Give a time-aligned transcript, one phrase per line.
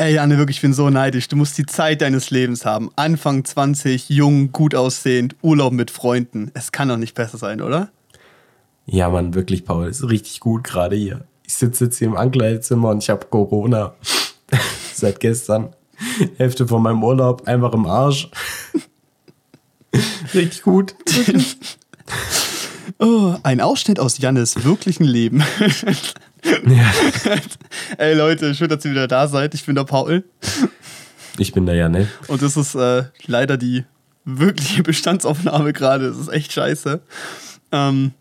[0.00, 1.26] Ey, Janne, wirklich, ich bin so neidisch.
[1.26, 2.88] Du musst die Zeit deines Lebens haben.
[2.94, 6.52] Anfang 20, jung, gut aussehend, Urlaub mit Freunden.
[6.54, 7.90] Es kann doch nicht besser sein, oder?
[8.86, 9.88] Ja, Mann, wirklich, Paul.
[9.88, 11.24] Ist richtig gut gerade hier.
[11.44, 13.96] Ich sitze jetzt hier im Ankleidezimmer und ich habe Corona.
[14.94, 15.74] Seit gestern.
[16.36, 18.30] Hälfte von meinem Urlaub einfach im Arsch.
[20.32, 20.94] richtig gut.
[23.00, 25.42] oh, ein Ausschnitt aus Jannes wirklichen Leben.
[26.44, 26.92] Ja.
[27.96, 29.54] Ey Leute, schön, dass ihr wieder da seid.
[29.54, 30.24] Ich bin der Paul.
[31.38, 32.08] Ich bin der Janne.
[32.26, 33.84] Und das ist äh, leider die
[34.24, 36.08] wirkliche Bestandsaufnahme gerade.
[36.08, 37.00] Das ist echt scheiße.
[37.72, 38.12] Ähm,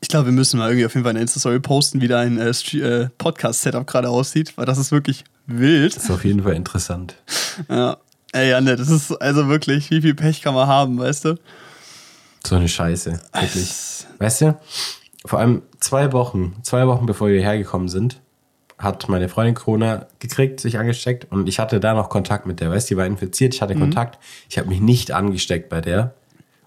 [0.00, 2.50] ich glaube, wir müssen mal irgendwie auf jeden Fall eine Insta-Story posten, wie dein äh,
[2.50, 5.96] äh, Podcast-Setup gerade aussieht, weil das ist wirklich wild.
[5.96, 7.16] Das ist auf jeden Fall interessant.
[7.68, 7.96] Ja.
[8.32, 11.38] Ey, Janne, das ist also wirklich, wie viel Pech kann man haben, weißt du?
[12.44, 14.06] So eine Scheiße, wirklich.
[14.18, 14.60] Weißt du,
[15.24, 18.20] vor allem zwei Wochen, zwei Wochen bevor wir hergekommen sind,
[18.78, 22.70] hat meine Freundin Corona gekriegt, sich angesteckt und ich hatte da noch Kontakt mit der.
[22.70, 23.80] Weißt du, die war infiziert, ich hatte mhm.
[23.80, 24.18] Kontakt.
[24.48, 26.14] Ich habe mich nicht angesteckt bei der.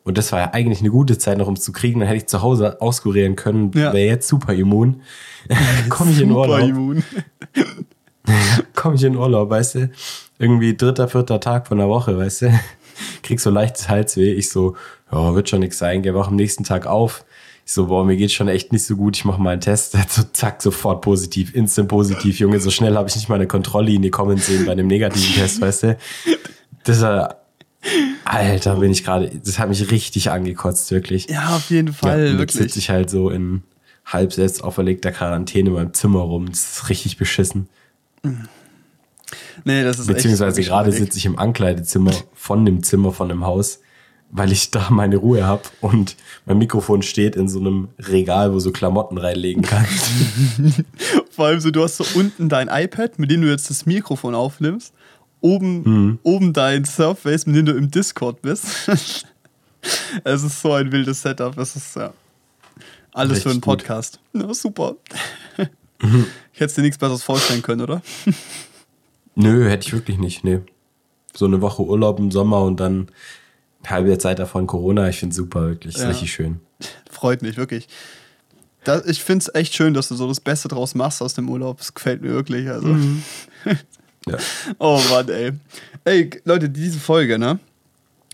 [0.03, 1.99] Und das war ja eigentlich eine gute Zeit noch, um es zu kriegen.
[1.99, 3.93] Dann hätte ich zu Hause auskurieren können, ja.
[3.93, 5.01] wäre jetzt super immun.
[5.89, 6.61] Komme ich in Urlaub.
[6.61, 7.03] immun.
[8.75, 9.91] Komme ich in Urlaub, weißt du?
[10.39, 12.59] Irgendwie dritter, vierter Tag von der Woche, weißt du?
[13.21, 14.33] Krieg so leichtes Halsweh.
[14.33, 14.75] Ich so,
[15.11, 16.01] ja, wird schon nichts sein.
[16.01, 17.23] Geh auch am nächsten Tag auf.
[17.69, 19.95] Ich so, boah, mir geht's schon echt nicht so gut, ich mache mal einen Test.
[20.09, 22.39] So, zack, sofort positiv, instant positiv.
[22.39, 25.61] Junge, so schnell habe ich nicht mal eine Kontrolllinie kommen sehen bei einem negativen Test,
[25.61, 25.97] weißt du?
[26.83, 27.35] Das war,
[28.25, 31.29] Alter, bin ich gerade, das hat mich richtig angekotzt, wirklich.
[31.29, 32.59] Ja, auf jeden Fall, ja, wirklich.
[32.59, 33.61] Jetzt sitze ich halt so in
[34.03, 36.49] halb selbst auferlegter Quarantäne in meinem Zimmer rum.
[36.49, 37.69] Das ist richtig beschissen.
[39.63, 43.81] Nee, das ist Beziehungsweise gerade sitze ich im Ankleidezimmer von dem Zimmer von dem Haus
[44.31, 48.59] weil ich da meine Ruhe habe und mein Mikrofon steht in so einem Regal, wo
[48.59, 50.05] so Klamotten reinlegen kannst.
[51.31, 54.35] Vor allem so, du hast so unten dein iPad, mit dem du jetzt das Mikrofon
[54.35, 54.93] aufnimmst,
[55.41, 56.19] oben, mhm.
[56.23, 58.65] oben dein Surface, mit dem du im Discord bist.
[60.23, 62.13] es ist so ein wildes Setup, das ist ja
[63.11, 64.19] alles Richtig für einen Podcast.
[64.33, 64.95] Ja, super.
[66.01, 66.25] Mhm.
[66.53, 68.01] Ich hätte dir nichts Besseres vorstellen können, oder?
[69.35, 70.59] Nö, hätte ich wirklich nicht, nee.
[71.33, 73.07] So eine Woche Urlaub im Sommer und dann
[73.87, 75.09] halbe Zeit davon Corona.
[75.09, 75.95] Ich finde es super, wirklich.
[75.95, 76.03] Ja.
[76.03, 76.59] Ist richtig schön.
[77.09, 77.87] Freut mich, wirklich.
[78.83, 81.49] Das, ich finde es echt schön, dass du so das Beste draus machst aus dem
[81.49, 81.77] Urlaub.
[81.77, 82.69] Das gefällt mir wirklich.
[82.69, 82.87] Also.
[82.87, 83.23] Mhm.
[84.27, 84.37] ja.
[84.79, 85.51] Oh Mann, ey.
[86.05, 87.59] Ey, Leute, diese Folge, ne?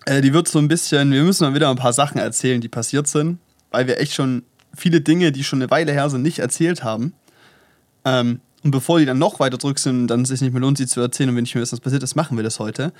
[0.06, 2.68] Äh, die wird so ein bisschen, wir müssen mal wieder ein paar Sachen erzählen, die
[2.68, 3.40] passiert sind,
[3.72, 4.44] weil wir echt schon
[4.76, 7.14] viele Dinge, die schon eine Weile her sind, nicht erzählt haben.
[8.04, 10.62] Ähm, und bevor die dann noch weiter zurück sind und dann es sich nicht mehr
[10.62, 12.60] lohnt, sie zu erzählen und wenn nicht mehr wissen, was passiert ist, machen wir das
[12.60, 12.94] heute.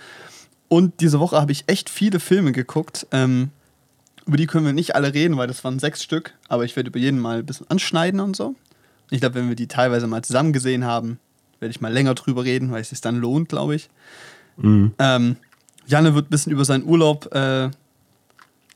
[0.68, 3.08] Und diese Woche habe ich echt viele Filme geguckt.
[3.12, 3.50] Ähm,
[4.26, 6.34] über die können wir nicht alle reden, weil das waren sechs Stück.
[6.48, 8.56] Aber ich werde über jeden mal ein bisschen anschneiden und so.
[9.12, 11.20] Ich glaube, wenn wir die teilweise mal zusammen gesehen haben,
[11.60, 13.90] werde ich mal länger drüber reden, weil es sich dann lohnt, glaube ich.
[14.58, 14.94] Mhm.
[14.98, 15.36] Ähm,
[15.86, 17.70] Janne wird ein bisschen über seinen Urlaub äh,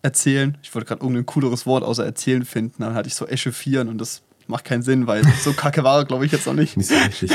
[0.02, 0.58] erzählen.
[0.62, 2.84] Ich wollte gerade irgendein cooleres Wort außer erzählen finden.
[2.84, 6.06] Dann hatte ich so echauffieren und das macht keinen Sinn, weil so kacke war er,
[6.06, 6.78] glaube ich, jetzt noch nicht.
[6.78, 7.32] Nicht so richtig.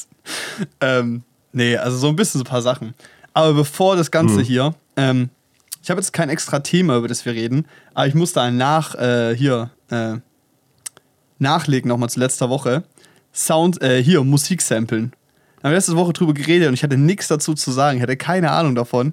[0.80, 1.22] ähm,
[1.52, 2.94] nee, also so ein bisschen so ein paar Sachen.
[3.34, 4.44] Aber bevor das Ganze mhm.
[4.44, 5.30] hier, ähm,
[5.82, 8.94] ich habe jetzt kein extra Thema, über das wir reden, aber ich musste ein nach,
[8.94, 10.14] äh, hier, äh,
[11.38, 12.84] nachlegen nochmal zu letzter Woche.
[13.34, 15.12] Sound, äh, hier, Musik samplen.
[15.56, 18.02] Da haben wir letzte Woche drüber geredet und ich hatte nichts dazu zu sagen, ich
[18.02, 19.12] hatte keine Ahnung davon.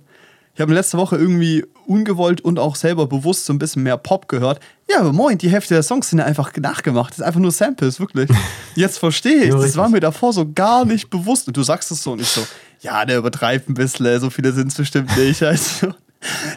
[0.56, 4.28] Ich habe letzte Woche irgendwie ungewollt und auch selber bewusst so ein bisschen mehr Pop
[4.28, 4.60] gehört.
[4.90, 7.12] Ja, aber moin, die Hälfte der Songs sind ja einfach nachgemacht.
[7.12, 8.30] Das ist einfach nur Samples, wirklich.
[8.76, 9.52] Jetzt verstehe ich.
[9.52, 11.48] das war mir davor so gar nicht bewusst.
[11.48, 12.42] Und du sagst es so nicht so
[12.82, 15.44] ja, der übertreibt ein bisschen, so viele sind es bestimmt nicht.
[15.44, 15.94] Also,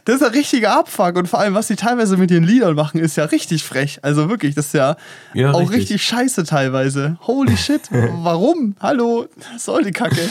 [0.05, 3.01] das ist ein richtiger Abfuck und vor allem, was sie teilweise mit den Liedern machen,
[3.01, 4.01] ist ja richtig frech.
[4.03, 4.97] Also wirklich, das ist ja,
[5.35, 5.77] ja auch richtig.
[5.79, 7.17] richtig scheiße teilweise.
[7.23, 8.75] Holy shit, warum?
[8.81, 10.29] Hallo, was soll die Kacke?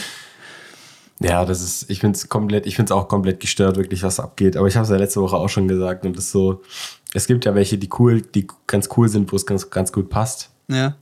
[1.20, 4.20] Ja, das ist, ich finde es komplett, ich finde es auch komplett gestört, wirklich, was
[4.20, 4.58] abgeht.
[4.58, 6.62] Aber ich habe es ja letzte Woche auch schon gesagt und das ist so,
[7.14, 10.10] es gibt ja welche, die cool, die ganz cool sind, wo es ganz, ganz gut
[10.10, 10.50] passt.
[10.68, 10.96] Ja.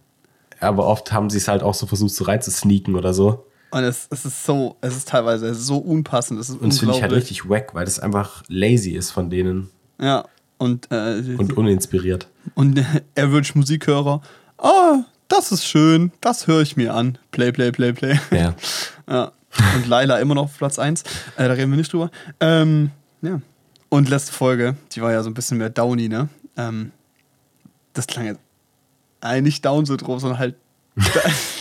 [0.60, 3.46] Aber oft haben sie es halt auch so versucht, so reinzusneaken oder so.
[3.72, 6.40] Und es, es ist so, es ist teilweise so unpassend.
[6.40, 9.30] Es ist und das finde ich halt richtig wack, weil das einfach lazy ist von
[9.30, 9.70] denen.
[10.02, 10.26] Ja.
[10.58, 12.28] Und, äh, und uninspiriert.
[12.56, 14.22] Und er Average Musikhörer,
[14.58, 14.96] oh,
[15.28, 17.18] das ist schön, das höre ich mir an.
[17.32, 18.20] Play, play, play, play.
[18.32, 18.56] Ja.
[19.10, 19.32] ja.
[19.76, 21.04] Und Laila immer noch auf Platz 1.
[21.38, 22.12] Äh, da reden wir nicht drüber.
[22.40, 22.92] Ähm,
[23.22, 23.40] ja.
[23.90, 26.30] Und letzte Folge, die war ja so ein bisschen mehr Downy, ne?
[26.58, 26.92] Ähm,
[27.94, 28.40] das klang jetzt
[29.22, 30.56] eigentlich Down-Syndrom, sondern halt.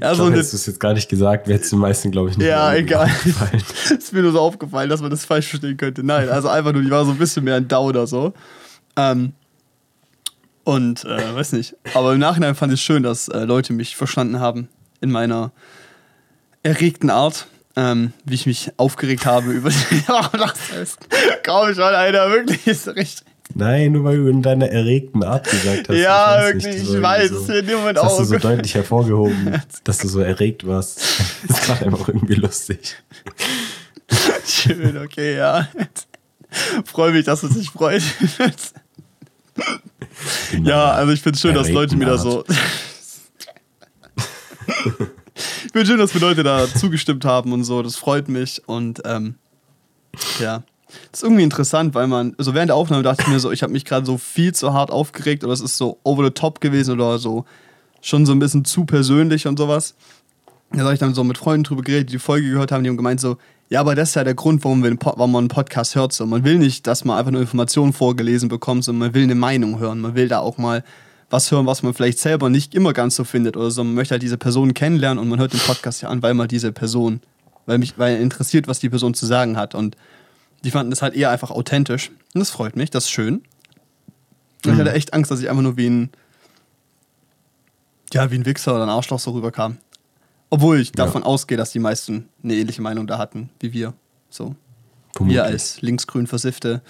[0.00, 2.38] Ja, so hättest du es jetzt gar nicht gesagt, wäre es den meisten, glaube ich,
[2.38, 3.10] nicht Ja, egal.
[3.98, 6.02] ist mir nur so aufgefallen, dass man das falsch verstehen könnte.
[6.02, 8.32] Nein, also einfach nur, die war so ein bisschen mehr ein Downer so.
[8.96, 9.32] Ähm,
[10.64, 11.76] und, äh, weiß nicht.
[11.94, 14.68] Aber im Nachhinein fand ich es schön, dass äh, Leute mich verstanden haben.
[15.00, 15.52] in meiner
[16.62, 17.46] erregten Art,
[17.76, 19.70] ähm, wie ich mich aufgeregt habe über.
[20.08, 20.98] ja, das ist
[21.44, 23.26] kaum schon, Alter, wirklich ist richtig.
[23.52, 25.96] Nein, nur weil du in deiner erregten Art gesagt hast.
[25.96, 28.18] Ja, wirklich, ich weiß, so, in dem Moment das auch.
[28.18, 30.98] hast du so deutlich hervorgehoben, dass du so erregt warst.
[31.46, 32.96] Das ist gerade einfach irgendwie lustig.
[34.46, 35.68] Schön, okay, ja.
[36.84, 38.02] Freue mich, dass es sich freut.
[40.62, 42.44] ja, also ich finde es schön, dass Leute mir da so.
[45.36, 47.82] ich finde schön, dass mir Leute da zugestimmt haben und so.
[47.82, 49.34] Das freut mich und ähm,
[50.38, 50.62] ja.
[51.10, 53.62] Das ist irgendwie interessant, weil man, also während der Aufnahme dachte ich mir so, ich
[53.62, 56.60] habe mich gerade so viel zu hart aufgeregt oder es ist so over the top
[56.60, 57.44] gewesen oder so
[58.04, 59.94] schon so ein bisschen zu persönlich und sowas.
[60.72, 62.90] Da habe ich dann so mit Freunden drüber geredet, die die Folge gehört haben, die
[62.90, 63.38] haben gemeint so,
[63.70, 66.12] ja, aber das ist ja der Grund, warum, wir warum man einen Podcast hört.
[66.12, 66.26] So.
[66.26, 69.78] Man will nicht, dass man einfach nur Informationen vorgelesen bekommt, sondern man will eine Meinung
[69.78, 70.00] hören.
[70.00, 70.84] Man will da auch mal
[71.30, 73.82] was hören, was man vielleicht selber nicht immer ganz so findet oder so.
[73.82, 76.46] Man möchte halt diese Person kennenlernen und man hört den Podcast ja an, weil man
[76.46, 77.20] diese Person,
[77.64, 79.74] weil mich, weil interessiert, was die Person zu sagen hat.
[79.74, 79.96] Und
[80.64, 82.10] die fanden das halt eher einfach authentisch.
[82.34, 83.42] Und das freut mich, das ist schön.
[84.66, 86.10] Und ich hatte echt Angst, dass ich einfach nur wie ein,
[88.12, 89.78] ja, wie ein Wichser oder ein Arschloch so rüberkam.
[90.50, 91.26] Obwohl ich davon Ja.
[91.28, 93.92] ausgehe, dass die meisten eine ähnliche Meinung da hatten wie wir.
[94.30, 94.54] So.
[95.14, 95.36] Vermutlich.
[95.36, 96.80] Wir als linksgrün versiffte,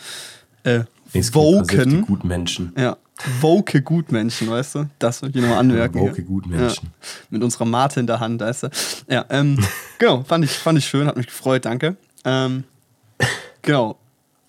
[0.64, 2.72] äh, versiffte woken, Gutmenschen.
[2.76, 2.96] ja,
[3.40, 4.90] woke Gutmenschen, weißt du?
[4.98, 5.98] Das wollte ich nochmal anmerken.
[6.00, 6.24] woke hier.
[6.24, 6.88] Gutmenschen.
[6.92, 8.68] Ja, mit unserer Mate in der Hand, weißt du?
[9.08, 9.58] Ja, ähm,
[9.98, 11.96] genau, fand ich, fand ich schön, hat mich gefreut, danke.
[12.24, 12.64] Ähm,
[13.64, 13.98] genau.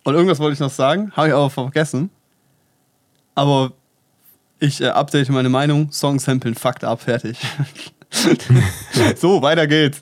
[0.03, 2.11] Und irgendwas wollte ich noch sagen, habe ich aber vergessen.
[3.33, 3.73] Aber
[4.59, 7.39] ich äh, update meine Meinung, Song samplen, Fakt ab, fertig.
[9.15, 9.99] so, weiter geht's.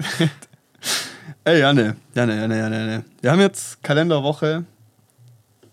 [1.46, 3.06] Ey, Janne, Janne, Janne, Janne, Janne.
[3.22, 4.66] Wir haben jetzt Kalenderwoche,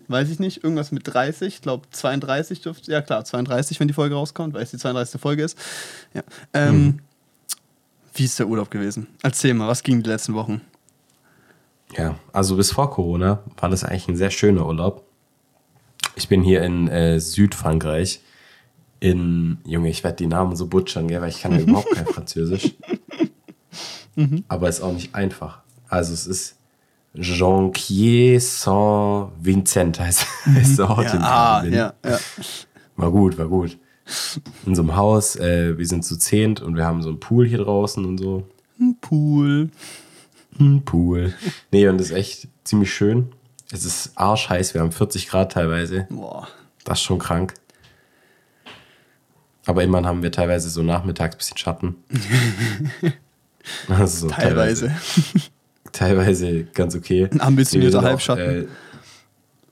[0.08, 3.94] weiß ich nicht, irgendwas mit 30, ich glaube 32 dürfte, ja klar, 32, wenn die
[3.94, 5.20] Folge rauskommt, weil es die 32.
[5.20, 5.58] Folge ist.
[6.14, 6.22] Ja.
[6.54, 7.00] Ähm,
[8.14, 9.06] Wie ist der Urlaub gewesen?
[9.22, 10.60] Erzähl mal, was ging die letzten Wochen?
[11.96, 15.04] Ja, also bis vor Corona war das eigentlich ein sehr schöner Urlaub.
[16.16, 18.20] Ich bin hier in äh, Südfrankreich.
[19.00, 22.06] In, Junge, ich werde die Namen so butchern, gell, weil ich kann ja überhaupt kein
[22.14, 22.74] Französisch.
[24.48, 25.60] Aber ist auch nicht einfach.
[25.88, 26.56] Also es ist
[27.14, 32.18] Jonquier Saint-Vincent heißt, heißt der Ort, in dem ich ah, ja, ja.
[32.96, 33.78] War gut, war gut.
[34.66, 37.46] In so einem Haus, äh, wir sind zu zehnt und wir haben so einen Pool
[37.46, 38.46] hier draußen und so.
[38.78, 39.70] Ein Pool.
[40.60, 41.34] Ein Pool.
[41.72, 43.32] Nee, und das ist echt ziemlich schön.
[43.72, 46.06] Es ist arschheiß, wir haben 40 Grad teilweise.
[46.10, 46.48] Boah.
[46.84, 47.54] Das ist schon krank.
[49.66, 51.96] Aber immerhin haben wir teilweise so nachmittags ein bisschen Schatten.
[53.88, 54.90] Also so Teilweise.
[55.92, 57.28] Teilweise ganz okay.
[57.30, 58.68] Ein ambitionierter Halbschatten.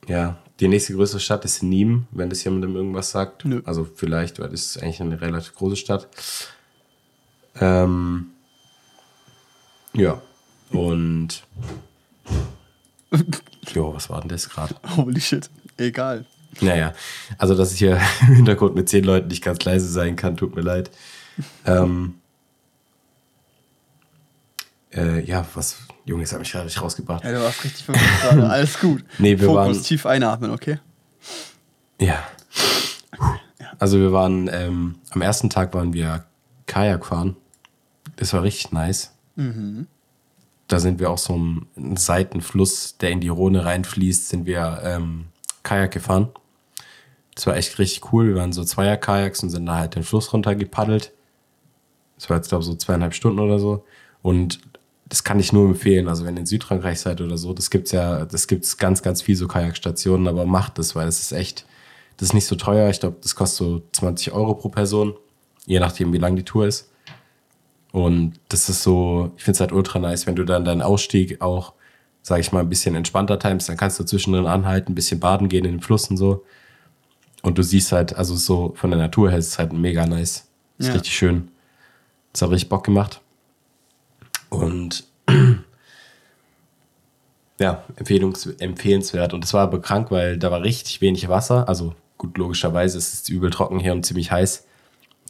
[0.07, 3.45] Äh, ja, die nächste größere Stadt ist Nîmes, wenn das jemandem irgendwas sagt.
[3.45, 3.63] Nö.
[3.65, 6.09] Also vielleicht, weil das ist eigentlich eine relativ große Stadt.
[7.61, 8.27] Ähm,
[9.95, 10.21] ja,
[10.71, 11.43] und
[13.75, 14.75] jo, was war denn das gerade?
[14.97, 15.49] Holy shit.
[15.77, 16.25] Egal.
[16.61, 16.93] Naja,
[17.39, 20.55] also dass ich hier im Hintergrund mit zehn Leuten nicht ganz leise sein kann, tut
[20.57, 20.91] mir leid.
[21.65, 22.15] Ähm,
[24.93, 27.23] äh, ja, was, Junge, das habe ich gerade nicht rausgebracht.
[27.25, 28.51] Ja, du warst richtig verrückt gerade.
[28.51, 29.05] Alles gut.
[29.19, 30.79] Nee, wir Fokus, waren- tief einatmen, okay?
[32.01, 32.27] Ja.
[33.79, 36.25] Also wir waren, ähm, am ersten Tag waren wir
[36.67, 37.37] Kajak fahren.
[38.17, 39.13] Das war richtig nice.
[40.69, 45.27] Da sind wir auch so einen Seitenfluss, der in die Rhone reinfließt, sind wir ähm,
[45.63, 46.29] Kajak gefahren.
[47.35, 48.29] Das war echt richtig cool.
[48.29, 51.13] Wir waren so Zweier-Kajaks und sind da halt den Fluss runter gepaddelt.
[52.17, 53.85] Das war jetzt, glaube ich, so zweieinhalb Stunden oder so.
[54.23, 54.61] Und
[55.09, 56.09] das kann ich nur empfehlen.
[56.09, 59.23] Also wenn ihr in Südfrankreich seid oder so, das gibt's ja, das gibt's ganz, ganz
[59.23, 61.65] viel so Kajakstationen, aber macht das, weil das ist echt,
[62.17, 62.91] das ist nicht so teuer.
[62.91, 65.15] Ich glaube, das kostet so 20 Euro pro Person,
[65.67, 66.88] je nachdem, wie lang die Tour ist.
[67.93, 71.41] Und das ist so, ich finde es halt ultra nice, wenn du dann deinen Ausstieg
[71.41, 71.73] auch,
[72.23, 75.49] sage ich mal, ein bisschen entspannter timest, dann kannst du zwischendrin anhalten, ein bisschen baden
[75.49, 76.45] gehen in den Fluss und so.
[77.43, 80.47] Und du siehst halt, also so von der Natur her ist es halt mega nice.
[80.79, 80.93] Ist Ja.
[80.93, 81.49] richtig schön.
[82.33, 83.21] Das hat richtig Bock gemacht.
[84.51, 85.05] Und
[87.59, 89.35] ja, empfehlenswert.
[89.35, 91.69] Und es war aber krank, weil da war richtig wenig Wasser.
[91.69, 94.67] Also gut, logischerweise ist es übel trocken hier und ziemlich heiß.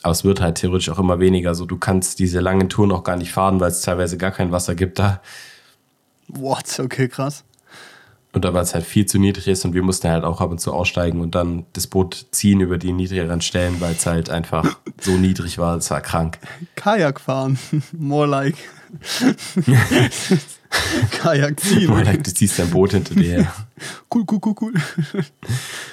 [0.03, 1.55] Aber es wird halt theoretisch auch immer weniger.
[1.55, 4.53] So, du kannst diese langen Touren auch gar nicht fahren, weil es teilweise gar kein
[4.53, 5.21] Wasser gibt da.
[6.29, 6.79] What?
[6.79, 7.45] Okay, krass.
[8.33, 10.51] Und da weil es halt viel zu niedrig ist und wir mussten halt auch ab
[10.51, 14.29] und zu aussteigen und dann das Boot ziehen über die niedrigeren Stellen, weil es halt
[14.29, 15.77] einfach so niedrig war.
[15.77, 16.39] Es war krank.
[16.77, 17.59] Kajak fahren.
[17.93, 18.57] More like.
[21.11, 21.89] Kajak ziehen.
[21.89, 23.55] Weil du ziehst dein Boot hinter dir her.
[24.13, 24.73] Cool, cool, cool, cool.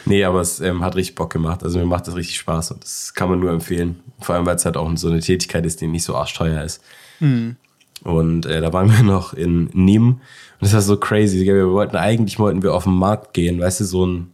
[0.06, 1.64] Nee, aber es ähm, hat richtig Bock gemacht.
[1.64, 4.00] Also mir macht das richtig Spaß und das kann man nur empfehlen.
[4.20, 6.82] Vor allem, weil es halt auch so eine Tätigkeit ist, die nicht so arschteuer ist.
[7.20, 7.58] Hm.
[8.04, 10.22] Und äh, da waren wir noch in Nîmes und
[10.62, 11.46] das war so crazy.
[11.46, 14.34] Wir wollten eigentlich wollten wir auf den Markt gehen, weißt du, so ein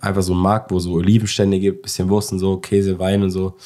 [0.00, 3.30] einfach so ein Markt, wo so Olivenstände gibt, bisschen Wurst und so, Käse, Wein und
[3.30, 3.56] so.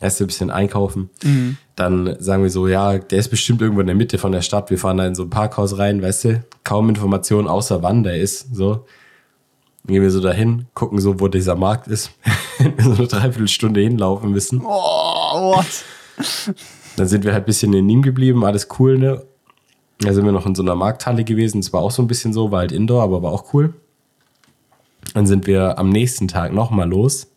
[0.00, 1.10] Erst ein bisschen einkaufen.
[1.22, 1.56] Mhm.
[1.76, 4.70] Dann sagen wir so, ja, der ist bestimmt irgendwo in der Mitte von der Stadt.
[4.70, 8.18] Wir fahren da in so ein Parkhaus rein, weißt du, kaum Informationen außer wann der
[8.18, 8.84] ist, so.
[9.84, 12.12] Dann gehen wir so dahin, gucken so, wo dieser Markt ist.
[12.78, 14.60] so eine Dreiviertelstunde hinlaufen müssen.
[14.64, 15.66] Oh, what?
[16.96, 19.22] Dann sind wir halt ein bisschen in Nîmes geblieben, alles cool, ne?
[19.98, 21.60] Da sind wir noch in so einer Markthalle gewesen.
[21.60, 23.74] Es war auch so ein bisschen so, war halt Indoor, aber war auch cool.
[25.14, 27.31] Dann sind wir am nächsten Tag nochmal los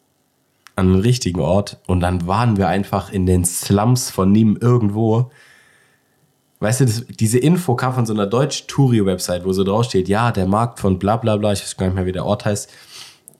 [0.75, 5.31] an den richtigen Ort und dann waren wir einfach in den Slums von Nîmes irgendwo.
[6.59, 10.47] Weißt du, das, diese Info kam von so einer deutsch-Touri-Website, wo so draufsteht, ja, der
[10.47, 12.69] Markt von bla bla bla, ich weiß gar nicht mehr, wie der Ort heißt,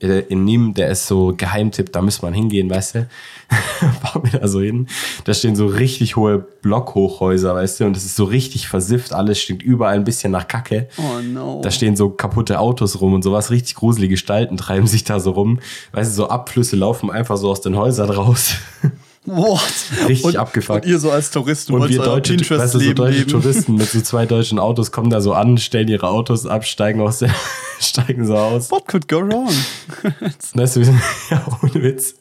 [0.00, 3.08] in Nîmes, der ist so Geheimtipp, da müsste man hingehen, weißt du.
[4.02, 4.88] Fahren wir da so hin.
[5.24, 9.40] Da stehen so richtig hohe Blockhochhäuser, weißt du, und es ist so richtig versifft, alles
[9.40, 10.88] stinkt überall ein bisschen nach Kacke.
[10.98, 11.60] Oh no.
[11.62, 15.30] Da stehen so kaputte Autos rum und sowas, richtig gruselige Gestalten treiben sich da so
[15.30, 15.60] rum.
[15.92, 18.54] Weißt du, so Abflüsse laufen einfach so aus den Häusern raus.
[19.26, 19.60] What?
[20.08, 20.84] Richtig und, abgefuckt.
[20.84, 23.30] Und ihr so als Touristen Und wir deutsche, weißt du, so deutsche leben.
[23.30, 27.00] Touristen mit so zwei deutschen Autos kommen da so an, stellen ihre Autos ab, steigen
[27.00, 27.34] aus der,
[27.80, 28.70] steigen so aus.
[28.70, 29.48] What could go wrong?
[30.54, 32.14] Weißt du, wir sind ja ohne Witz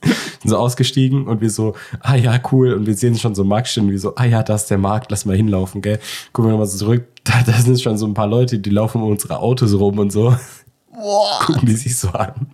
[0.46, 2.74] sind so ausgestiegen und wir so, ah ja, cool.
[2.74, 5.26] Und wir sehen schon so Marktstände, wie so, ah ja, da ist der Markt, lass
[5.26, 6.00] mal hinlaufen, gell.
[6.34, 7.08] Gucken wir nochmal so zurück.
[7.24, 10.12] Da, da sind schon so ein paar Leute, die laufen um unsere Autos rum und
[10.12, 10.36] so.
[10.92, 11.40] What?
[11.42, 12.48] Gucken die sich so an.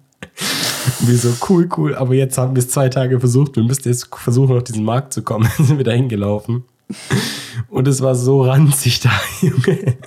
[1.00, 3.56] Und wir so, cool, cool, aber jetzt haben wir es zwei Tage versucht.
[3.56, 5.50] Wir müssten jetzt versuchen, auf diesen Markt zu kommen.
[5.58, 6.64] Dann sind wir da hingelaufen.
[7.70, 9.12] Und es war so ranzig da,
[9.42, 9.98] Junge.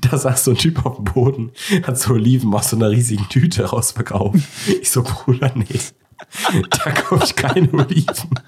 [0.00, 1.52] Da saß so ein Typ auf dem Boden,
[1.84, 4.40] hat so Oliven aus so einer riesigen Tüte rausverkauft.
[4.80, 5.80] Ich so, Bruder, nee,
[6.70, 8.40] da kaufe ich keine Oliven.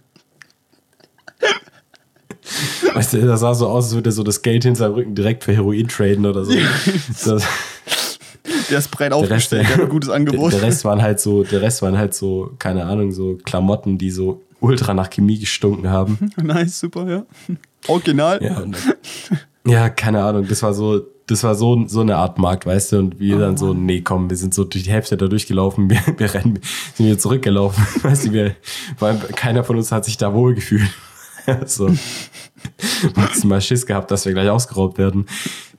[2.95, 5.15] Weißt du, das sah so aus, als würde er so das Geld hinter seinem Rücken
[5.15, 6.55] direkt für Heroin traden oder so.
[7.25, 7.45] Das,
[8.71, 10.53] Der ist breit der Rest, aufgestellt, der hat ein gutes Angebot.
[10.53, 13.99] Der, der Rest waren halt so, der Rest waren halt so, keine Ahnung, so Klamotten,
[13.99, 16.31] die so ultra nach Chemie gestunken haben.
[16.43, 17.23] nice, super, ja.
[17.87, 18.43] Original.
[18.43, 18.77] Ja, und,
[19.67, 22.99] ja, keine Ahnung, das war so, das war so, so eine Art Markt, weißt du,
[22.99, 25.91] und wir Oh dann so, nee, komm, wir sind so durch die Hälfte da durchgelaufen,
[25.91, 26.59] wir, wir rennen,
[26.95, 28.55] sind wir zurückgelaufen, weißt du, wir,
[28.99, 30.89] weil keiner von uns hat sich da wohl gefühlt.
[31.67, 31.91] so.
[33.15, 35.27] Maximal Schiss gehabt, dass wir gleich ausgeraubt werden.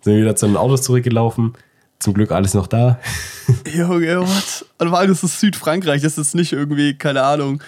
[0.01, 1.53] Sind wir wieder zu den Autos zurückgelaufen.
[1.99, 2.99] Zum Glück alles noch da.
[3.73, 4.65] Junge, what?
[4.77, 7.61] Und vor allem, das ist Südfrankreich, das ist nicht irgendwie, keine Ahnung,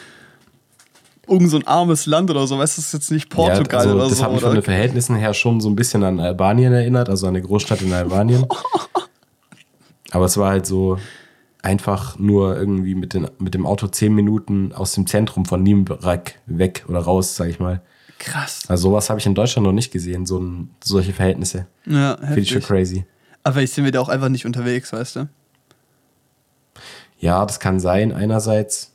[1.28, 3.92] irgend so ein armes Land oder so, weißt du, das ist jetzt nicht Portugal ja,
[3.92, 4.24] also oder das so.
[4.24, 7.36] hat mich von den Verhältnissen her schon so ein bisschen an Albanien erinnert, also an
[7.36, 8.46] eine Großstadt in Albanien.
[10.12, 10.98] Aber es war halt so
[11.62, 16.36] einfach nur irgendwie mit, den, mit dem Auto zehn Minuten aus dem Zentrum von Nienberg
[16.48, 17.82] weg oder raus, sag ich mal.
[18.20, 18.64] Krass.
[18.68, 21.68] Also sowas habe ich in Deutschland noch nicht gesehen, so ein, solche Verhältnisse.
[21.86, 23.06] Ja, Finde ich schon crazy.
[23.44, 25.30] Aber vielleicht sind wir da auch einfach nicht unterwegs, weißt du?
[27.20, 28.92] Ja, das kann sein, einerseits.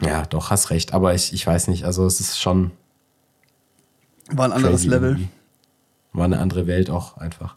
[0.00, 0.94] Ja, doch, hast recht.
[0.94, 2.70] Aber ich, ich weiß nicht, also es ist schon
[4.30, 5.10] War ein anderes Level.
[5.10, 5.28] irgendwie.
[6.12, 7.56] War eine andere Welt auch einfach.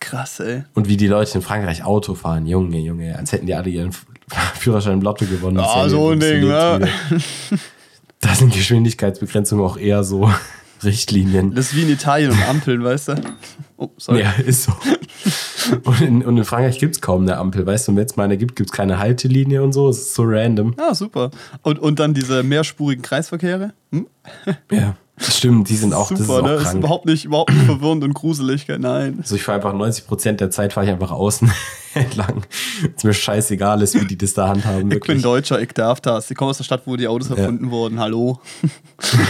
[0.00, 0.64] Krass, ey.
[0.74, 3.92] Und wie die Leute in Frankreich Auto fahren, Junge, Junge, als hätten die alle ihren
[4.54, 5.58] Führerschein im Lotto gewonnen.
[5.58, 6.88] Ah, so ein das Ding, ne?
[8.20, 10.32] Da sind Geschwindigkeitsbegrenzungen auch eher so
[10.84, 11.54] Richtlinien.
[11.54, 13.14] Das ist wie in Italien und Ampeln, weißt du?
[13.82, 14.20] Oh, sorry.
[14.20, 14.72] Ja, ist so.
[15.84, 17.96] Und in, und in Frankreich gibt es kaum eine Ampel, weißt du?
[17.96, 19.88] Wenn es mal eine gibt, gibt es keine Haltelinie und so.
[19.88, 20.74] Es ist so random.
[20.76, 21.30] Ah, super.
[21.62, 23.72] Und, und dann diese mehrspurigen Kreisverkehre.
[23.90, 24.06] Hm?
[24.70, 26.54] Ja, das stimmt, die sind auch, das ist super, auch ne?
[26.54, 28.66] Ist überhaupt nicht, überhaupt nicht verwirrend und gruselig.
[28.68, 29.18] Nein.
[29.18, 31.50] Also ich fahre einfach 90% der Zeit fahre ich einfach außen
[32.00, 32.42] entlang.
[32.96, 34.90] Ist mir scheißegal ist, wie die das da handhaben.
[34.90, 35.20] Ich bin.
[35.22, 36.30] Deutscher, ich darf das.
[36.30, 37.98] Ich komme aus der Stadt, wo die Autos erfunden wurden.
[38.00, 38.40] Hallo.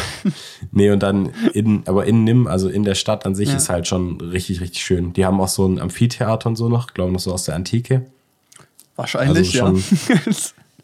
[0.71, 3.57] Nee, und dann in, aber in Nim, also in der Stadt an sich, Ja.
[3.57, 5.13] ist halt schon richtig, richtig schön.
[5.13, 8.07] Die haben auch so ein Amphitheater und so noch, glaube noch so aus der Antike.
[8.97, 10.25] Wahrscheinlich, Also ja.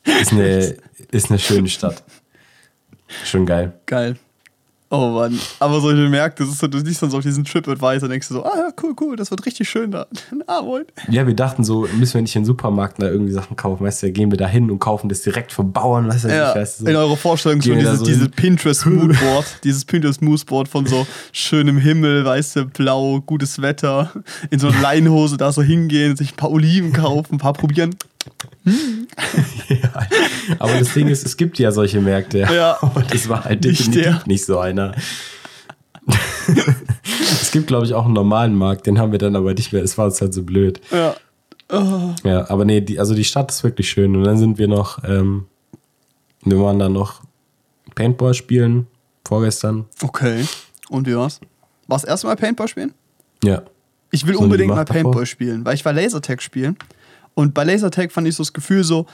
[0.20, 0.76] Ist eine,
[1.10, 2.02] ist eine schöne Stadt.
[3.24, 3.74] Schon geil.
[3.86, 4.16] Geil.
[4.90, 5.38] Oh Mann.
[5.60, 8.34] Aber solche Märkte, das ist so, du siehst dann so auf diesen TripAdvisor, denkst du
[8.34, 10.06] so, ah ja, cool, cool, das wird richtig schön da.
[10.46, 10.84] Ah, moin.
[11.10, 14.02] Ja, wir dachten so, müssen wir nicht in den Supermarkt da irgendwie Sachen kaufen, weißt
[14.04, 16.56] du, gehen wir da hin und kaufen das direkt vom Bauern, weißt du, Ja, ich
[16.56, 16.86] weiß, so.
[16.86, 18.30] in eurer Vorstellung schon dieses, so dieses hin?
[18.30, 24.10] Pinterest Moodboard, dieses Pinterest Moodboard von so schönem Himmel, weißt du, blau, gutes Wetter,
[24.50, 27.94] in so einer Leinhose da so hingehen, sich ein paar Oliven kaufen, ein paar probieren.
[29.68, 30.06] Ja,
[30.58, 32.40] aber das Ding ist, es gibt ja solche Märkte.
[32.40, 32.78] Ja.
[32.82, 34.22] Aber das war halt Nicht definitiv der.
[34.26, 34.94] nicht so einer.
[37.40, 39.82] es gibt, glaube ich, auch einen normalen Markt, den haben wir dann aber nicht mehr.
[39.82, 40.80] Es war uns halt so blöd.
[40.90, 41.14] Ja.
[41.70, 42.14] Oh.
[42.24, 44.16] Ja, aber nee, die, also die Stadt ist wirklich schön.
[44.16, 45.46] Und dann sind wir noch, ähm,
[46.44, 47.20] wir waren dann noch
[47.94, 48.86] Paintball spielen,
[49.26, 49.84] vorgestern.
[50.02, 50.46] Okay.
[50.88, 51.40] Und wie war's?
[51.86, 52.94] War es erstmal Paintball spielen?
[53.44, 53.62] Ja.
[54.10, 55.26] Ich will so unbedingt mal Paintball davor?
[55.26, 56.78] spielen, weil ich war Lasertag spielen.
[57.38, 59.06] Und bei Lasertag fand ich so das Gefühl so,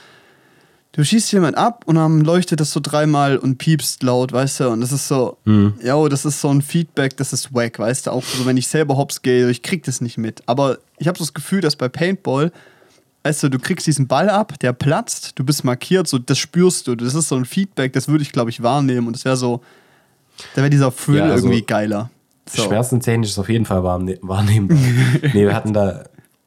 [0.93, 4.71] du schießt jemand ab und dann leuchtet das so dreimal und piepst laut, weißt du?
[4.71, 5.75] Und das ist so, mhm.
[5.83, 8.13] ja, das ist so ein Feedback, das ist wack, weißt du?
[8.13, 10.43] Auch so, wenn ich selber hops gehe, ich krieg das nicht mit.
[10.47, 12.51] Aber ich habe so das Gefühl, dass bei Paintball,
[13.25, 16.87] weißt du, du kriegst diesen Ball ab, der platzt, du bist markiert, so, das spürst
[16.87, 16.95] du.
[16.95, 19.07] Das ist so ein Feedback, das würde ich, glaube ich, wahrnehmen.
[19.07, 19.61] Und das wäre so,
[20.55, 22.09] da wäre dieser Thrill ja, also irgendwie geiler.
[22.49, 22.63] So.
[22.63, 24.45] Schmerzentechnisch ist auf jeden Fall wahrnehmbar.
[25.35, 26.05] nee, wir hatten da,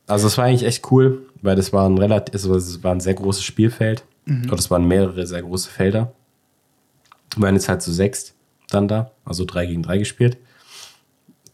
[0.08, 3.00] also es war eigentlich echt cool, weil das war ein relativ, also es war ein
[3.00, 4.04] sehr großes Spielfeld.
[4.26, 4.48] Mhm.
[4.48, 6.12] Oder es waren mehrere sehr große Felder.
[7.36, 8.36] Wir waren jetzt halt zu sechst
[8.70, 10.38] dann da, also drei gegen drei gespielt.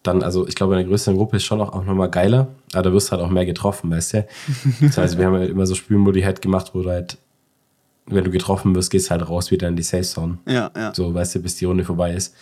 [0.01, 2.81] Dann, also ich glaube, in der größeren Gruppe ist schon auch, auch nochmal geiler, aber
[2.81, 4.27] da wirst du halt auch mehr getroffen, weißt du?
[4.81, 7.19] Das heißt, wir haben halt immer so Spielmodi halt gemacht, wo du halt,
[8.07, 10.39] wenn du getroffen wirst, gehst halt raus wieder in die Safe Zone.
[10.47, 10.93] Ja, ja.
[10.93, 12.35] So, weißt du, bis die Runde vorbei ist.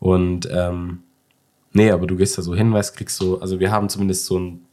[0.00, 1.00] Und, ähm,
[1.74, 4.36] nee, aber du gehst da so hin, weißt, kriegst so, also wir haben zumindest so
[4.38, 4.67] einen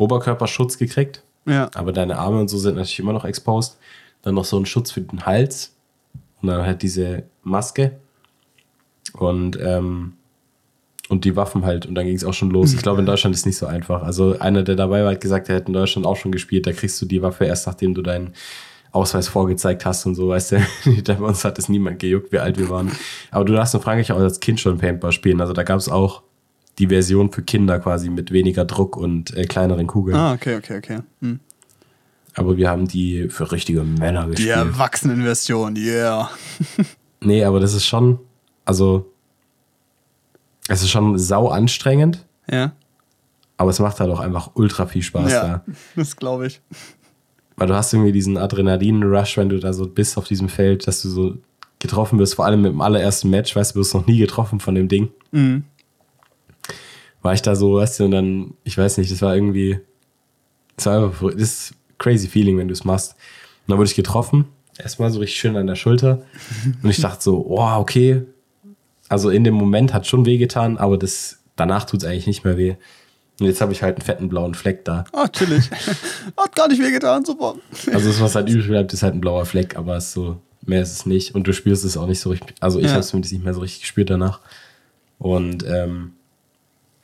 [0.00, 1.22] Oberkörperschutz gekriegt.
[1.46, 1.70] Ja.
[1.74, 3.78] Aber deine Arme und so sind natürlich immer noch exposed.
[4.22, 5.74] Dann noch so ein Schutz für den Hals.
[6.40, 7.92] Und dann halt diese Maske.
[9.12, 10.14] Und, ähm,
[11.08, 11.86] und die Waffen halt.
[11.86, 12.72] Und dann ging es auch schon los.
[12.72, 14.02] Ich glaube, in Deutschland ist nicht so einfach.
[14.02, 16.66] Also einer, der dabei war, hat gesagt, er hätte in Deutschland auch schon gespielt.
[16.66, 18.32] Da kriegst du die Waffe erst, nachdem du deinen
[18.92, 20.56] Ausweis vorgezeigt hast und so, weißt du.
[21.06, 22.90] bei uns hat es niemand gejuckt, wie alt wir waren.
[23.30, 25.40] Aber du darfst in Frankreich auch als Kind schon Paintball spielen.
[25.40, 26.22] Also da gab es auch
[26.80, 30.16] die Version für Kinder quasi mit weniger Druck und äh, kleineren Kugeln.
[30.16, 30.98] Ah, okay, okay, okay.
[31.20, 31.38] Hm.
[32.34, 34.48] Aber wir haben die für richtige Männer gespielt.
[34.48, 36.30] Die Erwachsenen-Version, yeah.
[37.20, 38.18] nee, aber das ist schon,
[38.64, 39.12] also,
[40.68, 42.24] es ist schon sau anstrengend.
[42.50, 42.72] Ja.
[43.58, 45.64] Aber es macht halt auch einfach ultra viel Spaß ja, da.
[45.96, 46.62] Das glaube ich.
[47.56, 51.02] Weil du hast irgendwie diesen Adrenalin-Rush, wenn du da so bist auf diesem Feld, dass
[51.02, 51.36] du so
[51.78, 54.60] getroffen wirst, vor allem mit dem allerersten Match, weißt du, du bist noch nie getroffen
[54.60, 55.10] von dem Ding.
[55.30, 55.64] Mhm
[57.22, 59.80] war ich da so, weißt du, und dann, ich weiß nicht, das war irgendwie,
[60.76, 63.12] das war einfach, das ist crazy Feeling, wenn du es machst.
[63.12, 64.46] Und dann wurde ich getroffen,
[64.78, 66.22] erstmal so richtig schön an der Schulter.
[66.82, 68.22] Und ich dachte so, oh, okay.
[69.08, 72.56] Also in dem Moment hat schon wehgetan, aber das, danach tut es eigentlich nicht mehr
[72.56, 72.76] weh.
[73.40, 75.04] Und jetzt habe ich halt einen fetten blauen Fleck da.
[75.12, 75.70] Ah, chillig.
[76.36, 77.54] Hat gar nicht wehgetan, super.
[77.90, 80.36] Also das, was halt übrig bleibt, ist halt ein blauer Fleck, aber es ist so,
[80.66, 81.34] mehr ist es nicht.
[81.34, 82.54] Und du spürst es auch nicht so richtig.
[82.60, 82.90] Also ich ja.
[82.90, 84.40] habe es zumindest nicht mehr so richtig gespürt danach.
[85.18, 86.12] Und ähm,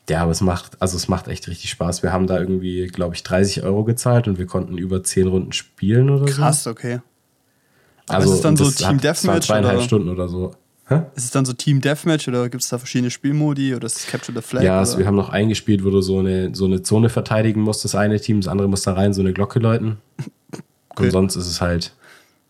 [0.09, 2.03] ja, aber es macht, also es macht echt richtig Spaß.
[2.03, 5.53] Wir haben da irgendwie, glaube ich, 30 Euro gezahlt und wir konnten über 10 Runden
[5.53, 6.75] spielen oder Krass, so.
[6.75, 7.01] Krass, okay.
[8.09, 9.47] Aber also, ist es dann so Team Deathmatch?
[9.47, 9.85] Zweieinhalb oder?
[9.85, 10.53] Stunden oder so.
[10.89, 11.03] Hä?
[11.17, 14.07] Ist es dann so Team Deathmatch oder gibt es da verschiedene Spielmodi oder ist es
[14.07, 14.63] Capture the Flag?
[14.63, 17.85] Ja, also wir haben noch eingespielt, wo du so eine, so eine Zone verteidigen musst,
[17.85, 19.99] das eine Team, das andere muss da rein so eine Glocke läuten.
[20.99, 21.09] Okay.
[21.09, 21.93] Und sonst ist es halt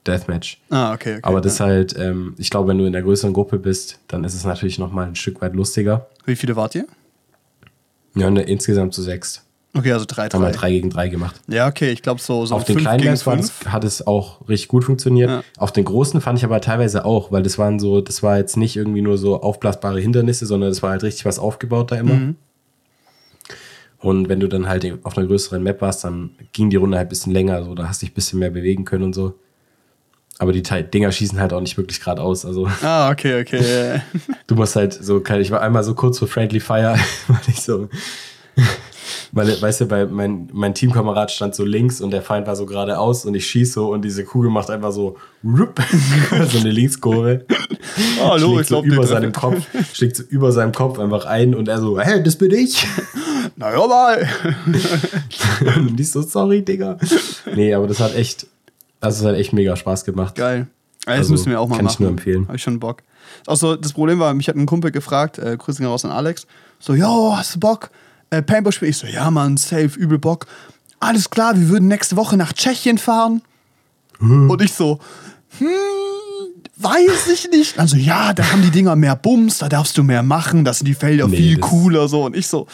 [0.07, 0.61] Deathmatch.
[0.71, 1.15] Ah, okay.
[1.15, 3.99] okay Aber das ist halt, ähm, ich glaube, wenn du in der größeren Gruppe bist,
[4.07, 6.07] dann ist es natürlich nochmal ein Stück weit lustiger.
[6.27, 6.87] Wie viele wart ihr?
[8.17, 9.43] Ja, ne, insgesamt zu sechs.
[9.77, 10.39] Okay, also drei, drei.
[10.39, 11.39] Haben wir drei gegen drei gemacht.
[11.49, 12.55] Ja, okay, ich glaube so, so.
[12.55, 13.27] Auf den kleinen Maps
[13.67, 15.29] hat es auch richtig gut funktioniert.
[15.29, 15.43] Ja.
[15.59, 18.57] Auf den großen fand ich aber teilweise auch, weil das waren so, das war jetzt
[18.57, 22.15] nicht irgendwie nur so aufblasbare Hindernisse, sondern das war halt richtig was aufgebaut da immer.
[22.15, 22.37] Mhm.
[23.99, 27.07] Und wenn du dann halt auf einer größeren Map warst, dann ging die Runde halt
[27.07, 29.35] ein bisschen länger, so, da hast du dich ein bisschen mehr bewegen können und so.
[30.39, 32.45] Aber die Dinger schießen halt auch nicht wirklich geradeaus.
[32.45, 32.69] Also.
[32.83, 34.03] Ah, okay, okay.
[34.47, 36.97] du musst halt so, ich war einmal so kurz vor Friendly Fire,
[37.29, 37.89] weil ich so.
[39.33, 42.67] Weil, weißt du, bei mein, mein Teamkamerad stand so links und der Feind war so
[42.67, 47.45] geradeaus und ich schieße so und diese Kugel macht einfach so, so eine Linkskurve.
[48.21, 51.69] Oh, hallo, ich so über seinem Kopf, schlägt so über seinem Kopf einfach ein und
[51.69, 52.87] er so, hä, das bin ich.
[53.57, 54.29] Na ja, mal.
[55.77, 56.99] und ich so, sorry, Digga.
[57.55, 58.47] Nee, aber das hat echt,
[59.01, 60.35] also es hat echt mega Spaß gemacht.
[60.35, 60.67] Geil.
[61.07, 61.97] Also, das müssen wir auch mal kann machen.
[61.97, 62.47] Kann ich nur empfehlen.
[62.49, 63.03] Habe ich schon Bock.
[63.47, 66.47] Also das Problem war, mich hat ein Kumpel gefragt, äh, Grüße raus an Alex,
[66.79, 67.91] so, yo, hast du Bock?
[68.31, 68.91] Äh, Paintball spielen?
[68.91, 70.47] Ich so, ja, Mann, safe, übel Bock.
[71.01, 73.43] Alles klar, wir würden nächste Woche nach Tschechien fahren.
[74.19, 74.51] Hm.
[74.51, 74.99] Und ich so,
[75.59, 75.69] hm,
[76.77, 77.79] weiß ich nicht.
[77.79, 80.87] Also, ja, da haben die Dinger mehr Bums, da darfst du mehr machen, da sind
[80.87, 82.25] die Felder nee, viel cooler, so.
[82.25, 82.67] Und ich so,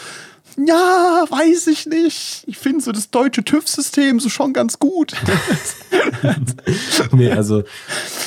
[0.56, 2.44] ja, weiß ich nicht.
[2.46, 5.14] Ich finde so das deutsche TÜV-System so schon ganz gut.
[7.12, 7.62] nee, also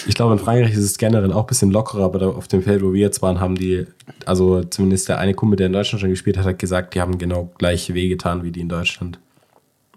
[0.07, 2.83] ich glaube, in Frankreich ist es generell auch ein bisschen lockerer, aber auf dem Feld,
[2.83, 3.85] wo wir jetzt waren, haben die,
[4.25, 7.17] also zumindest der eine Kumpel, der in Deutschland schon gespielt hat, hat gesagt, die haben
[7.17, 9.19] genau gleiche Wege getan wie die in Deutschland.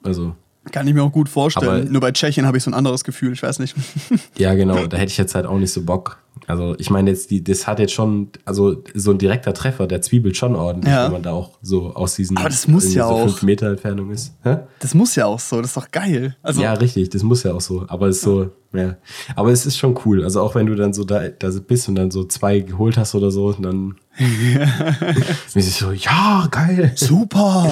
[0.03, 0.35] Also.
[0.73, 1.83] Kann ich mir auch gut vorstellen.
[1.83, 3.75] Aber- Nur bei Tschechien habe ich so ein anderes Gefühl, ich weiß nicht.
[4.39, 6.19] Ja, genau, da hätte ich jetzt halt auch nicht so Bock.
[6.47, 10.01] Also ich meine jetzt, die, das hat jetzt schon, also so ein direkter Treffer, der
[10.03, 11.05] zwiebelt schon ordentlich, Ja.
[11.07, 13.23] wenn man da auch so aus diesen Aber das muss ja so auch.
[13.25, 14.35] fünf Meter Entfernung ist.
[14.45, 14.59] Hä?
[14.79, 16.37] Das muss ja auch so, das ist doch geil.
[16.43, 17.85] Also, ja, richtig, das muss ja auch so.
[17.89, 18.97] Aber es ist so, ja.
[19.35, 20.23] Aber es ist schon cool.
[20.25, 23.15] Also auch wenn du dann so da, da bist und dann so zwei geholt hast
[23.17, 23.97] oder so, dann
[25.55, 26.93] ist es so, ja, geil.
[26.95, 27.71] super.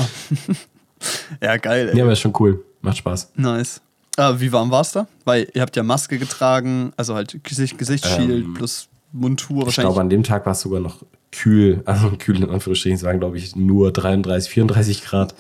[1.41, 1.97] ja, geil, ey.
[1.97, 2.65] Ja, aber ist schon cool.
[2.87, 3.33] Macht Spaß.
[3.37, 3.81] Nice.
[4.17, 5.07] Ah, wie warm war es da?
[5.25, 9.89] Weil ihr habt ja Maske getragen, also halt Gesicht, Gesichtsschild Ähm, plus Mundtour Ich wahrscheinlich.
[9.93, 11.83] glaube, an dem Tag war es sogar noch kühl.
[11.85, 15.35] Also kühl in Anführungsstrichen, es waren, glaube ich, nur 33, 34 Grad.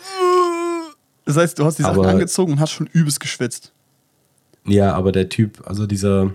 [1.24, 3.72] das heißt, du hast die Sachen aber- angezogen und hast schon übelst geschwitzt.
[4.66, 6.32] Ja, aber der Typ, also dieser,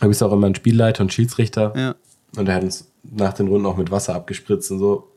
[0.00, 1.72] du bist auch immer ein Spielleiter und Schiedsrichter.
[1.76, 1.94] Ja,
[2.36, 5.08] Und der hat uns nach den Runden auch mit Wasser abgespritzt und so.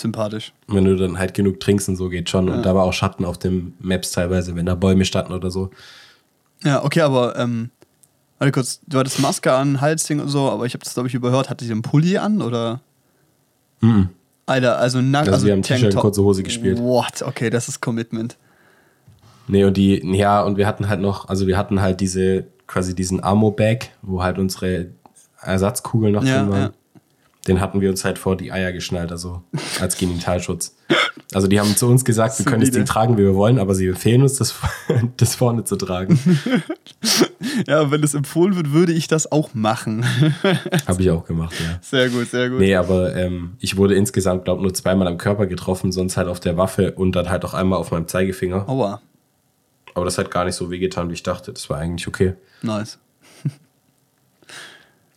[0.00, 0.52] Sympathisch.
[0.68, 2.48] Wenn du dann halt genug trinkst und so, geht schon.
[2.48, 2.54] Ja.
[2.54, 5.70] Und da war auch Schatten auf den Maps teilweise, wenn da Bäume standen oder so.
[6.62, 7.70] Ja, okay, aber ähm,
[8.38, 11.14] warte kurz, du hattest Maske an, Halsding und so, aber ich habe das, glaube ich,
[11.14, 11.50] überhört.
[11.50, 12.80] Hatte sie einen Pulli an oder?
[13.80, 14.08] Mhm.
[14.46, 15.28] Alter, also nackt.
[15.28, 16.78] Also wir haben T-Shirt und kurze Hose gespielt.
[16.78, 17.22] What?
[17.22, 18.36] Okay, das ist Commitment.
[19.46, 22.94] Nee, und die, ja, und wir hatten halt noch, also wir hatten halt diese, quasi
[22.94, 24.88] diesen Ammo-Bag, wo halt unsere
[25.40, 26.60] Ersatzkugeln noch Ja, drin waren.
[26.60, 26.72] ja.
[27.46, 29.42] Den hatten wir uns halt vor die Eier geschnallt, also
[29.80, 30.76] als Genitalschutz.
[31.34, 32.70] Also die haben zu uns gesagt, wir können das.
[32.70, 34.54] Ding tragen, wie wir wollen, aber sie befehlen uns, das,
[35.16, 36.18] das vorne zu tragen.
[37.68, 40.04] Ja, wenn das empfohlen wird, würde ich das auch machen.
[40.86, 41.78] Habe ich auch gemacht, ja.
[41.82, 42.58] sehr gut, sehr gut.
[42.58, 46.40] Nee, aber ähm, ich wurde insgesamt, glaube nur zweimal am Körper getroffen, sonst halt auf
[46.40, 48.68] der Waffe und dann halt auch einmal auf meinem Zeigefinger.
[48.68, 49.00] Aua,
[49.94, 51.52] Aber das hat gar nicht so wehgetan, wie ich dachte.
[51.52, 52.34] Das war eigentlich okay.
[52.62, 52.98] nice.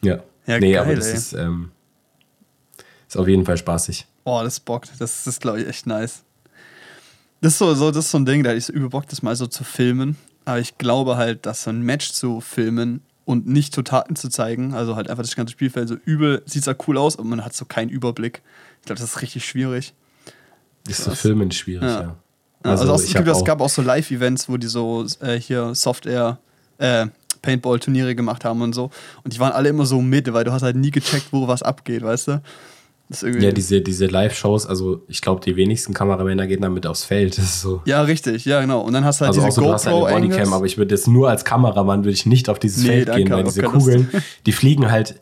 [0.04, 0.20] Ja.
[0.46, 1.14] Ja, nee, geil, aber das ey.
[1.16, 1.72] ist, ähm,
[3.18, 4.06] ist auf jeden Fall spaßig.
[4.24, 4.90] Boah, das bockt.
[4.92, 6.24] Das, das ist, glaube ich, echt nice.
[7.42, 9.22] Das ist so, so, das ist so ein Ding, da ich so übel Bock, das
[9.22, 10.18] mal so zu filmen.
[10.46, 14.30] Aber ich glaube halt, dass so ein Match zu filmen und nicht zu Taten zu
[14.30, 17.44] zeigen, also halt einfach das ganze Spielfeld so übel, sieht zwar cool aus, aber man
[17.44, 18.42] hat so keinen Überblick.
[18.80, 19.94] Ich glaube, das ist richtig schwierig.
[20.88, 21.12] Ist so.
[21.12, 22.02] Filmen schwierig, Ja.
[22.02, 22.16] ja.
[22.64, 25.76] Also, Also, es, ich gibt, es gab auch so Live-Events, wo die so äh, hier
[25.76, 26.40] Soft-Air,
[26.80, 27.08] äh,
[27.42, 28.90] Paintball-Turniere gemacht haben und so.
[29.24, 31.62] Und die waren alle immer so Mitte, weil du hast halt nie gecheckt, wo was
[31.62, 32.42] abgeht, weißt du?
[33.10, 37.40] Ja, diese, diese Live-Shows, also ich glaube, die wenigsten Kameramänner gehen damit aufs Feld.
[37.58, 37.82] So.
[37.86, 38.82] ja, richtig, ja, genau.
[38.82, 40.94] Und dann hast du halt Also diese außer du hast eine Bodycam, aber ich würde
[40.94, 43.46] jetzt nur als Kameramann würde ich nicht auf dieses Nee, Feld danke, gehen, weil hab
[43.46, 43.62] diese.
[43.64, 44.10] Kugeln,
[44.46, 45.22] die fliegen halt,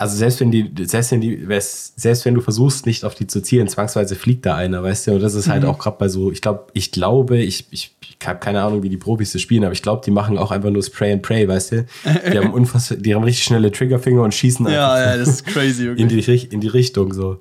[0.00, 3.42] also selbst wenn die, selbst wenn die, selbst wenn du versuchst, nicht auf die zu
[3.42, 5.12] zielen, zwangsweise fliegt da einer, weißt du?
[5.12, 5.68] Und das ist halt Mhm.
[5.68, 8.88] auch gerade bei so, ich glaube, ich glaube, ich, ich, ich habe keine Ahnung, wie
[8.88, 11.46] die Profis das spielen, aber ich glaube, die machen auch einfach nur Spray and Pray,
[11.46, 11.86] weißt du?
[12.32, 15.46] Die haben unfassbar, die haben richtig schnelle Triggerfinger und schießen Ja, einfach ja, das ist
[15.46, 16.48] crazy, in, wirklich.
[16.48, 17.38] die, in die Richtung so.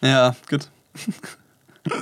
[0.00, 0.68] Ja, gut.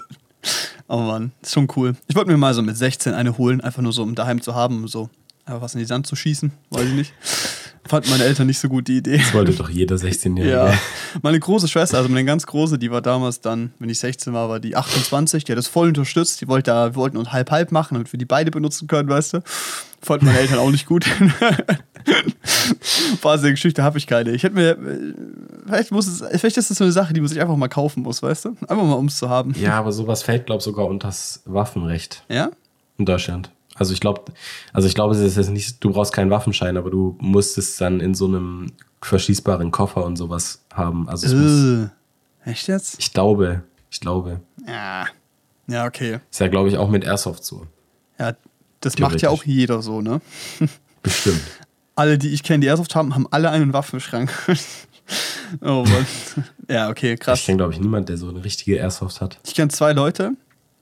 [0.89, 1.95] oh Mann, ist schon cool.
[2.07, 4.55] Ich wollte mir mal so mit 16 eine holen, einfach nur so, um daheim zu
[4.55, 5.11] haben, um so
[5.45, 7.13] einfach was in die Sand zu schießen, weiß ich nicht.
[7.87, 9.17] Fanden meine Eltern nicht so gut die Idee.
[9.19, 10.51] Das wollte doch jeder 16-Jährige.
[10.55, 10.75] Ja,
[11.23, 14.49] meine große Schwester, also meine ganz große, die war damals dann, wenn ich 16 war,
[14.49, 16.41] war die 28, die hat das voll unterstützt.
[16.41, 19.35] Die wollte da, wir wollten uns halb-halb machen, damit wir die beide benutzen können, weißt
[19.35, 19.41] du.
[20.03, 21.05] Fanden meine Eltern auch nicht gut.
[23.21, 24.31] Phase Geschichte habe ich keine.
[24.33, 24.77] Ich hätte mir,
[25.67, 28.03] vielleicht, muss es, vielleicht ist das so eine Sache, die man sich einfach mal kaufen
[28.03, 28.49] muss, weißt du?
[28.63, 29.55] Einfach mal, um es zu haben.
[29.59, 32.51] Ja, aber sowas fällt, glaube ich, sogar unter das Waffenrecht Ja?
[32.99, 33.51] in Deutschland.
[33.81, 34.31] Also ich glaube,
[34.75, 37.79] also ich glaube, es ist jetzt nicht, du brauchst keinen Waffenschein, aber du musst es
[37.79, 38.67] dann in so einem
[39.01, 41.09] verschließbaren Koffer und sowas haben.
[41.09, 41.89] Also es muss,
[42.45, 42.99] echt jetzt?
[42.99, 44.43] ich glaube, ich glaube.
[44.69, 45.07] Ja.
[45.67, 46.21] Ja, okay.
[46.31, 47.67] Ist ja, glaube ich, auch mit Airsoft so.
[48.19, 48.35] Ja,
[48.81, 50.21] das macht ja auch jeder so, ne?
[51.03, 51.41] Bestimmt.
[51.95, 54.31] alle, die ich kenne, die Airsoft haben, haben alle einen Waffenschrank.
[55.63, 56.07] oh Mann.
[56.69, 57.47] Ja, okay, Ich krass.
[57.47, 59.39] kenne, glaube ich, niemanden, der so eine richtige Airsoft hat.
[59.47, 60.33] Ich kenne zwei Leute,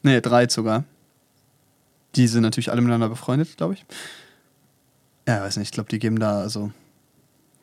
[0.02, 0.82] nee, drei sogar.
[2.18, 3.86] Die sind natürlich alle miteinander befreundet, glaube ich.
[5.26, 6.72] Ja, weiß nicht, ich glaube, die geben da, also,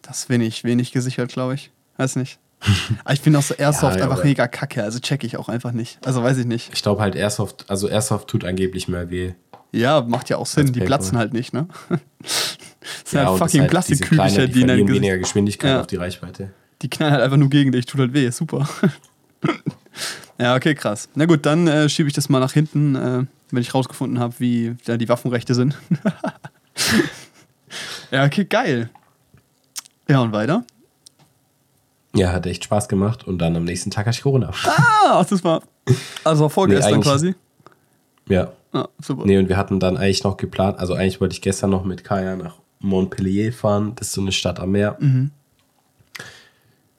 [0.01, 1.71] das wenig, wenig gesichert, glaube ich.
[1.97, 2.39] Weiß nicht.
[3.03, 5.71] Aber ich finde auch so Airsoft Ja, einfach mega kacke, also check ich auch einfach
[5.71, 5.99] nicht.
[6.05, 6.71] Also weiß ich nicht.
[6.73, 9.33] Ich glaube halt Airsoft, also Airsoft tut angeblich mehr weh.
[9.71, 11.67] Ja, macht ja auch Sinn, die platzen halt nicht, ne?
[13.03, 15.01] Das sind Ja, halt fucking halt Plastikkügelchen, die verlieren Gesicht.
[15.01, 15.81] weniger Geschwindigkeit Ja.
[15.81, 16.51] auf die Reichweite.
[16.83, 18.69] Die knallen halt einfach nur gegen dich, tut halt weh, super.
[20.39, 21.09] ja, okay, krass.
[21.15, 24.35] Na gut, dann äh, schiebe ich das mal nach hinten, äh, wenn ich rausgefunden habe,
[24.39, 25.77] wie da die Waffenrechte sind.
[28.11, 28.89] ja, okay, geil.
[30.07, 30.63] Ja, und weiter?
[32.15, 34.51] Ja, hat echt Spaß gemacht und dann am nächsten Tag hatte ich Corona.
[34.65, 35.61] Ah, ach, das war.
[36.23, 37.35] Also vorgestern eigentlich- quasi.
[38.29, 38.53] Ja.
[38.71, 39.23] Ah, super.
[39.25, 42.03] Nee, und wir hatten dann eigentlich noch geplant, also eigentlich wollte ich gestern noch mit
[42.03, 43.93] Kaya nach Montpellier fahren.
[43.95, 44.97] Das ist so eine Stadt am Meer.
[44.99, 45.31] Mhm.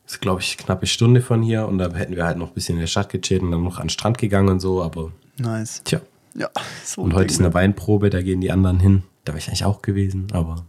[0.06, 2.76] ist, glaube ich, knappe Stunde von hier und da hätten wir halt noch ein bisschen
[2.76, 5.82] in der Stadt gechillt und dann noch an den Strand gegangen und so, aber Nice.
[5.84, 6.00] tja,
[6.36, 6.50] Ja,
[6.84, 9.02] so Und heute ist eine Weinprobe, da gehen die anderen hin.
[9.24, 10.66] Da wäre ich eigentlich auch gewesen, aber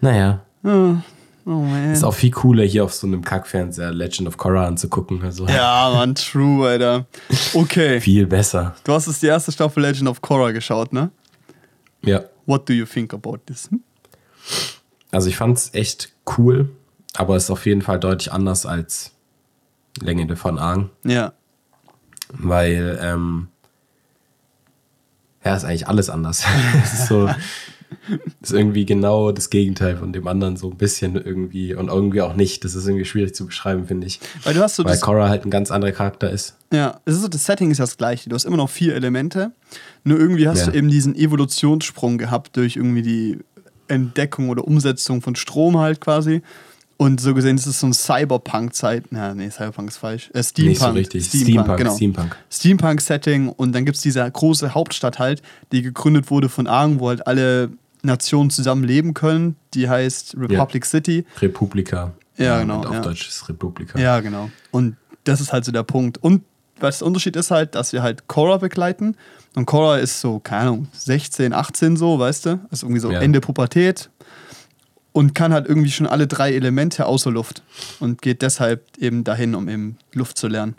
[0.00, 0.42] naja.
[0.64, 0.96] Oh
[1.44, 1.92] man.
[1.92, 5.22] Ist auch viel cooler, hier auf so einem Kackfernseher Legend of Korra anzugucken.
[5.22, 7.06] Also Ja, man, true, Alter.
[7.54, 8.00] Okay.
[8.00, 8.74] viel besser.
[8.84, 11.10] Du hast es die erste Staffel Legend of Korra geschaut, ne?
[12.02, 12.22] Ja.
[12.46, 13.70] What do you think about this?
[13.70, 13.80] Hm?
[15.12, 16.70] Also ich fand es echt cool,
[17.14, 19.12] aber es ist auf jeden Fall deutlich anders als
[20.00, 21.32] Legende von Aang, Ja.
[22.32, 23.48] weil ähm,
[25.46, 26.44] ja, ist eigentlich alles anders.
[26.84, 27.28] es ist so,
[28.42, 32.34] ist irgendwie genau das Gegenteil von dem anderen, so ein bisschen irgendwie und irgendwie auch
[32.34, 32.64] nicht.
[32.64, 34.20] Das ist irgendwie schwierig zu beschreiben, finde ich.
[34.44, 36.56] Weil du hast so Weil Korra halt ein ganz anderer Charakter ist.
[36.72, 38.28] ja, es ist so, das Setting ist das gleiche.
[38.28, 39.52] Du hast immer noch vier Elemente.
[40.04, 40.72] Nur irgendwie hast Ja.
[40.72, 43.38] du eben diesen Evolutionssprung gehabt durch irgendwie die
[43.88, 46.42] Entdeckung oder Umsetzung von Strom halt quasi.
[46.98, 49.04] Und so gesehen ist es so ein Cyberpunk-Zeit.
[49.10, 50.30] Na, nee, Cyberpunk ist falsch.
[50.32, 50.68] Äh, Steampunk.
[50.70, 51.24] Nicht so richtig.
[51.26, 51.94] Steampunk, Steampunk, genau.
[51.96, 52.36] Steampunk.
[52.50, 57.08] Steampunk-Setting und dann gibt es diese große Hauptstadt halt, die gegründet wurde von Aang, wo
[57.08, 57.70] halt alle
[58.02, 59.56] Nationen zusammen leben können.
[59.74, 61.26] Die heißt Republic City.
[61.42, 62.12] Republika.
[62.38, 63.00] Ja, genau, Und auf ja.
[63.00, 63.98] Deutsch ist Republika.
[63.98, 64.50] Ja, genau.
[64.70, 66.18] Und das ist halt so der Punkt.
[66.18, 66.42] Und
[66.78, 69.16] was der Unterschied ist halt, dass wir halt Cora begleiten.
[69.54, 72.60] Und Cora ist so, keine Ahnung, 16, 18 so, weißt du?
[72.70, 73.20] Also irgendwie so Ja.
[73.20, 74.10] Ende Pubertät.
[75.16, 77.62] Und kann halt irgendwie schon alle drei Elemente außer Luft.
[78.00, 80.74] Und geht deshalb eben dahin, um eben Luft zu lernen.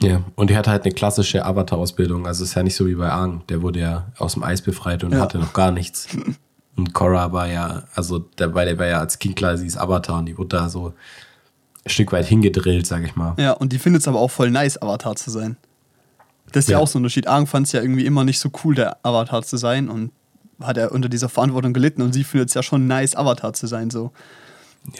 [0.00, 2.28] Ja, und die hat halt eine klassische Avatar-Ausbildung.
[2.28, 3.42] Also ist ja nicht so wie bei Aang.
[3.48, 5.20] Der wurde ja aus dem Eis befreit und Ja.
[5.20, 6.06] hatte noch gar nichts.
[6.76, 9.78] Und Korra war ja, also der, weil der war ja als Kind klar, sie ist
[9.78, 10.88] Avatar und die wurde da so
[11.84, 13.34] ein Stück weit hingedrillt, sag ich mal.
[13.38, 15.56] Ja, und die findet es aber auch voll nice, Avatar zu sein.
[16.52, 16.82] Das ist ja, Ja.
[16.84, 17.26] auch so ein Unterschied.
[17.26, 20.12] Aang fand es ja irgendwie immer nicht so cool, der Avatar zu sein und
[20.62, 23.66] hat er unter dieser Verantwortung gelitten und sie findet es ja schon nice, Avatar zu
[23.66, 23.90] sein.
[23.90, 24.12] So.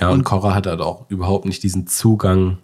[0.01, 2.59] Ja, und, Und- Korra hat halt auch überhaupt nicht diesen Zugang.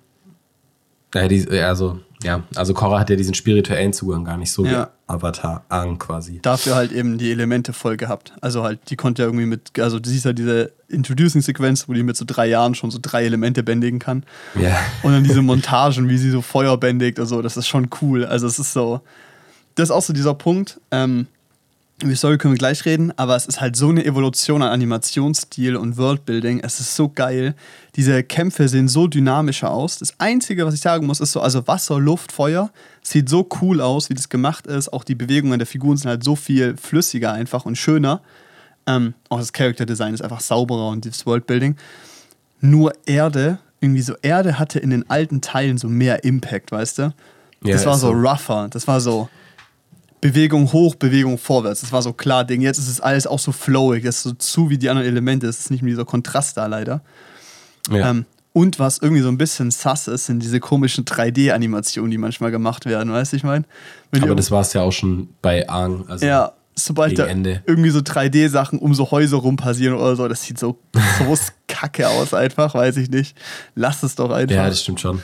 [1.12, 4.84] Äh, die, also, ja, also Korra hat ja diesen spirituellen Zugang gar nicht so Ja.
[5.08, 6.38] wie Avatar Aang quasi.
[6.40, 8.32] Dafür halt eben die Elemente voll gehabt.
[8.40, 12.04] Also halt, die konnte ja irgendwie mit, also du siehst ja diese Introducing-Sequenz, wo die
[12.04, 14.22] mit so drei Jahren schon so drei Elemente bändigen kann.
[14.54, 14.78] Ja.
[15.02, 18.24] Und dann diese Montagen, wie sie so Feuer bändigt, also das ist schon cool.
[18.24, 19.00] Also es ist so,
[19.74, 20.80] das ist auch so dieser Punkt.
[20.92, 21.26] Ähm,
[22.02, 24.70] über die Story können wir gleich reden, aber es ist halt so eine Evolution an
[24.70, 26.60] Animationsstil und Worldbuilding.
[26.60, 27.54] Es ist so geil.
[27.96, 29.98] Diese Kämpfe sehen so dynamischer aus.
[29.98, 32.70] Das Einzige, was ich sagen muss, ist so, also Wasser, Luft, Feuer
[33.02, 34.92] sieht so cool aus, wie das gemacht ist.
[34.92, 38.22] Auch die Bewegungen der Figuren sind halt so viel flüssiger einfach und schöner.
[38.86, 41.76] Ähm, auch das Character Design ist einfach sauberer und das Worldbuilding.
[42.60, 47.02] Nur Erde, irgendwie so Erde hatte in den alten Teilen so mehr Impact, weißt du?
[47.62, 48.12] Ja, das war ist so so.
[48.14, 49.28] rougher, das war so
[50.20, 51.80] Bewegung hoch, Bewegung vorwärts.
[51.80, 52.60] Das war so klar Ding.
[52.60, 55.46] Jetzt ist es alles auch so flowig, das ist so zu wie die anderen Elemente.
[55.46, 57.02] Es ist nicht mehr dieser Kontrast da leider.
[57.90, 58.10] Ja.
[58.10, 62.50] Ähm, und was irgendwie so ein bisschen sass ist, sind diese komischen 3D-Animationen, die manchmal
[62.50, 63.64] gemacht werden, weißt du, ich meine?
[64.20, 66.04] Aber das war es ja auch schon bei Aang.
[66.08, 67.62] Also Ja, sobald da Ende.
[67.66, 70.78] irgendwie so 3D-Sachen um so Häuser rum passieren oder so, das sieht so,
[71.18, 71.36] so
[71.68, 73.36] kacke aus einfach, weiß ich nicht.
[73.76, 74.54] Lass es doch einfach.
[74.56, 75.22] Ja, das stimmt schon.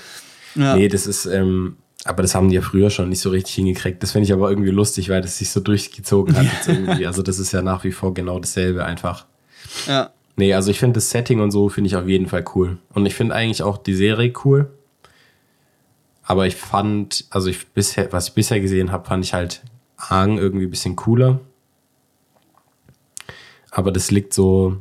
[0.55, 0.77] Ja.
[0.77, 4.03] Nee, das ist, ähm, aber das haben die ja früher schon nicht so richtig hingekriegt.
[4.03, 6.45] Das finde ich aber irgendwie lustig, weil das sich so durchgezogen hat.
[6.45, 7.07] Jetzt irgendwie.
[7.07, 9.27] Also das ist ja nach wie vor genau dasselbe einfach.
[9.87, 10.11] ja.
[10.38, 12.77] Nee, also ich finde das Setting und so finde ich auf jeden Fall cool.
[12.92, 14.71] Und ich finde eigentlich auch die Serie cool.
[16.23, 19.62] Aber ich fand, also ich bisher, was ich bisher gesehen habe, fand ich halt
[19.97, 21.40] Aang irgendwie ein bisschen cooler.
[23.71, 24.77] Aber das liegt so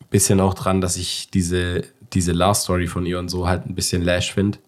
[0.00, 3.66] ein bisschen auch dran, dass ich diese, diese Love Story von ihr und so halt
[3.66, 4.58] ein bisschen lash finde.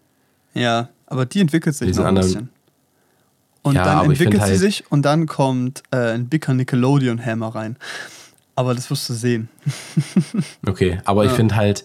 [0.53, 2.49] Ja, aber die entwickelt sich Diese noch ein anderen- bisschen.
[3.63, 7.55] Und Ja, dann ich entwickelt sie halt- sich und dann kommt äh, ein dicker Nickelodeon-Hammer
[7.55, 7.77] rein.
[8.55, 9.49] Aber das wirst du sehen.
[10.67, 11.35] Okay, aber ich Ja.
[11.35, 11.83] finde halt,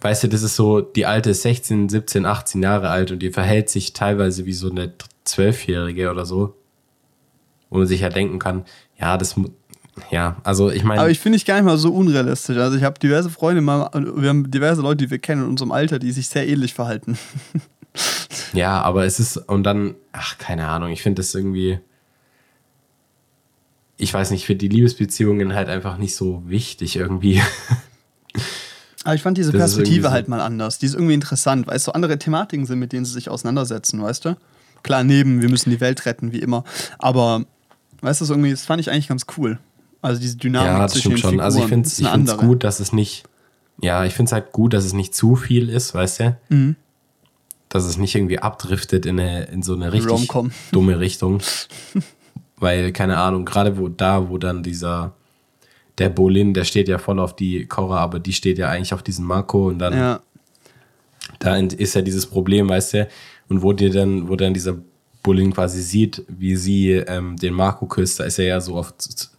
[0.00, 3.30] weißt du, das ist so, die alte ist 16, 17, 18 Jahre alt und die
[3.30, 4.92] verhält sich teilweise wie so eine
[5.24, 6.54] Zwölfjährige oder so.
[7.70, 8.64] Wo man sich ja denken kann,
[9.00, 9.34] ja, das,
[10.10, 12.58] ja, also ich meine, Aber ich finde ich gar nicht mal so unrealistisch.
[12.58, 15.98] Also ich habe diverse Freunde, wir haben diverse Leute, die wir kennen in unserem Alter,
[15.98, 17.16] die sich sehr ähnlich verhalten.
[18.52, 21.78] ja, aber es ist, und dann, ach, keine Ahnung, ich finde das irgendwie,
[23.96, 27.40] ich weiß nicht, ich finde die Liebesbeziehungen halt einfach nicht so wichtig irgendwie.
[29.04, 30.78] Aber ich fand diese Das Perspektive so- halt mal anders.
[30.78, 34.00] Die ist irgendwie interessant, weil es so andere Thematiken sind, mit denen sie sich auseinandersetzen,
[34.02, 34.36] weißt du?
[34.82, 36.64] Klar, neben, wir müssen die Welt retten, wie immer.
[36.98, 37.44] Aber,
[38.00, 39.58] weißt du, so irgendwie, das fand ich eigentlich ganz cool.
[40.02, 41.30] Also diese Dynamik Ja, das zwischen stimmt den schon.
[41.30, 41.44] Figuren.
[41.44, 41.66] Also ich
[42.10, 43.24] finde es gut, dass es nicht,
[43.80, 46.36] ja, ich finde es halt gut, dass es nicht zu viel ist, weißt du?
[46.48, 46.76] Mhm.
[47.74, 50.28] Dass es nicht irgendwie abdriftet in, eine, in so eine richtig
[50.70, 51.40] dumme Richtung.
[52.56, 55.12] Weil, keine Ahnung, gerade wo da, wo dann dieser,
[55.98, 59.02] der Bolin, der steht ja voll auf die Cora, aber die steht ja eigentlich auf
[59.02, 60.20] diesen Marco und dann Ja,
[61.38, 63.08] da ist ja dieses Problem, weißt du,
[63.48, 64.76] und wo dir dann, wo dann dieser
[65.22, 69.30] Bullen quasi sieht, wie sie ähm, den Marco küsst, da ist er ja so oft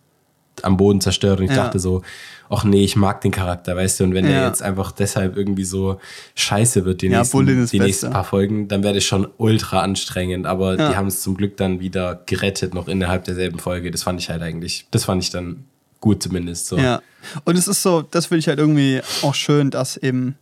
[0.62, 1.64] am Boden zerstört und ich ja.
[1.64, 2.02] dachte so,
[2.50, 4.32] ach nee, ich mag den Charakter, weißt du, und wenn ja.
[4.32, 6.00] der jetzt einfach deshalb irgendwie so
[6.36, 10.46] scheiße wird, die, ja, nächsten, die nächsten paar Folgen, dann wäre das schon ultra anstrengend,
[10.46, 14.20] aber die haben es zum Glück dann wieder gerettet, noch innerhalb derselben Folge, das fand
[14.20, 15.66] ich halt eigentlich, das fand ich dann
[16.00, 16.78] gut zumindest so.
[16.78, 17.02] Ja,
[17.46, 20.36] und es ist so, das finde ich halt irgendwie auch schön, dass eben,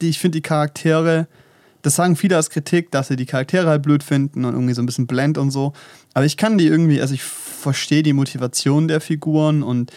[0.00, 1.26] die, ich finde die Charaktere,
[1.82, 4.82] das sagen viele als Kritik, dass sie die Charaktere halt blöd finden und irgendwie so
[4.82, 5.72] ein bisschen blend und so.
[6.14, 9.92] Aber ich kann die irgendwie, also ich verstehe die Motivation der Figuren und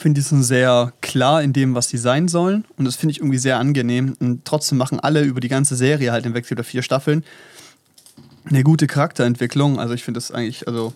[0.00, 2.64] finde, die sind sehr klar in dem, was sie sein sollen.
[2.76, 4.16] Und das finde ich irgendwie sehr angenehm.
[4.20, 7.24] Und trotzdem machen alle über die ganze Serie halt im Wechsel der vier Staffeln
[8.46, 9.78] eine gute Charakterentwicklung.
[9.78, 10.92] Also ich finde das eigentlich, also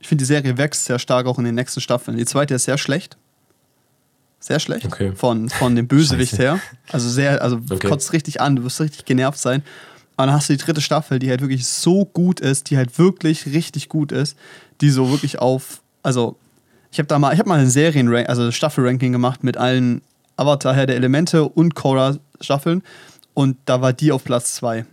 [0.00, 2.16] ich finde die Serie wächst sehr stark auch in den nächsten Staffeln.
[2.16, 3.16] Die zweite ist sehr schlecht.
[4.40, 4.86] Sehr schlecht.
[4.86, 5.12] Okay.
[5.14, 6.58] Von, von dem Bösewicht her.
[6.90, 7.88] Also sehr, also okay.
[7.88, 9.62] kotzt richtig an, du wirst richtig genervt sein.
[10.16, 12.98] Aber dann hast du die dritte Staffel, die halt wirklich so gut ist, die halt
[12.98, 14.36] wirklich richtig gut ist,
[14.80, 16.36] die so wirklich auf, also
[16.92, 20.02] ich habe da mal, ich habe mal ein Serien, also Staffelranking gemacht mit allen
[20.36, 22.82] Avatar Herr der Elemente und Korra Staffeln
[23.34, 24.84] und da war die auf Platz 2.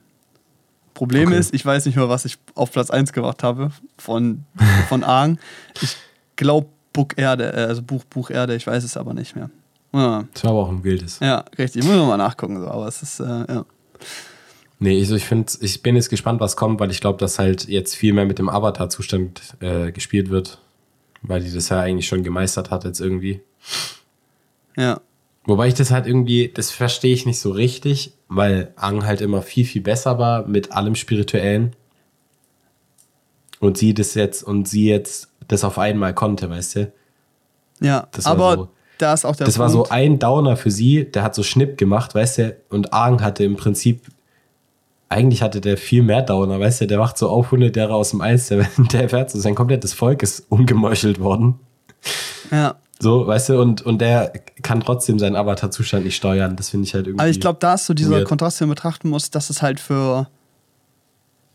[0.93, 1.39] Problem okay.
[1.39, 4.45] ist, ich weiß nicht mehr, was ich auf Platz 1 gemacht habe von,
[4.89, 5.39] von Aang.
[5.81, 5.95] Ich
[6.35, 9.49] glaube Buch Erde, äh, also Buch Buch Erde, ich weiß es aber nicht mehr.
[9.93, 10.23] Ja.
[10.33, 11.19] Das war aber auch ein wildes.
[11.19, 11.83] Ja, richtig.
[11.83, 12.67] Muss man mal nachgucken, so.
[12.67, 13.65] aber es ist, äh, ja.
[14.79, 17.67] Nee, also ich finde, ich bin jetzt gespannt, was kommt, weil ich glaube, dass halt
[17.67, 20.59] jetzt viel mehr mit dem Avatar-Zustand äh, gespielt wird.
[21.21, 23.41] Weil die das ja eigentlich schon gemeistert hat jetzt irgendwie.
[24.77, 25.01] Ja.
[25.45, 29.41] Wobei ich das halt irgendwie, das verstehe ich nicht so richtig, weil Ang halt immer
[29.41, 31.75] viel, viel besser war mit allem Spirituellen.
[33.59, 36.93] Und sie das jetzt, und sie jetzt das auf einmal konnte, weißt du?
[37.81, 39.59] Ja, aber so, da ist auch der Das Punkt.
[39.59, 42.57] war so ein Downer für sie, der hat so Schnipp gemacht, weißt du?
[42.69, 44.03] Und Aang hatte im Prinzip
[45.09, 48.11] eigentlich hatte der viel mehr Downer, weißt du, der wacht so auf, 100 Jahre aus
[48.11, 51.59] dem Eis, der, der erfährt so, sein komplettes Volk ist umgemeuchelt worden.
[52.51, 52.75] Ja.
[53.01, 56.57] So, weißt du, und, und der kann trotzdem seinen Avatar-Zustand nicht steuern.
[56.57, 57.21] Das finde ich halt irgendwie.
[57.21, 58.27] Aber ich glaube, da ist so dieser weird.
[58.27, 60.27] Kontrast, den man betrachten muss, dass es halt für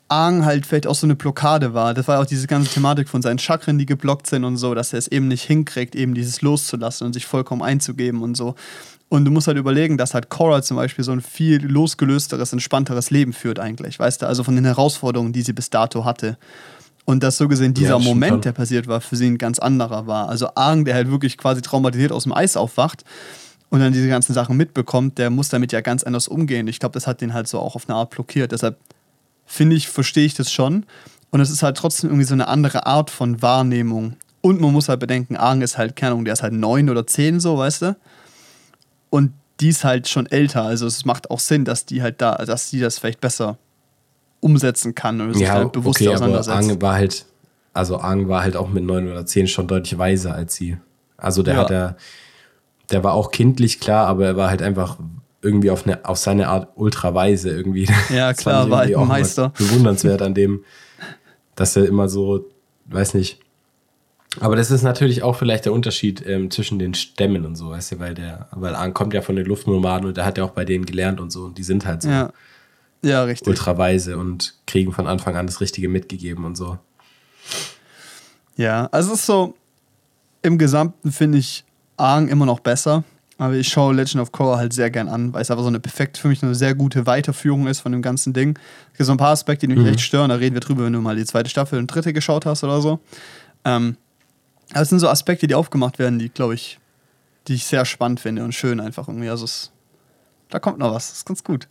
[0.08, 1.92] Aang halt vielleicht auch so eine Blockade war.
[1.92, 4.94] Das war auch diese ganze Thematik von seinen Chakren, die geblockt sind und so, dass
[4.94, 8.54] er es eben nicht hinkriegt, eben dieses loszulassen und sich vollkommen einzugeben und so.
[9.14, 13.12] Und du musst halt überlegen, dass halt Cora zum Beispiel so ein viel losgelösteres, entspannteres
[13.12, 16.36] Leben führt eigentlich, weißt du, also von den Herausforderungen, die sie bis dato hatte.
[17.04, 20.08] Und dass so gesehen dieser ja, Moment, der passiert war, für sie ein ganz anderer
[20.08, 20.28] war.
[20.28, 23.04] Also Aang, der halt wirklich quasi traumatisiert aus dem Eis aufwacht
[23.70, 26.66] und dann diese ganzen Sachen mitbekommt, der muss damit ja ganz anders umgehen.
[26.66, 28.50] Ich glaube, das hat den halt so auch auf eine Art blockiert.
[28.50, 28.78] Deshalb
[29.46, 30.86] finde ich, verstehe ich das schon.
[31.30, 34.16] Und es ist halt trotzdem irgendwie so eine andere Art von Wahrnehmung.
[34.40, 37.06] Und man muss halt bedenken, Aang ist halt, keine Ahnung, der ist halt neun oder
[37.06, 37.96] zehn so, weißt du?
[39.14, 40.62] Und die ist halt schon älter.
[40.62, 43.58] Also es macht auch Sinn, dass die halt da, dass die das vielleicht besser
[44.40, 46.56] umsetzen kann oder sich ja, halt bewusst okay, auseinandersetzt.
[46.56, 47.24] Aber Ang war halt,
[47.72, 50.78] also Ang war halt auch mit neun oder zehn schon deutlich weiser als sie.
[51.16, 51.60] Also der ja.
[51.60, 51.96] hat er,
[52.90, 54.98] der war auch kindlich klar, aber er war halt einfach
[55.42, 57.88] irgendwie auf, eine, auf seine Art ultra weise irgendwie.
[58.10, 59.50] Ja, klar, war halt ein Meister.
[59.50, 60.64] Bewundernswert an dem,
[61.54, 62.50] dass er immer so,
[62.86, 63.43] weiß nicht,
[64.40, 67.92] aber das ist natürlich auch vielleicht der Unterschied ähm, zwischen den Stämmen und so, weißt
[67.92, 70.50] du, weil der, weil Arn kommt ja von den Luftnomaden und der hat ja auch
[70.50, 72.32] bei denen gelernt und so und die sind halt so ja.
[73.02, 73.46] Ja, richtig.
[73.46, 76.78] ultraweise und kriegen von Anfang an das Richtige mitgegeben und so.
[78.56, 79.54] Ja, also es ist so,
[80.42, 81.64] im Gesamten finde ich
[81.96, 83.04] Aang immer noch besser,
[83.36, 85.80] aber ich schaue Legend of Korra halt sehr gern an, weil es einfach so eine
[85.80, 88.58] perfekt, für mich eine sehr gute Weiterführung ist von dem ganzen Ding.
[88.92, 89.90] Es gibt so ein paar Aspekte, die mich mhm.
[89.90, 92.46] echt stören, da reden wir drüber, wenn du mal die zweite Staffel und dritte geschaut
[92.46, 93.00] hast oder so.
[93.64, 93.96] Ähm,
[94.72, 96.78] das sind so Aspekte, die aufgemacht werden, die, glaube ich,
[97.48, 99.28] die ich sehr spannend finde und schön einfach irgendwie.
[99.28, 99.70] Also es,
[100.50, 101.68] da kommt noch was, das ist ganz gut.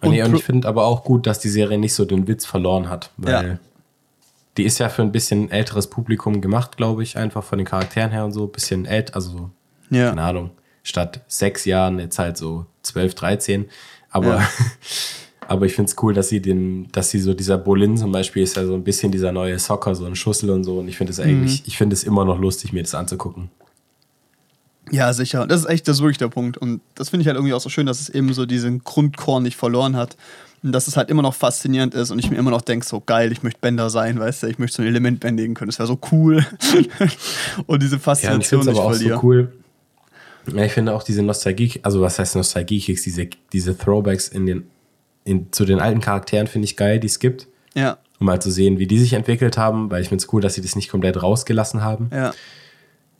[0.00, 2.44] und, nee, und ich finde aber auch gut, dass die Serie nicht so den Witz
[2.44, 3.58] verloren hat, weil ja.
[4.56, 8.10] die ist ja für ein bisschen älteres Publikum gemacht, glaube ich, einfach von den Charakteren
[8.10, 8.46] her und so.
[8.46, 9.50] Bisschen älter, also
[9.90, 10.10] ja.
[10.10, 10.50] keine Ahnung,
[10.82, 13.68] statt sechs Jahren jetzt halt so zwölf, dreizehn.
[14.10, 14.48] Aber ja.
[15.48, 18.42] Aber ich finde es cool, dass sie den, dass sie so dieser Bolin zum Beispiel
[18.42, 20.78] ist ja so ein bisschen dieser neue Soccer, so ein Schussel und so.
[20.78, 21.66] Und ich finde es eigentlich, mhm.
[21.66, 23.50] ich finde es immer noch lustig, mir das anzugucken.
[24.90, 25.46] Ja, sicher.
[25.46, 26.58] Das ist echt, das ist wirklich der Punkt.
[26.58, 29.42] Und das finde ich halt irgendwie auch so schön, dass es eben so diesen Grundkorn
[29.42, 30.16] nicht verloren hat.
[30.62, 33.02] Und dass es halt immer noch faszinierend ist und ich mir immer noch denke, so
[33.04, 35.80] geil, ich möchte Bänder sein, weißt du, ich möchte so ein Element bändigen können, das
[35.80, 36.46] wäre so cool.
[37.66, 39.52] und diese Faszination ja, nicht aber auch so cool.
[40.54, 44.66] Ja, ich finde auch diese Nostalgie, also was heißt Nostalgie-Kicks, diese, diese Throwbacks in den
[45.24, 47.48] in, zu den alten Charakteren finde ich geil, die es gibt.
[47.74, 47.98] Ja.
[48.18, 50.54] Um mal zu sehen, wie die sich entwickelt haben, weil ich finde es cool, dass
[50.54, 52.10] sie das nicht komplett rausgelassen haben.
[52.12, 52.32] Ja.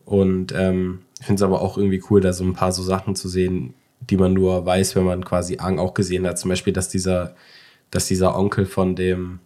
[0.05, 3.15] Und ähm, ich finde es aber auch irgendwie cool, da so ein paar so Sachen
[3.15, 6.39] zu sehen, die man nur weiß, wenn man quasi Ang auch gesehen hat.
[6.39, 7.35] Zum Beispiel, dass dieser
[7.93, 9.39] dass dieser Onkel von dem,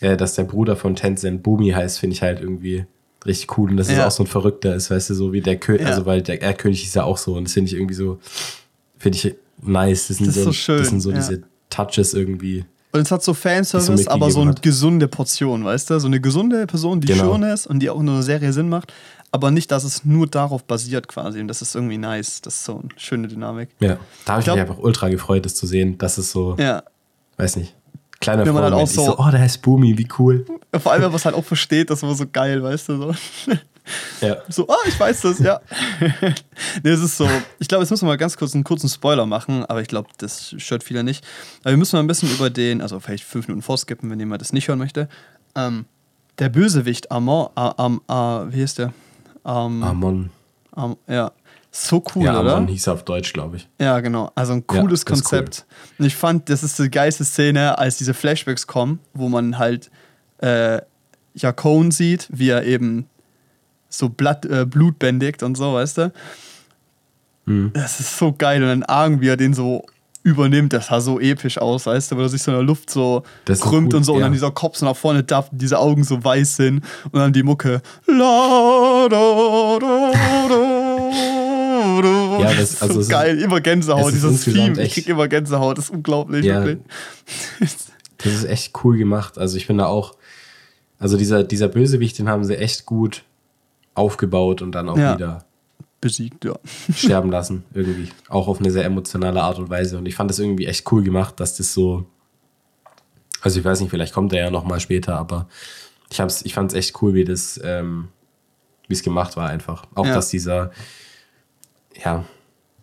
[0.00, 2.84] äh, dass der Bruder von Tencent Bumi heißt, finde ich halt irgendwie
[3.26, 3.70] richtig cool.
[3.70, 3.98] Und dass ja.
[3.98, 5.88] es auch so ein Verrückter ist, weißt du, so wie der König, ja.
[5.88, 7.34] also weil der Erdkönig ist ja auch so.
[7.34, 8.20] Und das finde ich irgendwie so,
[8.98, 10.08] finde ich nice.
[10.08, 10.78] Das sind das so, so schön.
[10.78, 11.16] Das sind so ja.
[11.16, 12.64] diese Touches irgendwie.
[12.92, 14.62] Und es hat so Fanservice, so aber so eine hat.
[14.62, 16.00] gesunde Portion, weißt du?
[16.00, 17.32] So eine gesunde Person, die genau.
[17.32, 18.92] schön ist und die auch in einer Serie Sinn macht,
[19.30, 21.40] aber nicht, dass es nur darauf basiert quasi.
[21.40, 22.40] Und das ist irgendwie nice.
[22.40, 23.68] Das ist so eine schöne Dynamik.
[23.78, 25.98] Ja, da habe ich, ich mich einfach ultra gefreut, das zu sehen.
[25.98, 26.82] Das ist so, ja.
[27.36, 27.76] weiß nicht,
[28.20, 28.58] kleiner Freund.
[28.58, 30.44] Halt auch so, so, oh, der heißt Boomy, wie cool.
[30.76, 32.96] Vor allem, wenn man es halt auch versteht, das war so geil, weißt du?
[32.96, 33.14] So.
[34.20, 34.36] Ja.
[34.48, 35.60] So, oh, ich weiß das, ja.
[36.82, 37.28] nee, es ist so.
[37.58, 40.08] Ich glaube, jetzt müssen wir mal ganz kurz einen kurzen Spoiler machen, aber ich glaube,
[40.18, 41.24] das stört viele nicht.
[41.62, 44.40] Aber wir müssen mal ein bisschen über den, also vielleicht fünf Minuten vorskippen, wenn jemand
[44.40, 45.08] das nicht hören möchte.
[45.54, 45.86] Ähm,
[46.38, 48.92] der Bösewicht Amon, Am, Am, wie heißt der?
[49.44, 50.30] Am, Amon.
[50.72, 51.32] Am, ja.
[51.72, 52.56] So cool, ja, oder?
[52.56, 53.68] Amon hieß er auf Deutsch, glaube ich.
[53.78, 54.32] Ja, genau.
[54.34, 55.66] Also ein cooles ja, Konzept.
[55.68, 55.94] Cool.
[55.98, 59.90] Und ich fand, das ist die geilste Szene, als diese Flashbacks kommen, wo man halt
[60.38, 60.80] äh,
[61.34, 63.06] Jakone sieht, wie er eben
[63.90, 66.12] so Blatt, äh, Blut bändigt und so, weißt du?
[67.44, 67.72] Mhm.
[67.74, 68.62] Das ist so geil.
[68.62, 69.84] Und dann Argen, wie er den so
[70.22, 72.90] übernimmt, das sah so episch aus, weißt du, weil er sich so in der Luft
[72.90, 74.16] so krümmt und so ja.
[74.16, 77.32] und dann dieser Kopf so nach vorne und diese Augen so weiß sind und dann
[77.32, 77.80] die Mucke.
[78.06, 80.12] La, da, da,
[80.48, 80.90] da,
[82.40, 85.90] ja, das, also so geil, immer Gänsehaut, dieses Theme, ich krieg immer Gänsehaut, das ist
[85.90, 86.78] unglaublich, ja, wirklich.
[88.18, 90.14] Das ist echt cool gemacht, also ich bin da auch,
[90.98, 93.24] also dieser, dieser Bösewicht, den haben sie echt gut
[93.94, 95.14] aufgebaut und dann auch ja.
[95.14, 95.44] wieder
[96.00, 96.58] besiegt, ja.
[96.94, 98.08] sterben lassen, irgendwie.
[98.28, 99.98] Auch auf eine sehr emotionale Art und Weise.
[99.98, 102.06] Und ich fand das irgendwie echt cool gemacht, dass das so.
[103.42, 105.48] Also ich weiß nicht, vielleicht kommt er ja nochmal später, aber
[106.10, 108.08] ich, hab's, ich fand es echt cool, wie das, ähm,
[108.86, 109.86] wie es gemacht war einfach.
[109.94, 110.14] Auch ja.
[110.14, 110.72] dass dieser,
[112.04, 112.24] ja,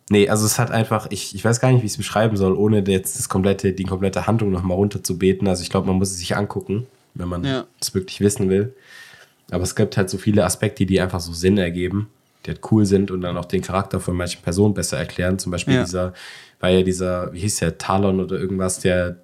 [0.10, 2.54] nee, also es hat einfach, ich, ich weiß gar nicht, wie ich es beschreiben soll,
[2.54, 5.48] ohne jetzt das komplette, die komplette Handlung nochmal runterzubeten.
[5.48, 7.94] Also ich glaube, man muss es sich angucken, wenn man es ja.
[7.94, 8.74] wirklich wissen will.
[9.52, 12.10] Aber es gibt halt so viele Aspekte, die einfach so Sinn ergeben,
[12.46, 15.40] die halt cool sind und dann auch den Charakter von manchen Personen besser erklären.
[15.40, 15.84] Zum Beispiel ja.
[15.84, 16.14] dieser,
[16.60, 19.18] war ja dieser, wie hieß der, Talon oder irgendwas, der,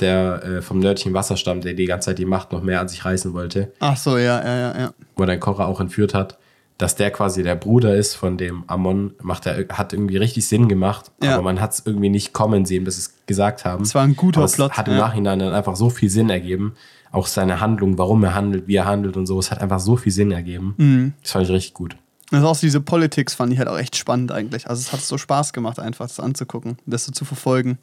[0.00, 2.88] der äh, vom nördlichen Wasser stammt, der die ganze Zeit die Macht noch mehr an
[2.88, 3.72] sich reißen wollte.
[3.80, 4.94] Ach so, ja, ja, ja, ja.
[5.16, 6.38] Wo den Kocher auch entführt hat.
[6.78, 10.68] Dass der quasi der Bruder ist von dem Amon, macht er, hat irgendwie richtig Sinn
[10.68, 11.32] gemacht, ja.
[11.32, 13.82] aber man hat es irgendwie nicht kommen sehen, bis es gesagt haben.
[13.82, 14.72] Es war ein guter aber Plot.
[14.72, 15.00] Es hat im ja.
[15.00, 16.74] Nachhinein dann einfach so viel Sinn ergeben,
[17.12, 19.96] auch seine Handlung, warum er handelt, wie er handelt und so, es hat einfach so
[19.96, 20.74] viel Sinn ergeben.
[20.76, 21.12] Mhm.
[21.22, 21.96] Das fand ich richtig gut.
[22.32, 24.68] Also auch diese Politics fand ich halt auch echt spannend eigentlich.
[24.68, 27.78] Also es hat so Spaß gemacht, einfach das anzugucken, das so zu verfolgen.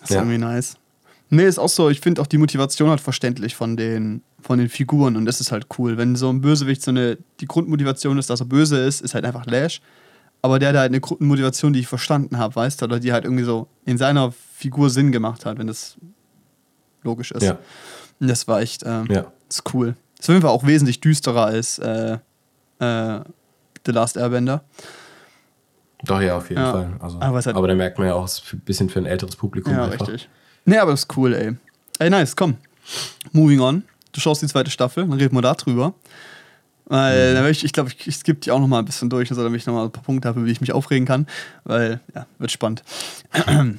[0.00, 0.22] Das ist ja.
[0.22, 0.76] irgendwie nice.
[1.30, 4.68] Nee, ist auch so, ich finde auch die Motivation halt verständlich von den, von den
[4.68, 5.96] Figuren und das ist halt cool.
[5.96, 9.24] Wenn so ein Bösewicht so eine, die Grundmotivation ist, dass er böse ist, ist halt
[9.24, 9.80] einfach Lash.
[10.42, 13.24] Aber der, der halt eine Grundmotivation, die ich verstanden habe, weißt du, oder die halt
[13.24, 15.96] irgendwie so in seiner Figur Sinn gemacht hat, wenn das
[17.04, 17.42] logisch ist.
[17.42, 17.58] Ja.
[18.20, 19.32] Und das war echt, äh, ja.
[19.48, 19.94] ist cool.
[20.18, 22.18] Ist auf jeden Fall auch wesentlich düsterer als äh,
[22.78, 23.20] äh,
[23.86, 24.64] The Last Airbender.
[26.04, 26.70] Doch, ja, auf jeden ja.
[26.70, 26.92] Fall.
[27.00, 29.06] Also, aber, halt aber da merkt man ja auch, es ist ein bisschen für ein
[29.06, 29.72] älteres Publikum.
[29.72, 30.08] Ja, einfach.
[30.08, 30.28] richtig.
[30.64, 31.56] Nee, aber das ist cool, ey.
[31.98, 32.56] Ey, nice, komm.
[33.32, 33.84] Moving on.
[34.12, 35.94] Du schaust die zweite Staffel, dann reden wir da drüber.
[36.86, 37.34] Weil, mhm.
[37.34, 39.42] dann ich, ich glaube, ich, ich skippe die auch noch mal ein bisschen durch, also
[39.42, 41.26] damit ich noch mal ein paar Punkte habe, wie ich mich aufregen kann.
[41.64, 42.82] Weil, ja, wird spannend.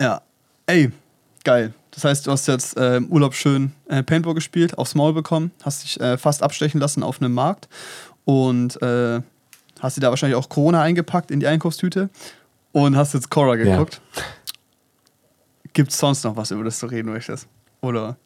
[0.00, 0.22] ja.
[0.66, 0.90] Ey,
[1.44, 1.72] geil.
[1.92, 5.52] Das heißt, du hast jetzt äh, im Urlaub schön äh, Paintball gespielt, aufs Maul bekommen,
[5.62, 7.68] hast dich äh, fast abstechen lassen auf einem Markt
[8.24, 9.20] und äh,
[9.80, 12.08] hast dir da wahrscheinlich auch Corona eingepackt in die Einkaufstüte
[12.72, 14.00] und hast jetzt Cora geguckt.
[14.16, 14.22] Ja.
[15.74, 17.46] Gibt es sonst noch was, über das du reden möchtest?
[17.82, 18.16] Oder?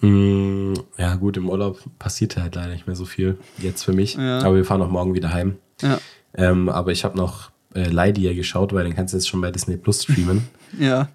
[0.00, 4.14] Mm, ja, gut, im Urlaub passiert halt leider nicht mehr so viel jetzt für mich.
[4.14, 4.40] Ja.
[4.40, 5.56] Aber wir fahren auch morgen wieder heim.
[5.80, 5.98] Ja.
[6.34, 9.50] Ähm, aber ich habe noch äh, Lightyear geschaut, weil den kannst du jetzt schon bei
[9.50, 10.48] Disney Plus streamen.
[10.78, 11.08] ja.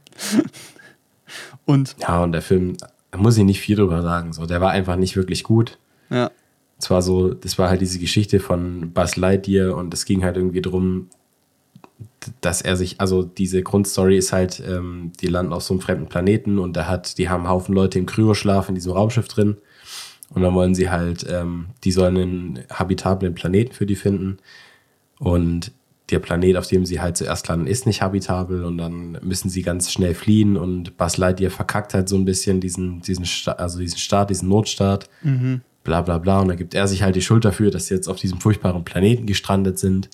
[1.69, 1.95] Und?
[1.99, 2.77] Ja, und der Film,
[3.11, 4.33] da muss ich nicht viel drüber sagen.
[4.33, 5.77] So, der war einfach nicht wirklich gut.
[6.09, 6.31] Ja.
[6.79, 10.35] Es war so, das war halt diese Geschichte von Buzz Lightyear und es ging halt
[10.35, 11.09] irgendwie drum,
[12.41, 16.07] dass er sich, also diese Grundstory ist halt, ähm, die landen auf so einem fremden
[16.07, 19.57] Planeten und da hat, die haben einen Haufen Leute im Kryoschlaf in diesem Raumschiff drin.
[20.33, 24.39] Und dann wollen sie halt, ähm, die sollen einen habitablen Planeten für die finden.
[25.19, 25.71] Und
[26.11, 29.61] der Planet, auf dem sie halt zuerst landen, ist nicht habitabel und dann müssen sie
[29.61, 33.25] ganz schnell fliehen und Buzz Lightyear verkackt halt so ein bisschen diesen, diesen,
[33.57, 35.61] also diesen Start, diesen Notstart, mhm.
[35.83, 36.41] bla bla bla.
[36.41, 38.83] Und dann gibt er sich halt die Schuld dafür, dass sie jetzt auf diesem furchtbaren
[38.83, 40.09] Planeten gestrandet sind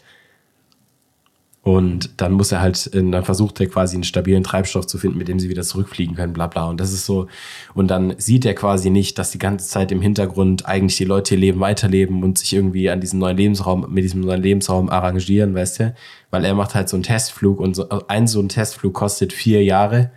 [1.65, 5.27] und dann muss er halt, dann versucht er quasi einen stabilen Treibstoff zu finden, mit
[5.27, 6.65] dem sie wieder zurückfliegen können, bla bla.
[6.65, 7.27] Und das ist so,
[7.73, 11.33] und dann sieht er quasi nicht, dass die ganze Zeit im Hintergrund eigentlich die Leute
[11.33, 15.55] ihr Leben weiterleben und sich irgendwie an diesem neuen Lebensraum, mit diesem neuen Lebensraum arrangieren,
[15.55, 15.95] weißt du?
[16.29, 19.63] Weil er macht halt so einen Testflug und so, ein so ein Testflug kostet vier
[19.63, 20.11] Jahre.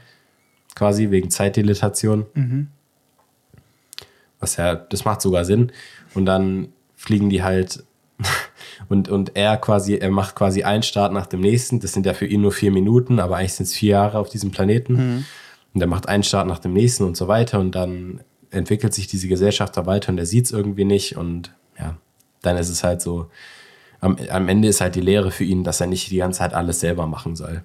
[0.74, 2.26] quasi wegen Zeitdilatation.
[2.34, 2.68] Mhm.
[4.38, 5.72] Was ja, das macht sogar Sinn.
[6.14, 7.84] Und dann fliegen die halt
[8.88, 11.80] und, und er quasi, er macht quasi einen Start nach dem nächsten.
[11.80, 14.28] Das sind ja für ihn nur vier Minuten, aber eigentlich sind es vier Jahre auf
[14.28, 14.94] diesem Planeten.
[14.94, 15.24] Mhm.
[15.74, 17.58] Und er macht einen Start nach dem nächsten und so weiter.
[17.58, 18.20] Und dann
[18.50, 21.16] entwickelt sich diese Gesellschaft da weiter und er sieht es irgendwie nicht.
[21.16, 21.96] Und ja,
[22.42, 23.30] dann ist es halt so,
[24.00, 26.54] am, am Ende ist halt die Lehre für ihn, dass er nicht die ganze Zeit
[26.54, 27.62] alles selber machen soll.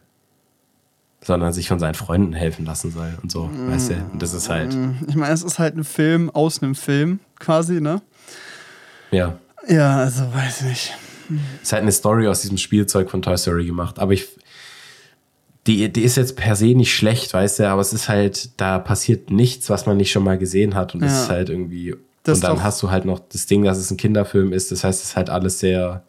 [1.22, 3.94] Sondern sich von seinen Freunden helfen lassen soll und so, weißt du?
[4.12, 7.80] Und das ist halt, Ich meine, es ist halt ein Film aus einem Film quasi,
[7.80, 8.02] ne?
[9.12, 9.38] ja,
[9.68, 10.94] Ja, also weiß ich nicht.
[11.62, 14.00] ist halt eine Story aus diesem Spielzeug von Toy Story gemacht.
[14.00, 14.28] Aber ich,
[15.68, 18.80] die, die ist jetzt per se nicht schlecht, weißt du, aber es ist halt, da
[18.80, 20.94] passiert nichts, was man nicht schon mal gesehen hat.
[20.96, 21.08] Und Ja.
[21.08, 21.96] ist halt irgendwie.
[22.24, 24.72] Das und dann doch- hast du halt noch das Ding, dass es ein Kinderfilm ist.
[24.72, 26.04] Das heißt, es ist halt alles sehr,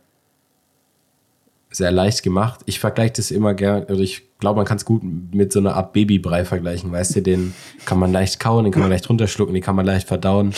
[1.71, 2.61] sehr leicht gemacht.
[2.67, 5.75] Ich vergleiche das immer gern, oder ich glaube, man kann es gut mit so einer
[5.75, 7.53] Art Babybrei vergleichen, weißt du, den
[7.85, 10.55] kann man leicht kauen, den kann man leicht runterschlucken, den kann man leicht verdauen.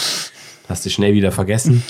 [0.69, 1.83] Hast du schnell wieder vergessen.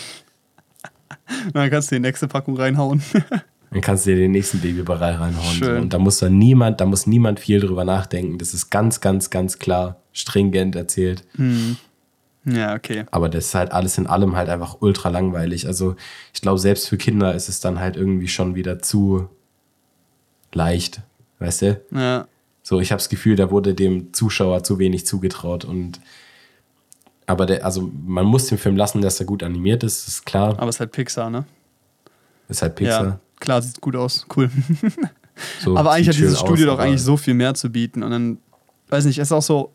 [1.53, 3.03] Dann kannst du die nächste Packung reinhauen.
[3.71, 5.55] Dann kannst du dir den nächsten Babybrei reinhauen.
[5.55, 5.83] Schön.
[5.83, 8.39] Und da muss dann niemand, da muss niemand viel drüber nachdenken.
[8.39, 11.25] Das ist ganz, ganz, ganz klar stringent erzählt.
[12.45, 13.05] ja, okay.
[13.11, 15.67] Aber das ist halt alles in allem halt einfach ultra langweilig.
[15.67, 15.97] Also
[16.33, 19.29] ich glaube, selbst für Kinder ist es dann halt irgendwie schon wieder zu
[20.53, 21.03] leicht.
[21.41, 21.81] Weißt du?
[21.91, 22.29] Ja.
[22.63, 25.65] So, ich habe das Gefühl, da wurde dem Zuschauer zu wenig zugetraut.
[25.65, 26.01] Und
[27.27, 30.51] aber der, also man muss den Film lassen, dass er gut animiert ist, ist klar.
[30.59, 31.45] Aber es ist halt Pixar, ne?
[32.49, 33.05] Ist halt Pixar.
[33.05, 34.27] Ja, klar, sieht gut aus.
[34.35, 34.51] Cool.
[35.61, 38.03] So, aber eigentlich hat dieses Studio aus, doch eigentlich so viel mehr zu bieten.
[38.03, 38.39] Und dann,
[38.89, 39.71] weiß nicht, es ist auch so,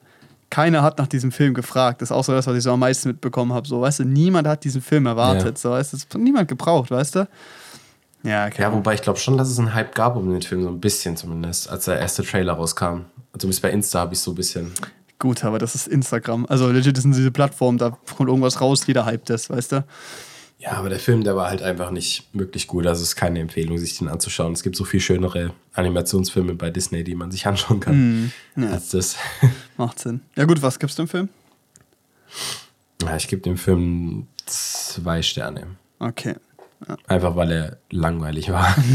[0.50, 2.02] keiner hat nach diesem Film gefragt.
[2.02, 3.68] Das ist auch so das, was ich so am meisten mitbekommen habe.
[3.68, 5.58] So, weißt du, niemand hat diesen Film erwartet.
[5.58, 7.28] So, weißt du, niemand gebraucht, weißt du?
[8.24, 8.62] Ja, okay.
[8.62, 10.80] Ja, wobei ich glaube schon, dass es einen Hype gab um den Film, so ein
[10.80, 13.06] bisschen zumindest, als der erste Trailer rauskam.
[13.38, 14.72] Zumindest bei Insta habe ich so ein bisschen.
[15.22, 16.48] Gut, aber das ist Instagram.
[16.48, 19.86] Also legit das sind diese Plattformen, da kommt irgendwas raus, jeder hypt das, weißt du?
[20.58, 22.88] Ja, aber der Film, der war halt einfach nicht wirklich gut.
[22.88, 24.54] Also es ist keine Empfehlung, sich den anzuschauen.
[24.54, 28.64] Es gibt so viel schönere Animationsfilme bei Disney, die man sich anschauen kann, Mhm.
[28.72, 29.16] als das.
[29.78, 30.22] Macht Sinn.
[30.36, 31.30] Ja gut, was gibt's dem Film?
[33.04, 35.68] Ja, ich gebe dem Film zwei Sterne.
[36.00, 36.36] Okay.
[37.08, 38.76] Einfach weil er langweilig war.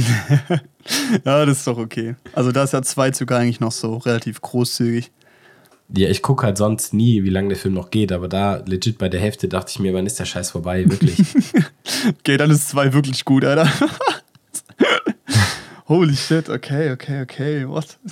[1.24, 2.14] Ja, das ist doch okay.
[2.32, 5.10] Also da ist ja zwei sogar eigentlich noch so relativ großzügig.
[5.94, 8.98] Ja, ich gucke halt sonst nie, wie lange der Film noch geht, aber da legit
[8.98, 10.88] bei der Hälfte dachte ich mir, wann ist der Scheiß vorbei?
[10.88, 11.18] Wirklich.
[12.20, 13.68] Okay, dann ist zwei wirklich gut, Alter.
[15.88, 17.98] Holy shit, okay, okay, okay, what?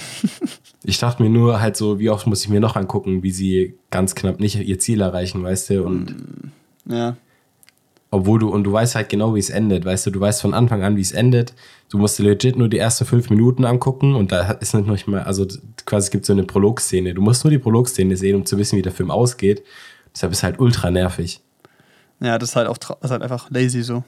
[0.87, 3.75] Ich dachte mir nur halt so, wie oft muss ich mir noch angucken, wie sie
[3.91, 5.83] ganz knapp nicht ihr Ziel erreichen, weißt du?
[5.83, 6.15] Und
[6.87, 7.17] Ja.
[8.15, 10.55] Obwohl du, und du weißt halt genau, wie es endet, weißt du, du weißt von
[10.55, 11.53] Anfang an, wie es endet.
[11.91, 15.25] Du musst dir legit nur die ersten fünf Minuten angucken und da ist nicht mal,
[15.25, 15.45] also
[15.85, 17.13] quasi es gibt so eine Prologszene.
[17.13, 19.65] Du musst nur die Prologszene sehen, um zu wissen, wie der Film ausgeht.
[20.15, 21.41] Deshalb ist halt ultra nervig.
[22.21, 24.05] Ja, das ist halt auch ist halt einfach lazy so.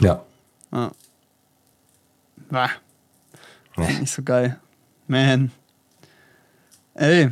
[0.00, 0.22] Ja.
[0.70, 0.92] Ja.
[2.50, 2.70] Bah.
[3.78, 3.88] Ja.
[3.98, 4.60] Nicht so geil.
[5.06, 5.52] Man.
[6.92, 7.30] Ey.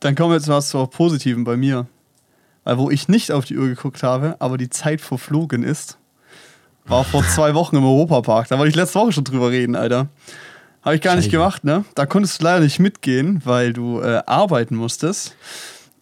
[0.00, 1.86] Dann kommen wir jetzt mal zur Positiven bei mir.
[2.66, 5.98] Weil wo ich nicht auf die Uhr geguckt habe, aber die Zeit verflogen ist,
[6.84, 8.48] war vor zwei Wochen im Europapark.
[8.48, 10.08] Da wollte ich letzte Woche schon drüber reden, Alter.
[10.82, 11.36] Habe ich gar nicht Scheiße.
[11.36, 11.84] gemacht, ne?
[11.94, 15.36] Da konntest du leider nicht mitgehen, weil du äh, arbeiten musstest.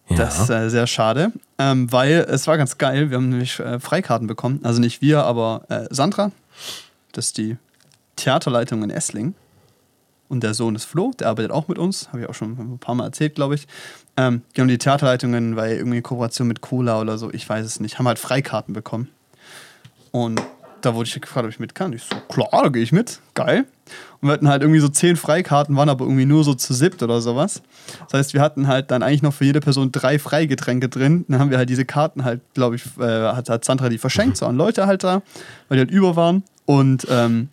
[0.09, 0.15] ja.
[0.15, 3.11] Das ist äh, sehr schade, ähm, weil es war ganz geil.
[3.11, 4.59] Wir haben nämlich äh, Freikarten bekommen.
[4.63, 6.31] Also nicht wir, aber äh, Sandra.
[7.11, 7.57] Das ist die
[8.15, 9.35] Theaterleitung in Essling.
[10.27, 12.09] Und der Sohn ist Flo, der arbeitet auch mit uns.
[12.09, 13.67] Habe ich auch schon ein paar Mal erzählt, glaube ich.
[14.17, 17.79] Ähm, die haben die Theaterleitungen, weil irgendwie Kooperation mit Cola oder so, ich weiß es
[17.79, 19.09] nicht, haben halt Freikarten bekommen.
[20.11, 20.41] Und
[20.85, 21.93] da wurde ich gefragt, ob ich mit kann.
[21.93, 23.19] Ich so, klar, da gehe ich mit.
[23.33, 23.65] Geil.
[24.21, 27.03] Und wir hatten halt irgendwie so zehn Freikarten, waren aber irgendwie nur so zu siebt
[27.03, 27.61] oder sowas.
[28.09, 31.25] Das heißt, wir hatten halt dann eigentlich noch für jede Person drei Freigetränke drin.
[31.27, 34.37] Dann haben wir halt diese Karten halt, glaube ich, äh, hat, hat Sandra die verschenkt,
[34.37, 35.21] so an Leute halt da,
[35.67, 36.43] weil die halt über waren.
[36.65, 37.49] Und ähm,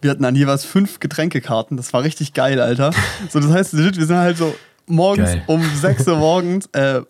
[0.00, 1.76] wir hatten dann jeweils fünf Getränkekarten.
[1.76, 2.92] Das war richtig geil, Alter.
[3.30, 4.54] So, das heißt, wir sind halt so
[4.86, 5.42] morgens Geil.
[5.46, 7.02] um 6 Uhr morgens, äh,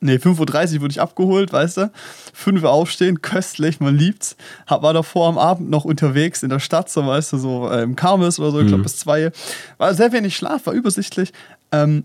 [0.00, 1.90] nee, 5.30 Uhr wurde ich abgeholt, weißt du?
[2.34, 4.36] 5 Uhr aufstehen, köstlich, man liebt's.
[4.66, 7.82] Hab, war davor am Abend noch unterwegs in der Stadt, so weißt du, so äh,
[7.82, 9.32] im Karmes oder so, ich glaube bis 2.
[9.78, 11.32] War sehr wenig Schlaf, war übersichtlich.
[11.70, 12.04] Ähm,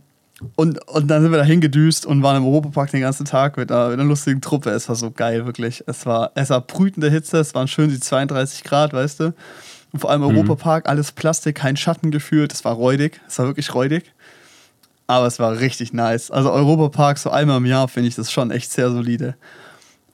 [0.55, 3.71] und, und dann sind wir da hingedüst und waren im Europapark den ganzen Tag mit
[3.71, 4.69] einer, mit einer lustigen Truppe.
[4.69, 5.83] Es war so geil, wirklich.
[5.87, 9.33] Es war, es war brütende Hitze, es waren schön die 32 Grad, weißt du.
[9.93, 12.53] Und vor allem Europapark, alles Plastik, kein Schatten gefühlt.
[12.53, 14.11] Es war räudig, es war wirklich räudig.
[15.07, 16.29] Aber es war richtig nice.
[16.31, 19.35] Also Europapark so einmal im Jahr finde ich das schon echt sehr solide.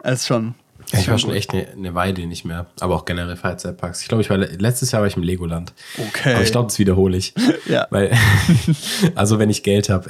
[0.03, 0.53] Es ist schon,
[0.91, 1.37] ich war schon gut.
[1.37, 4.01] echt eine, eine, Weile nicht mehr, aber auch generell Freizeitparks.
[4.01, 5.73] Ich glaube, ich war letztes Jahr war ich im Legoland.
[5.97, 6.35] Okay.
[6.35, 7.33] Aber ich glaube, das wiederhole ich.
[7.67, 7.87] ja.
[7.89, 8.11] Weil,
[9.15, 10.09] also wenn ich Geld habe,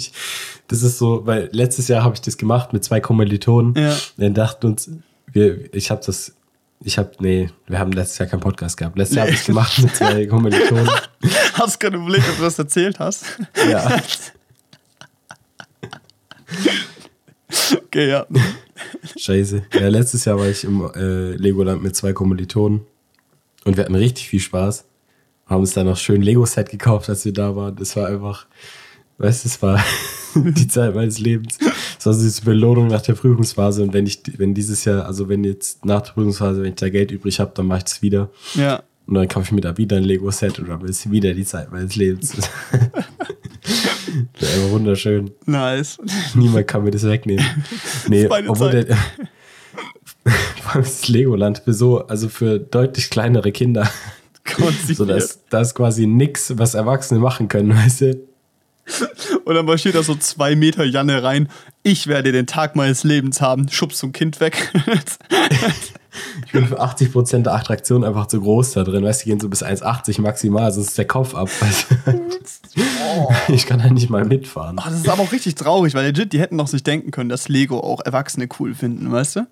[0.68, 3.74] das ist so, weil letztes Jahr habe ich das gemacht mit zwei Kommilitonen.
[3.76, 3.96] Ja.
[4.16, 4.90] Wir dachten uns,
[5.32, 6.34] wir, ich habe das,
[6.80, 8.98] ich habe, nee, wir haben letztes Jahr keinen Podcast gehabt.
[8.98, 9.18] Letztes nee.
[9.18, 10.90] Jahr habe ich es gemacht mit zwei Kommilitonen.
[11.54, 13.24] Hast gerade überlegt, ob du das erzählt hast?
[13.68, 14.00] Ja.
[17.76, 18.26] okay, ja.
[19.16, 19.64] Scheiße.
[19.72, 22.82] Ja, letztes Jahr war ich im äh, Legoland mit zwei Kommilitonen
[23.64, 24.84] und wir hatten richtig viel Spaß.
[25.46, 27.76] Haben uns dann noch schön Lego-Set gekauft, als wir da waren.
[27.76, 28.46] Das war einfach,
[29.18, 29.82] weißt du, es war
[30.56, 31.58] die Zeit meines Lebens.
[31.58, 33.82] Das war so diese Belohnung nach der Prüfungsphase.
[33.82, 36.88] Und wenn ich, wenn dieses Jahr, also wenn jetzt nach der Prüfungsphase, wenn ich da
[36.88, 38.30] Geld übrig habe, dann mache ich das wieder.
[38.54, 38.82] Ja.
[39.06, 41.70] Und dann kaufe ich mir da wieder ein Lego-Set und dann ist wieder die Zeit
[41.70, 42.34] meines Lebens.
[44.38, 45.30] Das ist einfach wunderschön.
[45.46, 45.98] Nice.
[46.34, 47.44] Niemand kann mir das wegnehmen.
[48.08, 48.88] Nee, das obwohl Zeit.
[48.88, 48.96] der.
[50.62, 53.88] Vor allem das Legoland für so, also für deutlich kleinere Kinder.
[54.86, 58.20] so, dass da ist quasi nichts, was Erwachsene machen können, weißt du?
[59.44, 61.48] Und dann marschiert da so zwei Meter Janne rein.
[61.82, 63.68] Ich werde den Tag meines Lebens haben.
[63.68, 64.72] Schubst ein Kind weg.
[66.46, 69.04] ich bin für 80% der Attraktion einfach zu groß da drin.
[69.04, 71.48] Weißt du, die gehen so bis 1,80 maximal, sonst ist der Kopf ab.
[73.16, 73.32] oh.
[73.48, 74.76] Ich kann da nicht mal mitfahren.
[74.78, 77.28] Ach, das ist aber auch richtig traurig, weil legit, die hätten doch sich denken können,
[77.28, 79.46] dass Lego auch Erwachsene cool finden, weißt du?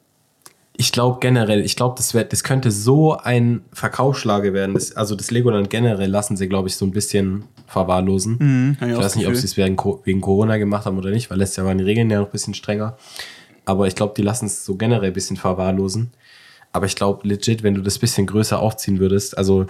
[0.76, 4.74] Ich glaube generell, ich glaube, das, das könnte so ein Verkaufsschlage werden.
[4.74, 8.37] Das, also das Legoland generell lassen sie, glaube ich, so ein bisschen verwahrlosen.
[8.81, 11.39] Mhm, ich weiß nicht, ob sie es wegen, wegen Corona gemacht haben oder nicht, weil
[11.39, 12.97] letztes Jahr waren die Regeln ja noch ein bisschen strenger.
[13.65, 16.12] Aber ich glaube, die lassen es so generell ein bisschen verwahrlosen.
[16.73, 19.67] Aber ich glaube legit, wenn du das ein bisschen größer aufziehen würdest, also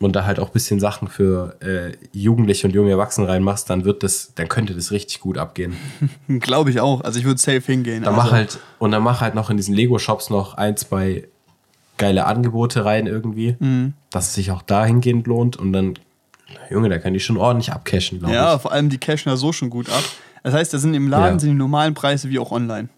[0.00, 3.84] und da halt auch ein bisschen Sachen für äh, Jugendliche und junge Erwachsene reinmachst, dann
[3.84, 5.76] wird das, dann könnte das richtig gut abgehen.
[6.40, 7.02] Glaube ich auch.
[7.02, 8.04] Also ich würde safe hingehen.
[8.04, 8.26] Dann also.
[8.26, 11.28] mach halt, und dann mach halt noch in diesen Lego-Shops noch ein, zwei
[11.98, 13.92] geile Angebote rein irgendwie, mhm.
[14.10, 15.94] dass es sich auch dahingehend lohnt und dann,
[16.70, 18.52] Junge, da kann die schon ordentlich abcashen, glaube ja, ich.
[18.52, 20.02] Ja, vor allem die cashen ja so schon gut ab.
[20.42, 21.40] Das heißt, da sind im Laden ja.
[21.40, 22.88] sind die normalen Preise wie auch online.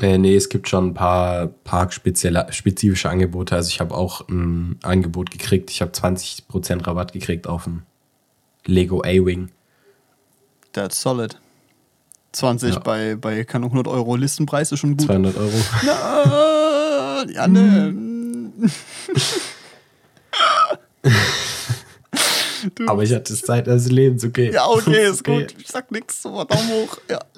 [0.00, 3.54] Äh, nee, es gibt schon ein paar parkspezifische Angebote.
[3.54, 5.70] Also ich habe auch ein Angebot gekriegt.
[5.70, 7.82] Ich habe 20% Rabatt gekriegt auf ein
[8.64, 9.50] Lego A-Wing.
[10.72, 11.38] That's solid.
[12.32, 12.80] 20 ja.
[12.80, 15.06] bei, bei kann 100 Euro Listenpreis ist schon gut.
[15.06, 15.52] 200 Euro.
[15.84, 17.94] Na, ja, ne.
[22.86, 24.50] Aber ich hatte Zeit des Lebens, okay.
[24.52, 25.42] Ja, okay, ist okay.
[25.42, 25.54] gut.
[25.58, 26.98] Ich sag nichts, so Daumen hoch.
[27.08, 27.20] Ja.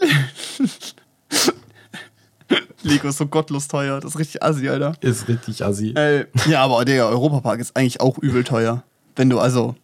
[2.83, 4.01] Lego ist so gottlos teuer.
[4.01, 4.95] Das ist richtig assi, Alter.
[5.01, 5.91] Ist richtig assi.
[5.91, 8.83] Äh, ja, aber der Europapark ist eigentlich auch übel teuer.
[9.17, 9.75] Wenn du also.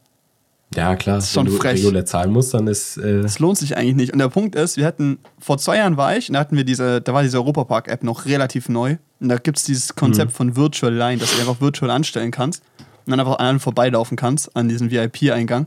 [0.75, 1.19] Ja, klar.
[1.19, 1.81] Ist schon wenn du frech.
[1.81, 2.99] regulär zahlen musst, dann ist.
[2.99, 4.13] Äh das lohnt sich eigentlich nicht.
[4.13, 6.65] Und der Punkt ist, wir hatten, vor zwei Jahren war ich, und da hatten wir
[6.65, 8.97] diese, da war diese Europapark-App noch relativ neu.
[9.21, 10.37] Und da gibt es dieses Konzept mhm.
[10.37, 12.63] von Virtual Line, dass du einfach virtual anstellen kannst
[13.09, 15.67] und dann einfach an einem vorbeilaufen kannst, an diesem VIP-Eingang.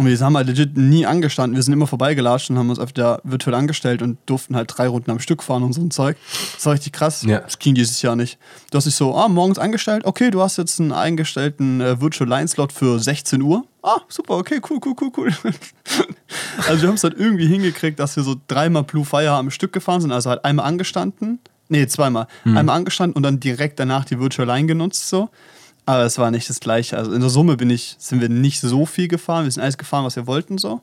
[0.00, 1.56] Und wir haben halt legit nie angestanden.
[1.56, 5.10] Wir sind immer vorbeigelatscht und haben uns öfter virtuell angestellt und durften halt drei Runden
[5.10, 6.16] am Stück fahren und so ein Zeug.
[6.54, 7.22] Das war richtig krass.
[7.22, 7.40] Ja.
[7.40, 8.38] Das ging dieses Jahr nicht.
[8.70, 12.30] Du hast dich so, ah, morgens angestellt, okay, du hast jetzt einen eingestellten äh, Virtual
[12.30, 13.66] Line Slot für 16 Uhr.
[13.82, 15.32] Ah, super, okay, cool, cool, cool, cool.
[16.66, 19.74] also wir haben es halt irgendwie hingekriegt, dass wir so dreimal Blue Fire am Stück
[19.74, 20.12] gefahren sind.
[20.12, 22.26] Also halt einmal angestanden, nee, zweimal.
[22.44, 22.56] Hm.
[22.56, 25.28] Einmal angestanden und dann direkt danach die Virtual Line genutzt so.
[25.86, 26.96] Aber es war nicht das Gleiche.
[26.96, 29.44] Also in der Summe bin ich, sind wir nicht so viel gefahren.
[29.44, 30.82] Wir sind alles gefahren, was wir wollten so.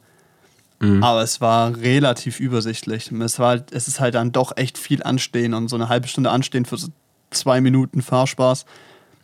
[0.79, 1.03] Mhm.
[1.03, 3.11] Aber es war relativ übersichtlich.
[3.11, 6.29] Es, war, es ist halt dann doch echt viel Anstehen und so eine halbe Stunde
[6.29, 6.89] Anstehen für so
[7.31, 8.65] zwei Minuten Fahrspaß.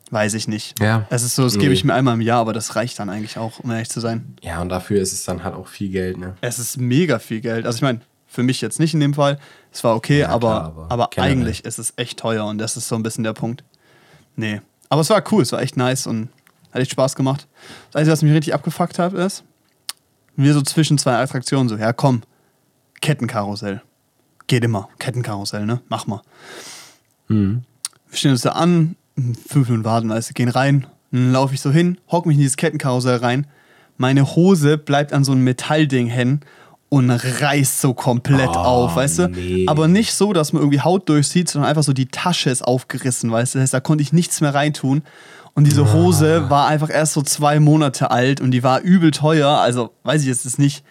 [0.10, 0.80] Weiß ich nicht.
[0.80, 1.08] Ja.
[1.10, 1.62] Es ist so, das nee.
[1.62, 4.00] gebe ich mir einmal im Jahr, aber das reicht dann eigentlich auch, um ehrlich zu
[4.00, 4.36] sein.
[4.42, 6.36] Ja, und dafür ist es dann halt auch viel Geld, ne?
[6.42, 7.66] Es ist mega viel Geld.
[7.66, 9.40] Also ich meine, für mich jetzt nicht in dem Fall.
[9.72, 12.78] Es war okay, ja, aber, klar, aber, aber eigentlich ist es echt teuer und das
[12.78, 13.64] ist so ein bisschen der Punkt.
[14.36, 14.62] Nee.
[14.94, 16.30] Aber es war cool, es war echt nice und
[16.72, 17.48] hat echt Spaß gemacht.
[17.88, 19.44] Das Einzige, was mich richtig abgefuckt hat, ist,
[20.36, 22.22] wir so zwischen zwei Attraktionen so, ja komm,
[23.02, 23.82] Kettenkarussell.
[24.46, 25.82] Geht immer, Kettenkarussell, ne?
[25.90, 26.22] Mach mal.
[27.28, 27.64] Mhm.
[28.08, 28.96] Wir stehen uns da an,
[29.48, 32.58] fünf Minuten warten, also gehen rein, dann laufe ich so hin, hock mich in dieses
[32.58, 33.48] Kettenkarussell rein.
[33.98, 36.42] Meine Hose bleibt an so einem Metallding hängen
[36.94, 39.28] und reißt so komplett oh, auf, weißt du?
[39.30, 39.66] Nee.
[39.68, 43.32] Aber nicht so, dass man irgendwie Haut durchsieht, sondern einfach so die Tasche ist aufgerissen,
[43.32, 43.58] weißt du?
[43.58, 45.02] Das heißt, da konnte ich nichts mehr reintun.
[45.56, 46.50] Und diese Hose oh.
[46.52, 49.50] war einfach erst so zwei Monate alt und die war übel teuer.
[49.50, 50.84] Also, weiß ich, es ist nicht,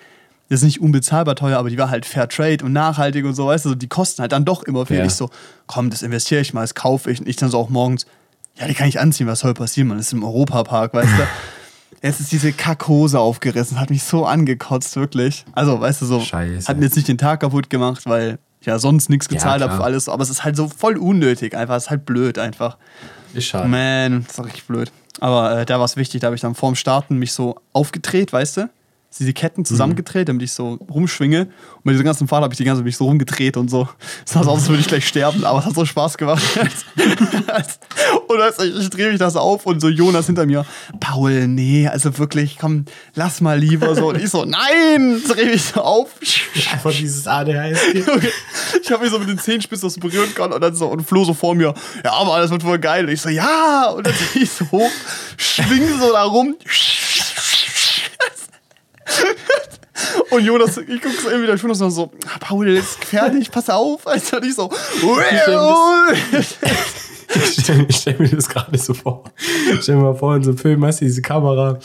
[0.48, 3.46] das ist nicht unbezahlbar teuer, aber die war halt Fair Trade und nachhaltig und so,
[3.46, 3.76] weißt du?
[3.76, 4.98] Die kosten halt dann doch immer viel.
[4.98, 5.04] Ja.
[5.04, 5.30] Ich so,
[5.68, 7.20] komm, das investiere ich mal, das kaufe ich.
[7.20, 8.06] Und ich dann so auch morgens,
[8.58, 10.00] ja, die kann ich anziehen, was soll passieren, man?
[10.00, 11.22] Ist im Europapark, weißt du?
[12.00, 15.44] Es ist diese Kackhose aufgerissen, hat mich so angekotzt, wirklich.
[15.52, 16.20] Also, weißt du, so.
[16.20, 16.66] Scheiße.
[16.66, 19.76] Hat mir jetzt nicht den Tag kaputt gemacht, weil ja sonst nichts gezahlt ja, habe
[19.76, 20.08] für alles.
[20.08, 21.76] Aber es ist halt so voll unnötig einfach.
[21.76, 22.76] Es ist halt blöd einfach.
[23.34, 23.68] Ist schade.
[23.68, 24.92] Man, das ist richtig blöd.
[25.20, 28.32] Aber äh, da war es wichtig, da habe ich dann vorm Starten mich so aufgedreht,
[28.32, 28.70] weißt du?
[29.18, 31.42] Diese Ketten zusammengedreht, damit ich so rumschwinge.
[31.42, 33.88] Und bei dieser ganzen Fahrt habe ich die ganze Zeit mich so rumgedreht und so.
[34.24, 36.42] Es sah aus, als würde ich gleich sterben, aber es hat so Spaß gemacht.
[38.28, 40.64] und also ich, ich drehe mich das auf und so Jonas hinter mir,
[41.00, 44.08] Paul, nee, also wirklich, komm, lass mal lieber so.
[44.08, 46.08] Und ich so, nein, drehe mich so auf.
[46.72, 47.80] Einfach dieses ADHS.
[48.82, 51.24] ich habe mich so mit den Zehenspitzen so berühren können und dann so, und Flo
[51.24, 53.04] so vor mir, ja, aber das wird voll geil.
[53.04, 54.90] Und ich so, ja, und dann drehe ich so hoch,
[55.36, 56.56] schwinge so da rum.
[60.30, 62.10] Und Jonas, ich gucke so irgendwie, der Jonas noch so,
[62.40, 64.06] Paul, das ist gefährlich, pass auf.
[64.06, 64.70] Also nicht so,
[67.34, 69.24] ich stelle stell mir das gerade so vor.
[69.80, 71.78] Stell mir mal vor, in so einem Film hast du diese Kamera.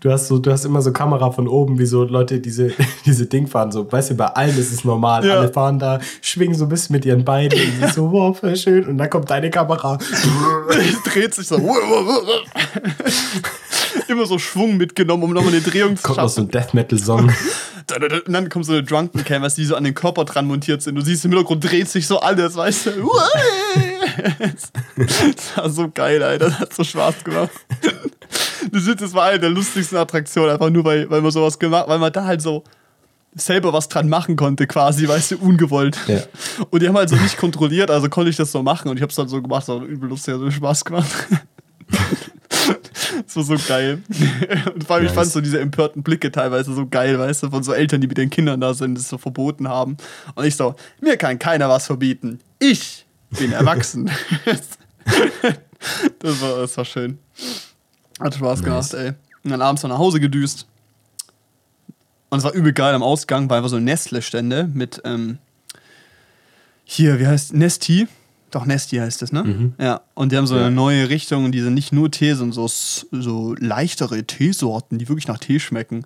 [0.00, 2.72] Du hast, so, du hast immer so Kamera von oben, wie so Leute diese,
[3.06, 3.72] diese Ding fahren.
[3.72, 5.26] So, weißt du, bei allen ist es normal.
[5.26, 5.38] Ja.
[5.38, 7.58] Alle fahren da, schwingen so ein bisschen mit ihren Beinen.
[7.82, 8.86] Und so, wow, voll schön.
[8.86, 9.98] Und dann kommt deine Kamera.
[11.04, 11.56] dreht sich so.
[14.08, 16.14] immer so Schwung mitgenommen, um nochmal eine Drehung zu schaffen.
[16.14, 17.32] Kommt aus so ein Death Metal Song.
[18.26, 20.94] Und dann kommt so eine Drunken Cam, die so an den Körper dran montiert sind.
[20.94, 23.10] Du siehst im Hintergrund dreht sich so alles, weißt du.
[24.96, 26.46] das war so geil, Alter.
[26.46, 27.50] Das hat so Spaß gemacht.
[28.72, 32.12] Das war eine der lustigsten Attraktionen, einfach nur weil, weil man sowas gemacht, weil man
[32.12, 32.64] da halt so
[33.34, 35.98] selber was dran machen konnte, quasi, weißt du, ungewollt.
[36.06, 36.20] Ja.
[36.70, 39.02] Und die haben halt so nicht kontrolliert, also konnte ich das so machen und ich
[39.02, 41.10] hab's dann so gemacht, das hat übel lustig, hat so Spaß gemacht.
[43.34, 44.02] Das war so geil.
[44.74, 45.12] Und vor allem, nice.
[45.12, 48.06] ich fand so diese empörten Blicke teilweise so geil, weißt du, von so Eltern, die
[48.06, 49.96] mit den Kindern da sind, das so verboten haben.
[50.34, 52.40] Und ich so, mir kann keiner was verbieten.
[52.58, 54.10] Ich bin erwachsen.
[56.18, 57.18] das, war, das war schön.
[58.20, 58.90] Hat Spaß nice.
[58.90, 59.12] gemacht, ey.
[59.42, 60.66] Und dann abends noch nach Hause gedüst.
[62.30, 65.38] Und es war übel geil am Ausgang, weil wir so Nestle-Stände mit, ähm,
[66.84, 68.08] hier, wie heißt Nesti?
[68.54, 69.42] Doch, Nesti heißt es, ne?
[69.42, 69.74] Mhm.
[69.80, 70.02] Ja.
[70.14, 72.68] Und die haben so eine neue Richtung, die sind nicht nur Tee, sondern so,
[73.10, 76.04] so leichtere Teesorten, die wirklich nach Tee schmecken.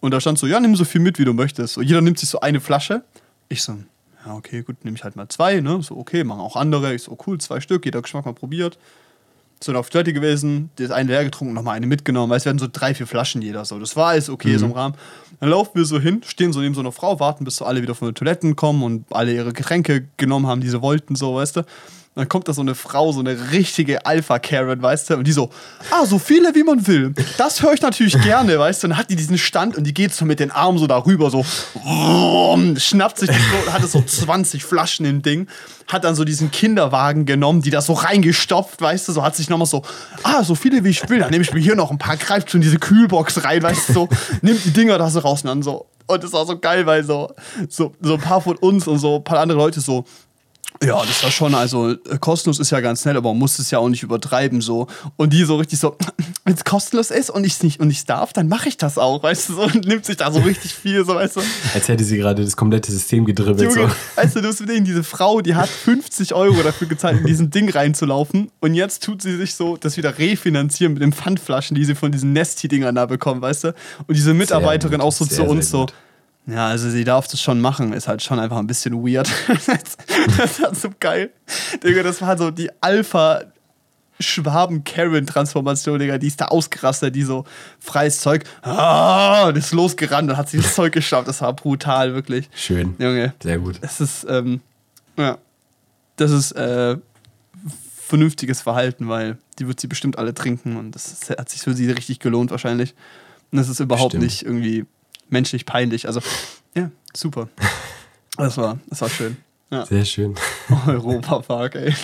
[0.00, 1.78] Und da stand so, ja, nimm so viel mit, wie du möchtest.
[1.78, 3.02] Und jeder nimmt sich so eine Flasche.
[3.48, 3.76] Ich so,
[4.26, 5.80] ja, okay, gut, nehme ich halt mal zwei, ne?
[5.80, 6.94] So, okay, machen auch andere.
[6.94, 8.78] Ich so, cool, zwei Stück, jeder Geschmack mal probiert.
[9.64, 12.68] Sind auf Toilette gewesen, das eine leer getrunken, nochmal eine mitgenommen, weil es werden so
[12.70, 13.64] drei, vier Flaschen jeder.
[13.64, 14.58] So, das war alles okay, mhm.
[14.58, 14.96] so im Rahmen.
[15.40, 17.82] Dann laufen wir so hin, stehen so neben so einer Frau, warten, bis so alle
[17.82, 21.34] wieder von den Toiletten kommen und alle ihre Getränke genommen haben, die sie wollten, so,
[21.34, 21.62] weißt du
[22.16, 25.16] dann kommt da so eine Frau, so eine richtige Alpha-Karen, weißt du?
[25.18, 25.50] Und die so,
[25.90, 27.12] ah, so viele wie man will.
[27.36, 28.86] Das höre ich natürlich gerne, weißt du?
[28.86, 31.30] Und dann hat die diesen Stand und die geht so mit den Armen so darüber,
[31.30, 31.44] so,
[32.78, 35.46] schnappt sich, so, hatte so 20 Flaschen im Ding,
[35.88, 39.12] hat dann so diesen Kinderwagen genommen, die da so reingestopft, weißt du?
[39.12, 39.82] So hat sich nochmal so,
[40.22, 41.18] ah, so viele wie ich will.
[41.18, 43.92] Dann nehme ich mir hier noch ein paar, greift schon diese Kühlbox rein, weißt du?
[43.92, 44.08] So,
[44.40, 45.84] nimmt die Dinger da so raus und dann so.
[46.06, 47.34] Und das war so geil, weil so,
[47.68, 50.04] so, so ein paar von uns und so ein paar andere Leute so,
[50.84, 53.70] ja, das war schon, also äh, kostenlos ist ja ganz nett, aber man muss es
[53.70, 54.86] ja auch nicht übertreiben so.
[55.16, 55.96] Und die so richtig so,
[56.44, 58.98] wenn es kostenlos ist und ich es nicht und ich darf, dann mache ich das
[58.98, 61.40] auch, weißt du, so, und nimmt sich da so richtig viel, so, weißt du.
[61.74, 63.74] Als hätte sie gerade das komplette System gedribbelt.
[63.74, 63.96] Junge, so.
[64.16, 67.50] Weißt du, du musst überlegen, diese Frau, die hat 50 Euro dafür gezahlt, in diesen
[67.50, 71.84] Ding reinzulaufen und jetzt tut sie sich so das wieder refinanzieren mit den Pfandflaschen, die
[71.84, 73.68] sie von diesen Nesti-Dingern da bekommt, weißt du.
[74.06, 75.86] Und diese Mitarbeiterin auch so sehr, zu uns so,
[76.46, 79.28] ja, also sie darf das schon machen, ist halt schon einfach ein bisschen weird.
[80.38, 81.30] das war so geil.
[81.82, 83.42] Digga, das war so die Alpha
[84.20, 87.44] Schwaben-Karen-Transformation, Digga, die ist da ausgerastet, die so
[87.78, 91.28] freies Zeug, ah, und ist losgerannt und hat sich das Zeug geschafft.
[91.28, 92.48] Das war brutal, wirklich.
[92.54, 92.94] Schön.
[92.98, 93.34] Junge.
[93.42, 93.78] Sehr gut.
[93.82, 94.60] Es ist, ähm,
[95.18, 95.38] ja,
[96.16, 96.96] das ist äh,
[97.96, 101.90] vernünftiges Verhalten, weil die wird sie bestimmt alle trinken und das hat sich für sie
[101.90, 102.94] richtig gelohnt wahrscheinlich.
[103.50, 104.24] Und das ist überhaupt Stimmt.
[104.24, 104.86] nicht irgendwie
[105.28, 106.06] menschlich peinlich.
[106.06, 106.20] Also,
[106.74, 107.48] ja, super.
[108.36, 109.36] Das war, das war schön.
[109.70, 109.86] Ja.
[109.86, 110.34] Sehr schön.
[110.86, 111.94] Europapark, ey.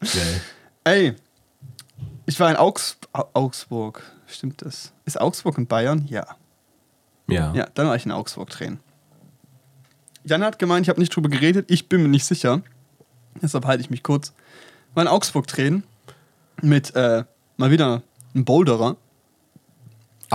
[0.00, 0.40] Geil.
[0.84, 1.14] Ey,
[2.26, 4.02] ich war in Augs Augsburg.
[4.26, 4.92] Stimmt das?
[5.04, 6.06] Ist Augsburg in Bayern?
[6.08, 6.26] Ja.
[7.28, 7.52] Ja.
[7.54, 8.80] Ja, dann war ich in Augsburg drehen.
[10.24, 11.70] Jan hat gemeint, ich habe nicht drüber geredet.
[11.70, 12.62] Ich bin mir nicht sicher.
[13.40, 14.32] Deshalb halte ich mich kurz.
[14.94, 15.84] War in Augsburg drehen
[16.62, 17.24] mit äh,
[17.56, 18.02] mal wieder
[18.34, 18.96] einem Boulderer.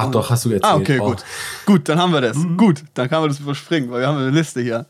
[0.02, 0.64] Ach doch, hast du jetzt.
[0.64, 1.10] Ah, okay, oh.
[1.10, 1.24] gut.
[1.66, 2.38] Gut, dann haben wir das.
[2.38, 2.58] Mhm.
[2.58, 4.86] Gut, dann kann man das überspringen, weil wir haben eine Liste hier.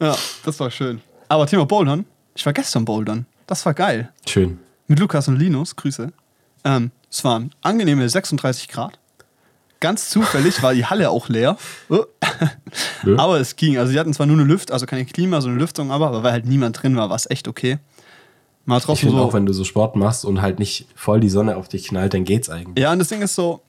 [0.00, 1.00] Ja, das war schön.
[1.28, 2.04] Aber Thema Bouldern.
[2.34, 3.26] Ich war gestern Bouldern.
[3.46, 4.10] Das war geil.
[4.26, 4.58] Schön.
[4.86, 6.12] Mit Lukas und Linus, Grüße.
[6.64, 8.98] Ähm, es waren angenehme 36 Grad.
[9.80, 11.56] Ganz zufällig war die Halle auch leer.
[13.06, 13.16] Oh.
[13.16, 13.78] aber es ging.
[13.78, 16.22] Also, sie hatten zwar nur eine Lüftung, also keine Klima, so eine Lüftung, aber, aber
[16.22, 17.78] weil halt niemand drin war, war es echt okay.
[18.66, 21.20] Mal trotzdem ich finde so, auch, wenn du so Sport machst und halt nicht voll
[21.20, 22.82] die Sonne auf dich knallt, dann geht's eigentlich.
[22.82, 23.62] Ja, und das Ding ist so,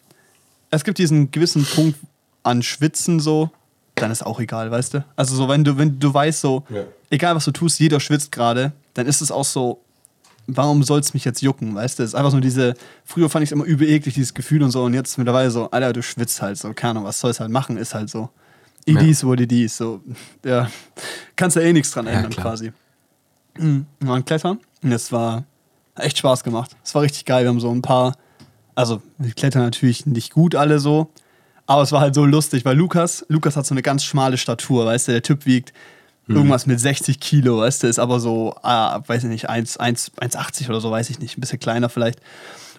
[0.70, 2.00] es gibt diesen gewissen Punkt
[2.44, 3.50] an Schwitzen so,
[3.96, 5.06] dann ist auch egal, weißt du?
[5.16, 6.84] Also so, wenn du, wenn du weißt, so, ja.
[7.10, 9.82] egal was du tust, jeder schwitzt gerade, dann ist es auch so,
[10.46, 12.04] warum soll es mich jetzt jucken, weißt du?
[12.04, 14.72] Es ist einfach so diese, früher fand ich es immer übel eklig, dieses Gefühl und
[14.72, 17.40] so, und jetzt mittlerweile so, Alter, du schwitzt halt so, keine Ahnung, was soll es
[17.40, 18.30] halt machen, ist halt so.
[18.86, 19.02] It ja.
[19.02, 20.02] is what it is, so,
[20.46, 20.70] ja,
[21.36, 22.72] kannst da eh nichts dran ändern, ja, quasi.
[23.58, 23.86] Mhm.
[24.00, 25.44] Wir waren klettern und es war
[25.96, 26.76] echt Spaß gemacht.
[26.84, 28.14] Es war richtig geil, wir haben so ein paar,
[28.78, 31.12] also wir klettern natürlich nicht gut alle so,
[31.66, 34.86] aber es war halt so lustig, weil Lukas, Lukas hat so eine ganz schmale Statur,
[34.86, 35.74] weißt du, der Typ wiegt
[36.28, 36.36] hm.
[36.36, 40.80] irgendwas mit 60 Kilo, weißt du, ist aber so, ah, weiß ich nicht, 1,80 oder
[40.80, 42.22] so, weiß ich nicht, ein bisschen kleiner vielleicht.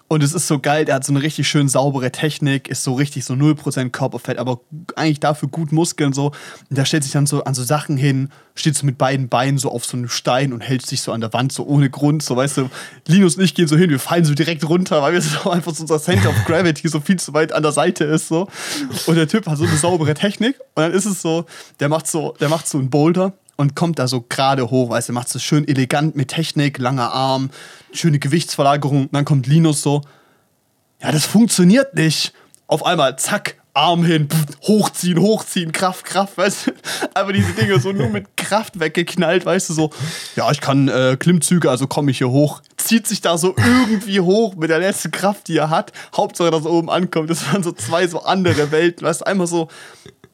[0.09, 2.95] Und es ist so geil, der hat so eine richtig schön saubere Technik, ist so
[2.95, 4.59] richtig so 0% Körperfett, aber
[4.95, 6.31] eigentlich dafür gut Muskeln so.
[6.69, 9.59] Und der stellt sich dann so an so Sachen hin, steht so mit beiden Beinen
[9.59, 12.23] so auf so einem Stein und hält sich so an der Wand so ohne Grund,
[12.23, 12.69] so weißt du.
[13.07, 15.75] Linus und ich gehen so hin, wir fallen so direkt runter, weil wir so einfach
[15.75, 18.47] so unser Center of Gravity so viel zu weit an der Seite ist so.
[19.05, 21.45] Und der Typ hat so eine saubere Technik und dann ist es so,
[21.79, 25.09] der macht so, der macht so einen Boulder und kommt da so gerade hoch, weißt
[25.09, 27.49] du, macht es schön elegant mit Technik, langer Arm,
[27.91, 29.01] schöne Gewichtsverlagerung.
[29.07, 30.01] Und dann kommt Linus so,
[31.01, 32.31] ja, das funktioniert nicht.
[32.67, 36.71] Auf einmal, zack, Arm hin, pff, hochziehen, hochziehen, Kraft, Kraft, weißt du?
[37.13, 39.89] Einfach diese Dinge so nur mit Kraft weggeknallt, weißt du, so,
[40.37, 42.61] ja, ich kann äh, Klimmzüge, also komme ich hier hoch.
[42.77, 45.91] Zieht sich da so irgendwie hoch mit der letzten Kraft, die er hat.
[46.15, 47.29] Hauptsache, dass er oben ankommt.
[47.29, 49.67] Das waren so zwei so andere Welten, weißt du, einmal so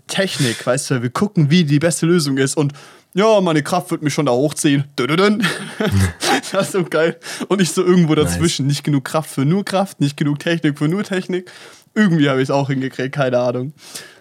[0.06, 2.74] Technik, weißt du, wir gucken, wie die beste Lösung ist und
[3.16, 4.84] ja, meine Kraft wird mich schon da hochziehen.
[4.98, 7.18] das ist so geil.
[7.48, 8.66] Und ich so irgendwo dazwischen.
[8.66, 8.74] Nice.
[8.74, 11.50] Nicht genug Kraft für nur Kraft, nicht genug Technik für nur Technik.
[11.94, 13.72] Irgendwie habe ich es auch hingekriegt, keine Ahnung.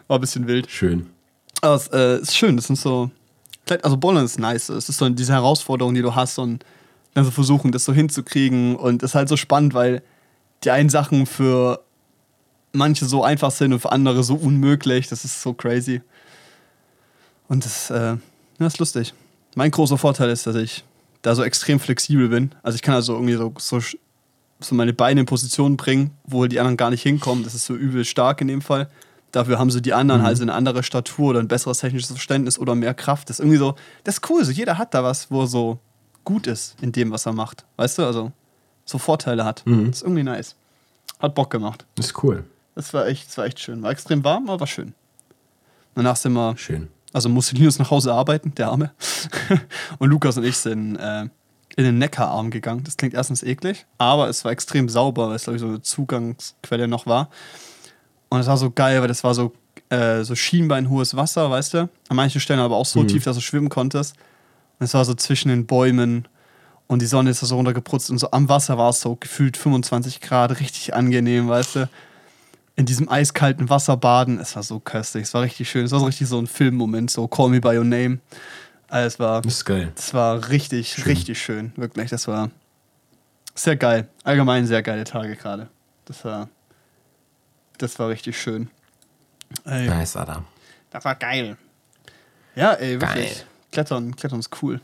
[0.07, 0.71] War ein bisschen wild.
[0.71, 1.11] Schön.
[1.61, 3.11] Aber es äh, ist schön, das sind so.
[3.83, 4.69] Also Bowlen ist nice.
[4.69, 6.65] Es ist so diese Herausforderung, die du hast und
[7.15, 8.77] dann so versuchen, das so hinzukriegen.
[8.77, 10.03] Und es ist halt so spannend, weil
[10.63, 11.83] die einen Sachen für
[12.71, 15.09] manche so einfach sind und für andere so unmöglich.
[15.09, 16.01] Das ist so crazy.
[17.49, 18.19] Und das, äh,
[18.59, 19.15] das ist lustig.
[19.55, 20.85] Mein großer Vorteil ist, dass ich
[21.23, 22.53] da so extrem flexibel bin.
[22.63, 23.81] Also ich kann also irgendwie so, so,
[24.61, 27.45] so meine Beine in Positionen bringen, wo die anderen gar nicht hinkommen.
[27.45, 28.91] Das ist so übel stark in dem Fall.
[29.33, 30.27] Dafür haben so die anderen mhm.
[30.27, 33.31] halt eine andere Statur oder ein besseres technisches Verständnis oder mehr Kraft.
[33.31, 33.75] Das ist irgendwie so,
[34.05, 34.45] das ist cool.
[34.45, 35.79] So jeder hat da was, wo er so
[36.25, 37.65] gut ist in dem, was er macht.
[37.77, 38.33] Weißt du, also
[38.85, 39.63] so Vorteile hat.
[39.67, 39.89] Mhm.
[39.89, 40.55] Das ist irgendwie nice.
[41.19, 41.85] Hat Bock gemacht.
[41.97, 42.45] Das ist cool.
[42.75, 43.83] Das war echt, das war echt schön.
[43.83, 44.95] War extrem warm, aber war schön.
[45.95, 46.89] Danach sind wir schön.
[47.15, 48.91] Also musste Linus nach Hause arbeiten, der Arme.
[49.99, 51.23] und Lukas und ich sind äh,
[51.77, 52.83] in den Neckararm gegangen.
[52.85, 55.81] Das klingt erstens eklig, aber es war extrem sauber, weil es, glaube ich, so eine
[55.81, 57.31] Zugangsquelle noch war.
[58.29, 59.53] Und es war so geil, weil das war so,
[59.91, 61.79] äh, so schienbeinhohes Wasser, weißt du?
[62.09, 63.09] An manchen Stellen aber auch so mhm.
[63.09, 64.17] tief, dass du schwimmen konntest.
[64.81, 66.27] Und es war so zwischen den Bäumen
[66.89, 69.57] und die Sonne ist da so runtergeputzt und so am Wasser war es so gefühlt
[69.57, 71.89] 25 Grad, richtig angenehm, weißt du?
[72.77, 74.39] In diesem eiskalten Wasser baden.
[74.41, 75.85] Es war so köstlich, es war richtig schön.
[75.85, 78.19] Es war so richtig so ein Filmmoment, so Call Me By Your Name.
[78.89, 79.93] Also es war, das ist geil.
[79.97, 81.05] Es war richtig, schön.
[81.05, 81.73] richtig schön.
[81.77, 82.51] Wirklich, das war
[83.55, 84.09] sehr geil.
[84.25, 85.69] Allgemein sehr geile Tage gerade.
[86.05, 86.49] Das war,
[87.79, 88.71] das war richtig schön.
[89.65, 90.45] Ey, nice, Adam.
[90.91, 91.57] Das war geil.
[92.55, 93.35] Ja, ey, wirklich.
[93.35, 93.47] Geil.
[93.73, 94.81] Klettern, Klettern ist cool.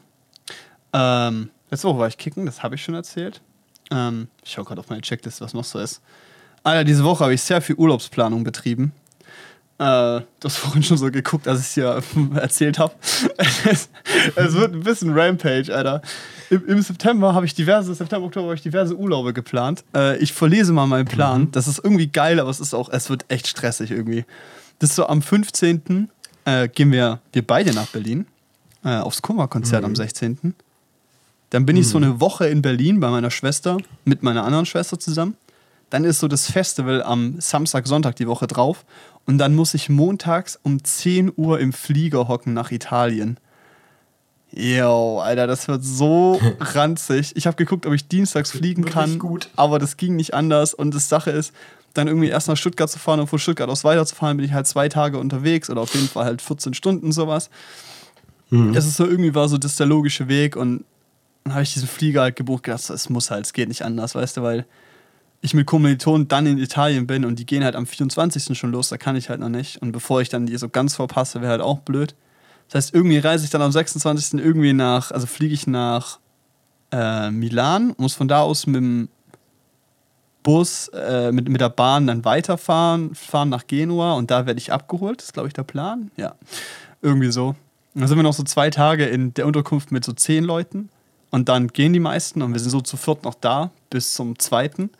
[0.92, 3.40] Ähm, letzte Woche war ich kicken, das habe ich schon erzählt.
[3.90, 6.00] Ähm, ich schaue gerade auf meine Checkliste, was noch so ist.
[6.62, 8.92] Alter, diese Woche habe ich sehr viel Urlaubsplanung betrieben.
[9.78, 12.02] Äh, du hast vorhin schon so geguckt, als ich es dir
[12.34, 12.92] erzählt habe.
[13.38, 13.88] es,
[14.36, 16.02] es, wird ein bisschen Rampage, Alter.
[16.50, 19.84] Im, im September habe ich diverse, September, Oktober habe ich diverse Urlaube geplant.
[19.94, 21.42] Äh, ich verlese mal meinen Plan.
[21.42, 21.52] Mhm.
[21.52, 24.26] Das ist irgendwie geil, aber es ist auch, es wird echt stressig irgendwie.
[24.80, 26.10] Das ist so am 15.
[26.44, 28.26] Äh, gehen wir, wir beide nach Berlin.
[28.84, 29.86] Äh, aufs Kummerkonzert mhm.
[29.86, 30.54] am 16.
[31.50, 31.80] Dann bin mhm.
[31.80, 32.04] ich so mhm.
[32.04, 35.36] eine Woche in Berlin bei meiner Schwester mit meiner anderen Schwester zusammen.
[35.90, 38.84] Dann ist so das Festival am Samstag, Sonntag die Woche drauf.
[39.26, 43.38] Und dann muss ich montags um 10 Uhr im Flieger hocken nach Italien.
[44.52, 47.36] Yo, Alter, das wird so ranzig.
[47.36, 49.48] Ich habe geguckt, ob ich dienstags fliegen kann, gut.
[49.56, 50.74] aber das ging nicht anders.
[50.74, 51.52] Und das Sache ist,
[51.94, 54.66] dann irgendwie erst nach Stuttgart zu fahren und von Stuttgart aus weiterzufahren, bin ich halt
[54.66, 57.50] zwei Tage unterwegs oder auf jeden Fall halt 14 Stunden sowas.
[58.50, 58.74] Mhm.
[58.74, 60.84] Es ist so irgendwie war so das der logische Weg und
[61.44, 64.14] dann habe ich diesen Flieger halt gebucht, gedacht, es muss halt, es geht nicht anders,
[64.14, 64.66] weißt du, weil
[65.42, 68.58] ich mit Kommilitonen dann in Italien bin und die gehen halt am 24.
[68.58, 69.80] schon los, da kann ich halt noch nicht.
[69.80, 72.14] Und bevor ich dann die so ganz verpasse, wäre halt auch blöd.
[72.68, 74.38] Das heißt, irgendwie reise ich dann am 26.
[74.40, 76.18] irgendwie nach, also fliege ich nach
[76.92, 79.08] äh, Milan, muss von da aus mit dem
[80.42, 84.72] Bus, äh, mit, mit der Bahn dann weiterfahren, fahren nach Genua und da werde ich
[84.72, 85.18] abgeholt.
[85.18, 86.10] Das ist, glaube ich, der Plan.
[86.16, 86.34] Ja,
[87.02, 87.56] irgendwie so.
[87.94, 90.90] Dann sind wir noch so zwei Tage in der Unterkunft mit so zehn Leuten
[91.30, 94.38] und dann gehen die meisten und wir sind so zu viert noch da bis zum
[94.38, 94.90] zweiten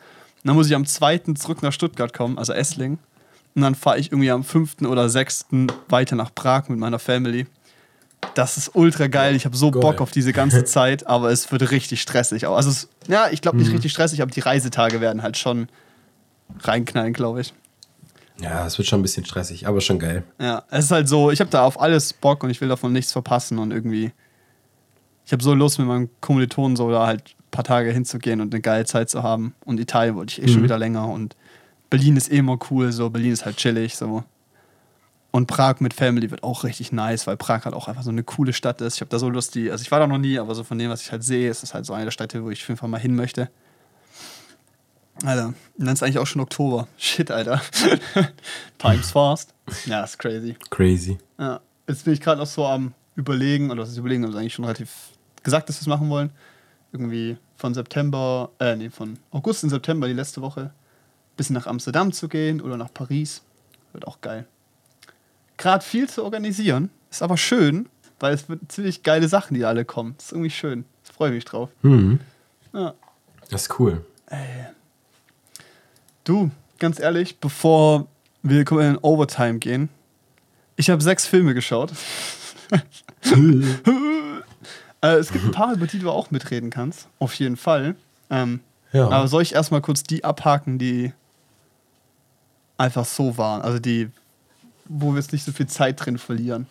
[0.45, 1.34] dann muss ich am 2.
[1.34, 2.99] zurück nach Stuttgart kommen, also Essling.
[3.55, 4.82] Und dann fahre ich irgendwie am 5.
[4.82, 5.47] oder 6.
[5.88, 7.47] weiter nach Prag mit meiner Family.
[8.34, 9.34] Das ist ultra geil.
[9.34, 9.70] Ich habe so.
[9.70, 12.47] Bock auf diese ganze Zeit, aber es wird richtig stressig.
[12.47, 15.68] Also, es, ja, ich glaube nicht richtig stressig, aber die Reisetage werden halt schon
[16.61, 17.55] reinknallen, glaube ich.
[18.41, 20.22] Ja, es wird schon ein bisschen stressig, aber schon geil.
[20.41, 22.93] Ja, es ist halt so, ich habe da auf alles Bock und ich will davon
[22.93, 24.12] nichts verpassen und irgendwie.
[25.26, 28.61] Ich habe so Lust, mit meinem Kommilitonen so da halt paar Tage hinzugehen und eine
[28.61, 29.55] geile Zeit zu haben.
[29.64, 30.64] Und Italien wollte ich eh schon Mhm.
[30.64, 31.36] wieder länger und
[31.90, 34.22] Berlin ist eh immer cool, so Berlin ist halt chillig, so.
[35.32, 38.24] Und Prag mit Family wird auch richtig nice, weil Prag halt auch einfach so eine
[38.24, 38.96] coole Stadt ist.
[38.96, 40.76] Ich habe da so Lust, die, also ich war da noch nie, aber so von
[40.78, 42.68] dem, was ich halt sehe, ist es halt so eine der Städte, wo ich auf
[42.68, 43.48] jeden Fall mal hin möchte.
[45.24, 45.55] Alter, und
[45.86, 46.88] dann ist eigentlich auch schon Oktober.
[46.96, 47.61] Shit, Alter.
[48.78, 49.53] Time's fast.
[49.86, 50.57] Ja, ist crazy.
[50.70, 51.18] Crazy.
[51.38, 54.40] Ja, jetzt bin ich gerade noch so am Überlegen, oder was ist Überlegen, haben wir
[54.40, 54.90] eigentlich schon relativ
[55.42, 56.30] gesagt, dass wir es machen wollen.
[56.93, 60.72] Irgendwie von September, äh, nee, von August in September, die letzte Woche,
[61.36, 63.43] bisschen nach Amsterdam zu gehen oder nach Paris.
[63.93, 64.47] Wird auch geil.
[65.57, 67.88] Gerade viel zu organisieren, ist aber schön,
[68.18, 70.14] weil es wird ziemlich geile Sachen, die alle kommen.
[70.18, 70.84] Ist irgendwie schön.
[71.07, 71.70] Da freue ich mich drauf.
[71.82, 72.20] Mhm.
[72.72, 72.95] Ja.
[73.51, 74.05] Das ist cool.
[76.24, 78.07] Du, ganz ehrlich, bevor
[78.43, 79.88] wir in Overtime gehen,
[80.76, 81.93] ich habe sechs Filme geschaut.
[85.03, 87.09] äh, es gibt ein paar, über die du auch mitreden kannst.
[87.18, 87.94] Auf jeden Fall.
[88.30, 88.61] Ähm,
[88.92, 89.09] Ja.
[89.09, 91.12] Aber soll ich erstmal kurz die abhaken, die
[92.78, 93.62] einfach so waren?
[93.62, 94.11] Also die,
[94.86, 96.66] wo wir jetzt nicht so viel Zeit drin verlieren.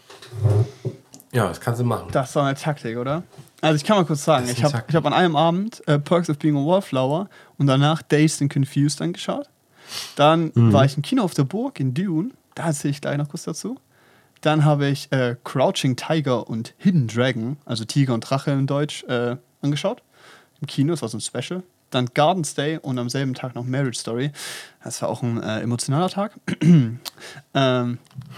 [1.32, 2.08] Ja, das kannst du machen.
[2.12, 3.24] Das war eine Taktik, oder?
[3.62, 6.38] Also ich kann mal kurz sagen, ich habe hab an einem Abend äh, Perks of
[6.40, 9.48] Being a Wallflower und danach Dazed and Confused angeschaut.
[10.16, 10.74] Dann Mhm.
[10.74, 13.44] war ich im Kino auf der Burg in Dune, da erzähle ich gleich noch kurz
[13.44, 13.78] dazu.
[14.42, 19.04] Dann habe ich äh, Crouching Tiger und Hidden Dragon, also Tiger und Drache in Deutsch,
[19.04, 20.02] äh, angeschaut.
[20.62, 21.64] Im Kino, das war so ein Special.
[21.90, 24.32] Dann Garden's Day und am selben Tag noch Marriage Story.
[24.84, 26.34] Das war auch ein äh, emotionaler Tag.
[26.62, 27.00] ähm,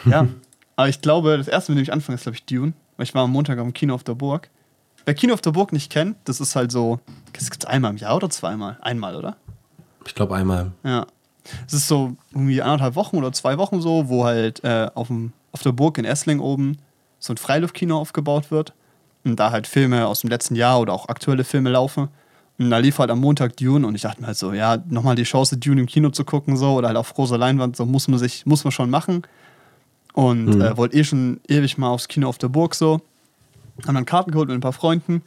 [0.05, 0.27] ja,
[0.75, 2.73] aber ich glaube, das erste, mit dem ich anfange, ist, glaube ich, Dune.
[2.97, 4.49] Weil ich war am Montag am Kino auf der Burg.
[5.05, 6.99] Wer Kino auf der Burg nicht kennt, das ist halt so,
[7.33, 8.77] das gibt es einmal im Jahr oder zweimal?
[8.81, 9.35] Einmal, oder?
[10.05, 10.71] Ich glaube einmal.
[10.83, 11.07] Ja.
[11.65, 15.33] Es ist so irgendwie anderthalb Wochen oder zwei Wochen so, wo halt äh, auf, dem,
[15.51, 16.77] auf der Burg in Essling oben
[17.19, 18.73] so ein Freiluftkino aufgebaut wird.
[19.23, 22.07] Und da halt Filme aus dem letzten Jahr oder auch aktuelle Filme laufen.
[22.57, 25.15] Und da lief halt am Montag Dune und ich dachte mir halt so, ja, nochmal
[25.15, 28.07] die Chance, Dune im Kino zu gucken, so, oder halt auf großer Leinwand, so muss
[28.07, 29.21] man sich, muss man schon machen.
[30.13, 30.61] Und Mhm.
[30.61, 33.01] äh, wollte eh schon ewig mal aufs Kino auf der Burg so.
[33.87, 35.21] Haben dann Karten geholt mit ein paar Freunden.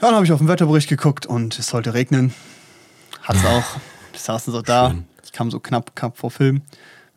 [0.00, 2.32] Ja, dann habe ich auf den Wetterbericht geguckt und es sollte regnen.
[3.22, 3.64] Hat's auch.
[4.12, 4.90] Wir saßen so da.
[4.90, 5.04] Schön.
[5.24, 6.62] Ich kam so knapp, knapp vor Film.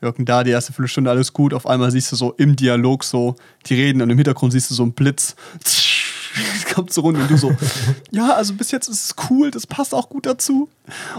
[0.04, 1.54] Wir hocken da, die erste Viertelstunde alles gut.
[1.54, 3.38] Auf einmal siehst du so im Dialog so,
[3.68, 5.34] die reden und im Hintergrund siehst du so einen Blitz.
[5.64, 7.56] Es kommt so runter und du so,
[8.12, 10.68] ja, also bis jetzt ist es cool, das passt auch gut dazu.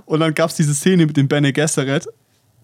[0.04, 2.06] Und dann gab es diese Szene mit dem Bene Gesserit,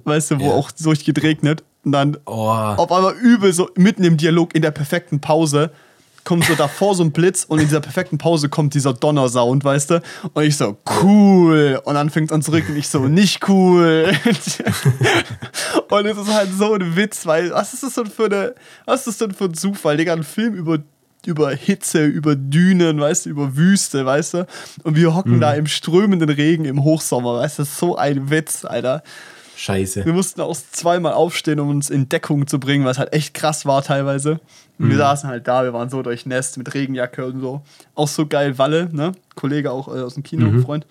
[0.04, 0.50] weißt du, wo Ja.
[0.52, 1.64] auch durchgeht regnet.
[1.86, 2.48] Und dann Oh.
[2.50, 5.70] auf einmal übel so mitten im Dialog in der perfekten Pause
[6.24, 9.90] kommt so davor so ein Blitz und in dieser perfekten Pause kommt dieser Donnersound, weißt
[9.90, 10.02] du?
[10.32, 11.80] Und ich so, cool.
[11.84, 12.76] Und dann fängt es an zu regnen.
[12.76, 14.12] Ich so, nicht cool.
[15.90, 18.54] und es ist halt so ein Witz, weil was ist das denn für eine,
[18.84, 19.96] was ist das denn für ein Zufall?
[19.96, 20.78] Digga, ein Film über
[21.26, 24.46] über Hitze, über Dünen, weißt du, über Wüste, weißt du?
[24.84, 27.64] Und wir hocken da im strömenden Regen im Hochsommer, weißt du?
[27.64, 29.02] So ein Witz, Alter.
[29.56, 30.06] Scheiße.
[30.06, 33.66] Wir mussten auch zweimal aufstehen, um uns in Deckung zu bringen, was halt echt krass
[33.66, 34.40] war teilweise.
[34.84, 37.62] Und wir saßen halt da, wir waren so durchnässt mit Regenjacke und so.
[37.94, 39.12] Auch so geil, Walle, ne?
[39.34, 40.86] Kollege auch äh, aus dem Kino, Freund.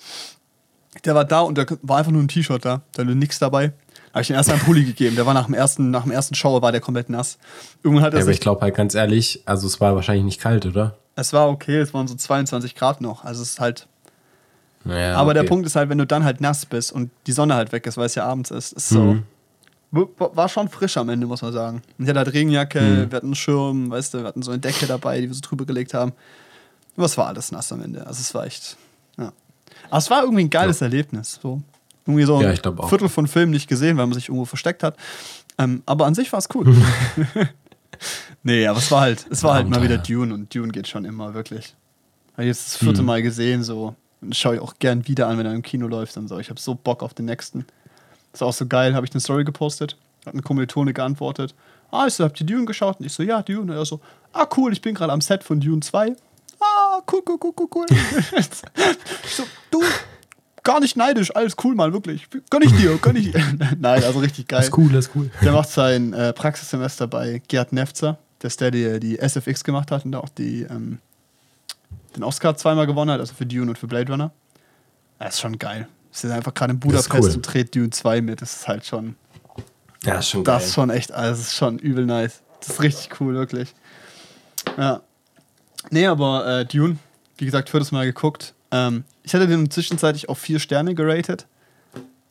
[1.05, 2.81] Der war da und der war einfach nur ein T-Shirt da.
[2.93, 3.73] Da war nichts dabei.
[4.13, 5.15] Habe ich ihm erst einen Pulli gegeben.
[5.15, 7.37] Der war nach dem ersten, nach dem ersten Shower war der komplett nass.
[7.83, 10.41] Irgendwann hat er Ja, aber ich glaube halt ganz ehrlich, also es war wahrscheinlich nicht
[10.41, 10.95] kalt, oder?
[11.15, 13.23] es war okay, es waren so 22 Grad noch.
[13.23, 13.87] Also es ist halt,
[14.83, 15.49] Naja, aber der okay.
[15.49, 17.97] Punkt ist halt, wenn du dann halt nass bist und die Sonne halt weg ist,
[17.97, 18.99] weil es ja abends ist, ist so.
[18.99, 19.23] Mhm.
[19.91, 21.81] War schon frisch am Ende, muss man sagen.
[21.97, 23.11] Ich hatte halt Regenjacke, Mhm.
[23.11, 25.41] wir hatten einen Schirm, weißt du, wir hatten so eine Decke dabei, die wir so
[25.41, 26.11] drüber gelegt haben.
[26.95, 28.05] Aber es war alles nass am Ende.
[28.05, 28.77] Also es war echt,
[29.17, 29.31] ja.
[29.89, 31.39] Aber es war irgendwie ein geiles Erlebnis.
[31.41, 31.61] So.
[32.05, 32.89] Irgendwie so ein Ja, auch.
[32.89, 34.95] Viertel von Film nicht gesehen, weil man sich irgendwo versteckt hat.
[35.57, 36.75] Ähm, aber an sich war es cool.
[38.43, 39.97] nee, aber es war halt, es war halt mal wieder.
[39.97, 41.75] Dune und Dune geht schon immer, wirklich.
[42.33, 43.07] Habe ich jetzt das vierte Mhm.
[43.07, 43.95] Mal gesehen, so.
[44.21, 46.39] Und schaue ich auch gern wieder an, wenn er im Kino läuft und so.
[46.39, 47.65] Ich habe so Bock auf den nächsten.
[48.33, 49.97] Ist auch so geil, habe ich eine Story gepostet.
[50.25, 51.55] Hat eine Kommilitone geantwortet.
[51.91, 52.99] Ah, ich so, habt ihr Dune geschaut?
[52.99, 53.61] Und ich so, ja, Dune.
[53.61, 53.99] Und er so,
[54.33, 56.15] ah, cool, ich bin gerade am Set von Dune 2.
[56.59, 57.85] Ah, cool, cool, cool, cool, cool.
[58.37, 58.49] ich
[59.35, 59.81] so, du,
[60.63, 62.27] gar nicht neidisch, alles cool, Mann, wirklich.
[62.49, 63.41] Gönn ich dir, gönn ich dir.
[63.79, 64.59] Nein, also richtig geil.
[64.59, 65.31] Das ist cool, das ist cool.
[65.41, 69.89] Der macht sein äh, Praxissemester bei Gerd Nefzer, der ist der, der die SFX gemacht
[69.91, 70.99] hat und auch die, ähm,
[72.15, 74.31] den Oscar zweimal gewonnen hat, also für Dune und für Blade Runner.
[75.17, 75.87] Das ist schon geil.
[76.11, 77.29] Es ist einfach gerade in Budapest cool.
[77.29, 78.41] und dreht Dune 2 mit.
[78.41, 79.15] Das ist halt schon.
[80.03, 80.43] Ja, ist schon.
[80.43, 82.41] Das ist schon echt, also das ist schon übel nice.
[82.59, 83.73] Das ist richtig cool, wirklich.
[84.77, 85.01] Ja.
[85.91, 86.97] Nee, aber äh, Dune,
[87.37, 88.53] wie gesagt, viertes Mal geguckt.
[88.71, 91.47] Ähm, ich hätte den zwischenzeitlich auf vier Sterne geratet.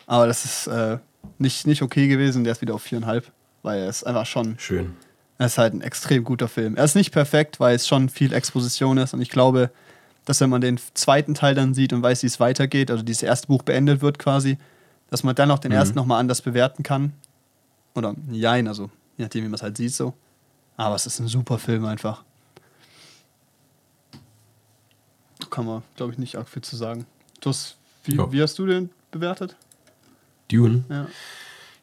[0.07, 0.99] Aber das ist äh,
[1.39, 2.45] nicht, nicht okay gewesen.
[2.45, 3.31] Der ist wieder auf viereinhalb.
[3.63, 4.59] Weil er ist einfach schon.
[4.59, 4.95] Schön.
[5.39, 6.77] Er ist halt ein extrem guter Film.
[6.77, 9.15] Er ist nicht perfekt, weil es schon viel Exposition ist.
[9.15, 9.71] Und ich glaube,
[10.29, 13.23] dass wenn man den zweiten Teil dann sieht und weiß, wie es weitergeht, also dieses
[13.23, 14.59] erste Buch beendet wird quasi,
[15.09, 15.79] dass man dann auch den Mhm.
[15.79, 17.15] ersten nochmal anders bewerten kann.
[17.95, 20.13] Oder jein, also je nachdem, wie man es halt sieht so.
[20.77, 22.25] Aber es ist ein super Film einfach.
[25.49, 27.07] Kann man, glaube ich, nicht arg viel zu sagen.
[27.41, 28.31] Du hast, wie, Ja.
[28.31, 29.57] wie hast du den bewertet?
[30.53, 30.85] Dune.
[30.91, 31.07] Ja.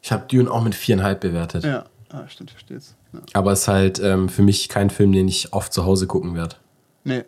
[0.03, 1.63] Ich habe Dune auch mit viereinhalb bewertet.
[1.63, 2.77] Ja, ah, stimmt, ich verstehe
[3.13, 3.19] Ja.
[3.33, 6.35] Aber es ist halt ähm, für mich kein Film, den ich oft zu Hause gucken
[6.35, 6.57] werde.
[7.03, 7.23] Nee,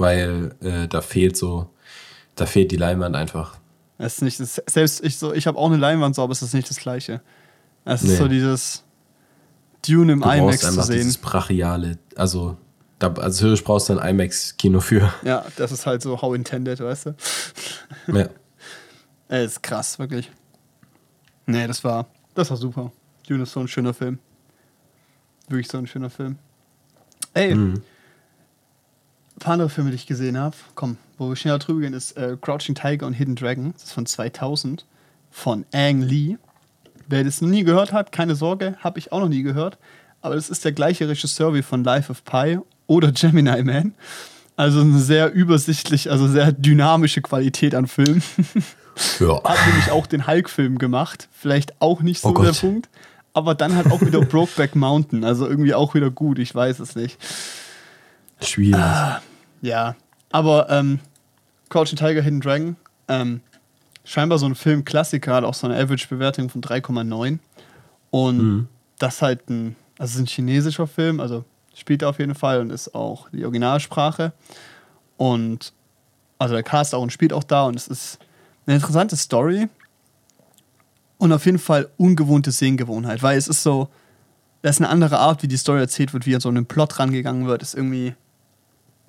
[0.00, 1.68] Weil äh, da fehlt so,
[2.34, 3.56] da fehlt die Leinwand einfach.
[3.98, 6.40] es ist nicht, das, selbst ich so, ich habe auch eine Leinwand so, aber es
[6.42, 7.20] ist nicht das Gleiche.
[7.84, 8.16] Es ist Nee.
[8.16, 8.82] so dieses
[9.86, 10.96] Dune im Du IMAX zu sehen.
[10.96, 12.56] dieses brachiale, also,
[12.98, 15.12] da, also theoretisch brauchst du ein IMAX-Kino für.
[15.22, 17.14] Ja, das ist halt so how intended, weißt du?
[18.08, 18.28] ja.
[19.28, 20.30] Ey, ist krass, wirklich.
[21.46, 22.90] Nee, das war, das war super.
[23.28, 24.18] Dune ist so ein schöner Film.
[25.48, 26.36] Wirklich so ein schöner Film.
[27.34, 27.82] Ey, Mhm.
[29.40, 30.54] Ein paar andere Filme, die ich gesehen habe.
[30.74, 33.72] Komm, wo wir schneller drüber gehen, ist äh, Crouching Tiger und Hidden Dragon.
[33.72, 34.84] Das ist von 2000
[35.30, 36.36] von Ang Lee.
[37.08, 39.78] Wer das noch nie gehört hat, keine Sorge, habe ich auch noch nie gehört.
[40.20, 43.94] Aber das ist der gleiche Regisseur wie von Life of Pi oder Gemini Man.
[44.56, 48.22] Also eine sehr übersichtlich, also sehr dynamische Qualität an Filmen.
[49.20, 49.42] Ja.
[49.44, 51.28] Hat nämlich auch den Hulk-Film gemacht.
[51.32, 52.52] Vielleicht auch nicht so Oh der.
[52.52, 52.90] Punkt.
[53.32, 55.24] Aber dann halt auch wieder Brokeback Mountain.
[55.24, 57.16] Also irgendwie auch wieder gut, ich weiß es nicht.
[58.42, 58.80] Schwierig.
[58.80, 59.22] Ah.
[59.62, 59.96] Ja,
[60.32, 61.00] aber ähm,
[61.68, 62.76] Crouching Tiger, Hidden Dragon,
[63.08, 63.40] ähm,
[64.04, 67.38] scheinbar so ein Film-Klassiker, hat auch so eine Average-Bewertung von 3,9.
[68.10, 68.68] Und Mhm.
[68.98, 71.44] das halt ein, also es ist ein chinesischer Film, also
[71.74, 74.32] spielt er auf jeden Fall und ist auch die Originalsprache.
[75.16, 75.72] Und
[76.38, 78.18] also der Cast auch und spielt auch da und es ist
[78.66, 79.68] eine interessante Story
[81.18, 83.88] und auf jeden Fall ungewohnte Sehgewohnheit, weil es ist so,
[84.62, 86.98] das ist eine andere Art, wie die Story erzählt wird, wie an so einen Plot
[86.98, 88.14] rangegangen wird, ist irgendwie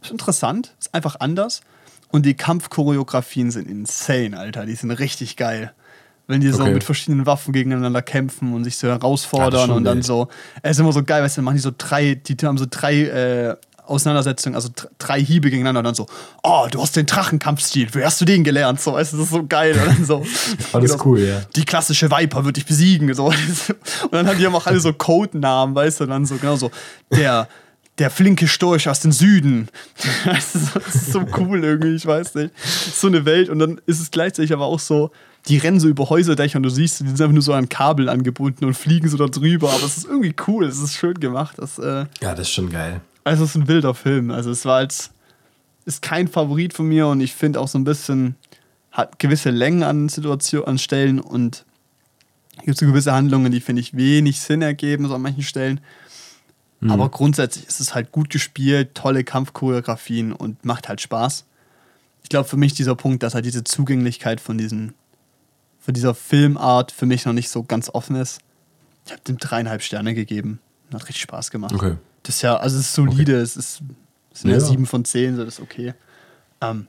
[0.01, 1.61] ist interessant, ist einfach anders.
[2.09, 4.65] Und die Kampfchoreografien sind insane, Alter.
[4.65, 5.71] Die sind richtig geil.
[6.27, 6.73] Wenn die so Okay.
[6.73, 10.05] mit verschiedenen Waffen gegeneinander kämpfen und sich so Ja, herausfordern schon und dann wild.
[10.05, 10.27] so.
[10.61, 12.65] Es ist immer so geil, weißt du, dann machen die so drei, die haben so
[12.69, 16.05] drei äh, Auseinandersetzungen, also dr- drei Hiebe gegeneinander und dann so,
[16.43, 18.79] oh, du hast den Drachenkampfstil, wo hast du den gelernt?
[18.79, 19.73] So, weißt du, das ist so geil.
[19.77, 20.25] Und dann so,
[20.73, 21.41] Alles cool, ja.
[21.55, 23.13] Die klassische Viper wird dich besiegen.
[23.13, 23.25] So.
[24.03, 26.71] Und dann haben die auch alle so Codenamen, weißt du, dann so, genau so,
[27.11, 27.47] der,
[28.01, 29.67] der flinke Storch aus dem Süden.
[30.25, 32.51] Du, so- das ist so cool irgendwie, ich weiß nicht.
[32.93, 35.11] So eine Welt und dann ist es gleichzeitig aber auch so,
[35.47, 38.09] die rennen so über Häuserdächer und du siehst, die sind einfach nur so an Kabel
[38.09, 41.55] angebunden und fliegen so da drüber, aber es ist irgendwie cool, es ist schön gemacht.
[41.57, 43.01] Das, äh, Ja, das ist schon geil.
[43.23, 44.29] also es ist ein wilder Film.
[44.31, 45.11] Also es war als
[45.85, 48.35] ist kein Favorit von mir und ich finde auch so ein bisschen
[48.91, 51.65] hat gewisse Längen an Situationen, an Stellen und
[52.59, 55.79] es gibt so gewisse Handlungen, die finde ich wenig Sinn ergeben so an manchen Stellen.
[56.89, 61.45] Aber grundsätzlich ist es halt gut gespielt, tolle Kampfchoreografien und macht halt Spaß.
[62.23, 64.95] Ich glaube für mich dieser Punkt, dass halt diese Zugänglichkeit von diesen
[65.79, 68.39] von dieser Filmart für mich noch nicht so ganz offen ist.
[69.05, 70.59] Ich habe dem dreieinhalb Sterne gegeben.
[70.93, 71.73] Hat richtig Spaß gemacht.
[71.73, 71.97] Okay.
[72.23, 73.81] Das ist ja, also es ist solide, es ist,
[74.31, 74.59] es sind ja Ja.
[74.63, 75.93] sieben von zehn, so das ist okay.
[76.61, 76.87] Ähm,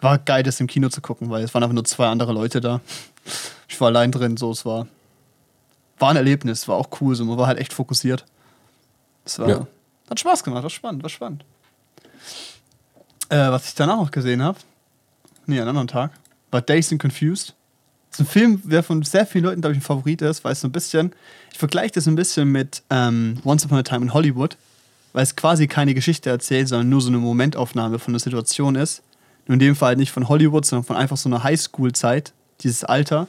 [0.00, 2.60] war geil, das im Kino zu gucken, weil es waren einfach nur zwei andere Leute
[2.60, 2.80] da.
[3.68, 4.88] Ich war allein drin, so es war.
[6.02, 8.24] War ein Erlebnis, war auch cool, so man war halt echt fokussiert.
[9.24, 9.66] Es war, Ja.
[10.10, 11.44] hat Spaß gemacht, war spannend, war spannend.
[13.28, 14.58] Äh, was ich danach noch gesehen habe,
[15.46, 16.10] nee, einen anderen Tag,
[16.50, 17.54] war Dazed and Confused.
[18.10, 20.52] Das ist ein Film, der von sehr vielen Leuten, glaube ich, ein Favorit ist, weil
[20.52, 21.12] es so ein bisschen,
[21.52, 24.56] ich vergleiche das ein bisschen mit ähm, Once Upon a Time in Hollywood,
[25.12, 29.02] weil es quasi keine Geschichte erzählt, sondern nur so eine Momentaufnahme von der Situation ist.
[29.46, 32.82] Nur in dem Fall halt nicht von Hollywood, sondern von einfach so einer Highschool-Zeit, dieses
[32.84, 33.28] Alter.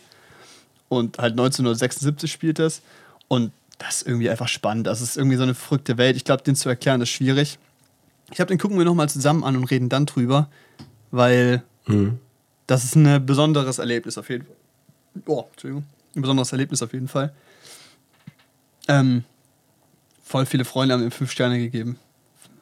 [0.98, 2.82] Und halt 1976 spielt es.
[3.28, 4.88] Und das ist irgendwie einfach spannend.
[4.88, 6.15] Das ist irgendwie so eine verrückte Welt.
[6.15, 7.57] Ich glaube, den zu erklären ist schwierig.
[8.30, 10.49] Ich glaube, den gucken wir nochmal zusammen an und reden dann drüber,
[11.11, 12.18] weil Mhm.
[12.68, 14.56] das ist ein besonderes Erlebnis auf jeden Fall.
[15.28, 15.84] Oh, Entschuldigung.
[16.15, 17.34] Ein besonderes Erlebnis auf jeden Fall.
[18.88, 19.24] Ähm,
[20.24, 21.98] voll viele Freunde haben ihm fünf Sterne gegeben.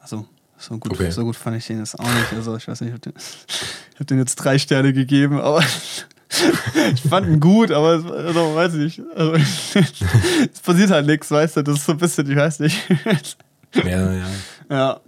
[0.00, 0.26] Also,
[0.58, 1.10] so gut, Okay.
[1.10, 2.32] so gut fand ich den jetzt auch nicht.
[2.32, 3.14] Also, ich weiß nicht, ich habe den,
[3.98, 5.62] hab den jetzt drei Sterne gegeben, aber
[6.94, 9.02] ich fand ihn gut, aber es- also, weiß ich nicht.
[9.14, 9.32] Also,
[10.52, 11.62] es passiert halt nichts, weißt du?
[11.62, 12.78] Das ist so ein bisschen, ich weiß nicht.
[13.74, 14.26] Ja, ja.
[14.70, 15.00] Ja.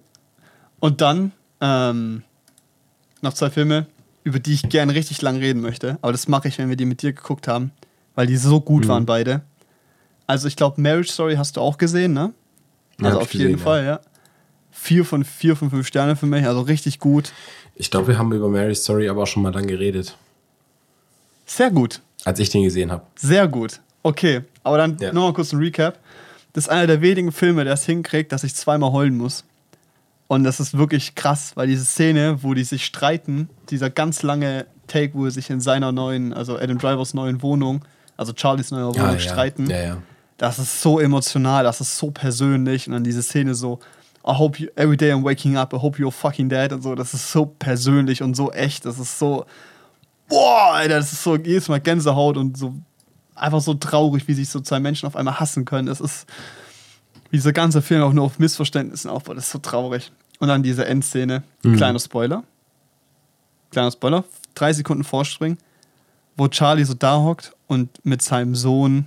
[0.81, 2.23] Und dann ähm,
[3.21, 3.87] noch zwei Filme,
[4.23, 5.99] über die ich gerne richtig lang reden möchte.
[6.01, 7.73] Aber das mache ich, wenn wir die mit dir geguckt haben.
[8.15, 8.89] weil die so gut mhm.
[8.89, 9.43] waren beide.
[10.27, 12.33] Also ich glaube, Marriage Story hast du auch gesehen, ne?
[13.03, 13.91] Also auf jeden gesehen, Fall, ja.
[13.91, 14.01] ja.
[14.71, 17.33] Vier von vier von fünf Sterne für mich, also richtig gut.
[17.75, 20.17] Ich glaube, wir haben über Marriage Story aber auch schon mal dann geredet.
[21.47, 22.01] Sehr gut.
[22.25, 23.03] Als ich den gesehen habe.
[23.17, 23.81] Sehr gut.
[24.03, 25.13] Okay, aber dann ja.
[25.13, 25.99] nochmal kurz ein Recap.
[26.53, 29.45] Das ist einer der wenigen Filme, der es hinkriegt, dass ich zweimal heulen muss.
[30.27, 34.67] Und das ist wirklich krass, weil diese Szene, wo die sich streiten, dieser ganz lange
[34.87, 37.85] Take, wo er sich in seiner neuen, also Adam Drivers neuen Wohnung,
[38.17, 39.83] also Charlies neuer Wohnung ja, streiten, ja.
[39.83, 39.97] Ja,
[40.39, 42.87] das ist so emotional, das ist so persönlich.
[42.87, 43.81] Und dann diese Szene so,
[44.27, 46.95] I hope you, every day I'm waking up, I hope you're fucking dead und so,
[46.95, 49.45] das ist so persönlich und so echt, das ist so,
[50.29, 52.75] boah, Alter, das ist so jedes Mal Gänsehaut und so
[53.35, 55.89] einfach so traurig, wie sich so zwei Menschen auf einmal hassen können.
[55.89, 56.27] Es ist,
[57.31, 60.13] wie dieser ganze Film auch nur auf Missverständnissen aufbaut, das ist so traurig.
[60.39, 61.77] Und dann diese Endszene, mhm.
[61.77, 62.45] kleiner Spoiler,
[63.71, 64.25] kleiner Spoiler,
[64.55, 65.59] drei Sekunden vorspringen,
[66.37, 69.07] wo Charlie so da hockt und mit seinem Sohn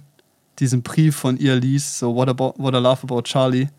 [0.60, 3.70] diesen Brief von ihr liest, so What, about, what I love about Charlie.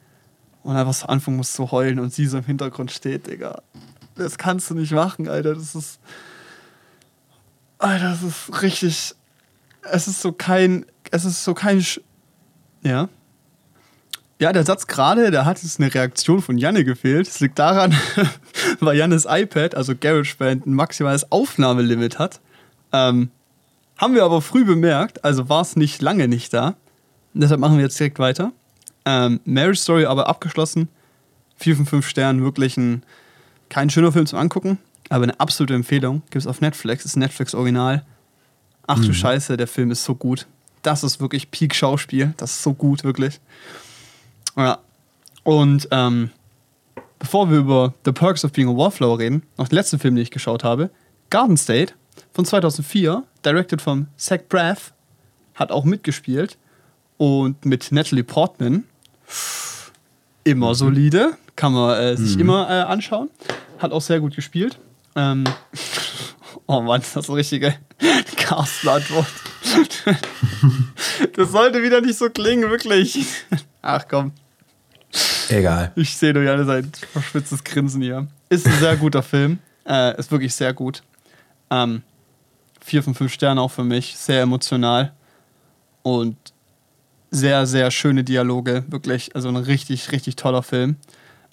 [0.62, 3.62] Und einfach so anfangen muss zu heulen und sie so im Hintergrund steht, Digga.
[4.16, 5.54] Das kannst du nicht machen, Alter.
[5.54, 5.98] Das ist.
[7.78, 9.14] Alter, das ist richtig
[9.92, 12.00] es ist so kein, es ist so kein, Sch
[12.82, 13.08] ja.
[14.40, 17.26] Ja, der Satz gerade, da hat jetzt eine Reaktion von Janne gefehlt.
[17.26, 17.92] Das liegt daran,
[18.80, 22.40] weil Jannes iPad, also GarageBand, ein maximales Aufnahmelimit hat.
[22.92, 23.30] Ähm,
[23.96, 26.76] haben wir aber früh bemerkt, also war es nicht lange nicht da.
[27.34, 28.52] Deshalb machen wir jetzt direkt weiter.
[29.04, 30.88] Ähm, Marriage Story aber abgeschlossen.
[31.56, 33.02] 4 von 5 Sternen, wirklich ein,
[33.68, 36.22] kein schöner Film zum Angucken, aber eine absolute Empfehlung.
[36.30, 38.04] Gibt es auf Netflix, ist Netflix Original.
[38.86, 39.14] Ach du mhm.
[39.14, 40.46] Scheiße, der Film ist so gut.
[40.82, 42.34] Das ist wirklich Peak-Schauspiel.
[42.36, 43.40] Das ist so gut, wirklich.
[44.56, 44.78] Ja.
[45.42, 46.30] Und ähm,
[47.18, 50.22] bevor wir über The Perks of Being a Wallflower reden, noch den letzten Film, den
[50.22, 50.90] ich geschaut habe,
[51.30, 51.94] Garden State
[52.32, 54.92] von 2004, directed von Zach Braff,
[55.54, 56.56] hat auch mitgespielt
[57.16, 58.84] und mit Natalie Portman.
[60.44, 60.74] Immer mhm.
[60.74, 62.42] solide, kann man äh, sich mhm.
[62.42, 63.28] immer äh, anschauen.
[63.78, 64.78] Hat auch sehr gut gespielt.
[65.18, 65.44] Ähm,
[66.66, 67.74] oh Mann, das ist eine richtige
[68.36, 69.26] Carsten-Antwort.
[71.34, 73.26] das sollte wieder nicht so klingen, wirklich.
[73.82, 74.32] Ach komm.
[75.48, 75.90] Egal.
[75.96, 78.28] Ich sehe nur alle sein verschwitztes Grinsen hier.
[78.48, 79.58] Ist ein sehr guter Film.
[79.86, 81.02] Äh, ist wirklich sehr gut.
[81.70, 82.02] Ähm,
[82.80, 84.16] vier von fünf Sternen auch für mich.
[84.16, 85.12] Sehr emotional.
[86.02, 86.36] Und
[87.30, 88.84] sehr, sehr schöne Dialoge.
[88.88, 90.96] Wirklich, also ein richtig, richtig toller Film.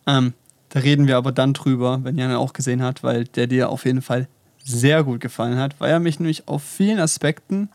[0.06, 0.34] Ähm,
[0.76, 3.86] da reden wir aber dann drüber, wenn Jan auch gesehen hat, weil der dir auf
[3.86, 4.28] jeden Fall
[4.62, 7.70] sehr gut gefallen hat, weil er mich nämlich auf vielen Aspekten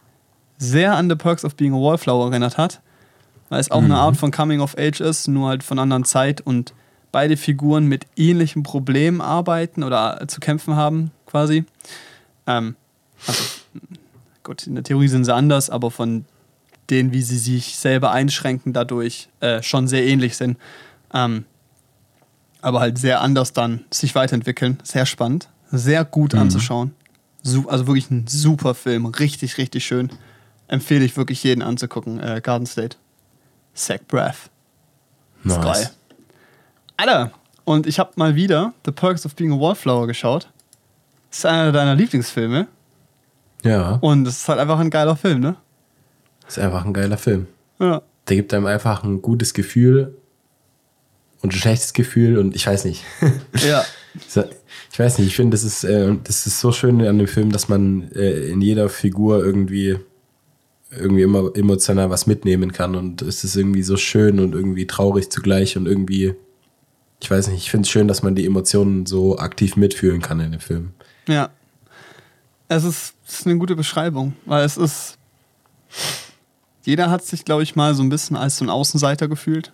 [0.58, 2.82] sehr an The Perks of Being a Wallflower erinnert hat.
[3.48, 3.86] Weil es auch mhm.
[3.86, 6.74] eine Art von Coming of Age ist, nur halt von anderen Zeit und
[7.10, 11.64] beide Figuren mit ähnlichen Problemen arbeiten oder zu kämpfen haben, quasi.
[12.46, 12.76] Ähm,
[13.26, 13.42] also,
[14.42, 16.26] gut, in der Theorie sind sie anders, aber von
[16.90, 20.58] denen, wie sie sich selber einschränken, dadurch äh, schon sehr ähnlich sind.
[21.14, 21.46] Ähm,
[22.62, 24.78] aber halt sehr anders dann sich weiterentwickeln.
[24.82, 25.48] Sehr spannend.
[25.70, 26.40] Sehr gut mhm.
[26.40, 26.94] anzuschauen.
[27.44, 29.06] Also wirklich ein super Film.
[29.06, 30.10] Richtig, richtig schön.
[30.68, 32.20] Empfehle ich wirklich jeden anzugucken.
[32.20, 32.96] Äh, Garden State.
[33.74, 34.50] Zach Braff.
[35.42, 35.56] Nice.
[35.56, 35.90] Ist geil.
[36.96, 37.32] Alter,
[37.64, 40.48] und ich habe mal wieder The Perks of Being a Wallflower geschaut.
[41.30, 42.66] Das ist einer deiner Lieblingsfilme.
[43.64, 43.92] Ja.
[44.00, 45.56] Und es ist halt einfach ein geiler Film, ne?
[46.46, 47.46] Ist einfach ein geiler Film.
[47.78, 48.02] Ja.
[48.28, 50.16] Der gibt einem einfach ein gutes Gefühl
[51.42, 53.04] und ein schlechtes Gefühl und ich weiß nicht.
[53.66, 53.84] Ja.
[54.92, 57.52] ich weiß nicht, ich finde, das ist, äh, das ist so schön an dem Film,
[57.52, 59.98] dass man äh, in jeder Figur irgendwie
[60.90, 65.30] irgendwie immer emotional was mitnehmen kann und es ist irgendwie so schön und irgendwie traurig
[65.30, 66.34] zugleich und irgendwie,
[67.22, 70.40] ich weiß nicht, ich finde es schön, dass man die Emotionen so aktiv mitfühlen kann
[70.40, 70.90] in dem Film.
[71.28, 71.50] Ja.
[72.68, 75.16] Es ist, es ist eine gute Beschreibung, weil es ist,
[76.82, 79.72] jeder hat sich, glaube ich, mal so ein bisschen als so ein Außenseiter gefühlt.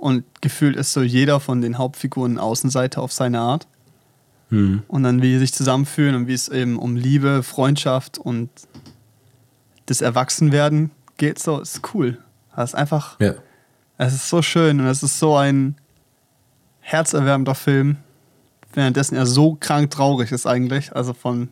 [0.00, 3.66] Und gefühlt ist so jeder von den Hauptfiguren Außenseiter auf seine Art.
[4.48, 4.82] Mhm.
[4.88, 8.48] Und dann, wie sie sich zusammenfühlen und wie es eben um Liebe, Freundschaft und
[9.84, 12.16] das Erwachsenwerden geht, so ist cool.
[12.56, 13.20] Das ist einfach.
[13.20, 13.34] Ja.
[13.98, 15.76] Es ist so schön und es ist so ein
[16.80, 17.98] herzerwärmender Film,
[18.72, 20.96] währenddessen er so krank traurig ist eigentlich.
[20.96, 21.50] Also von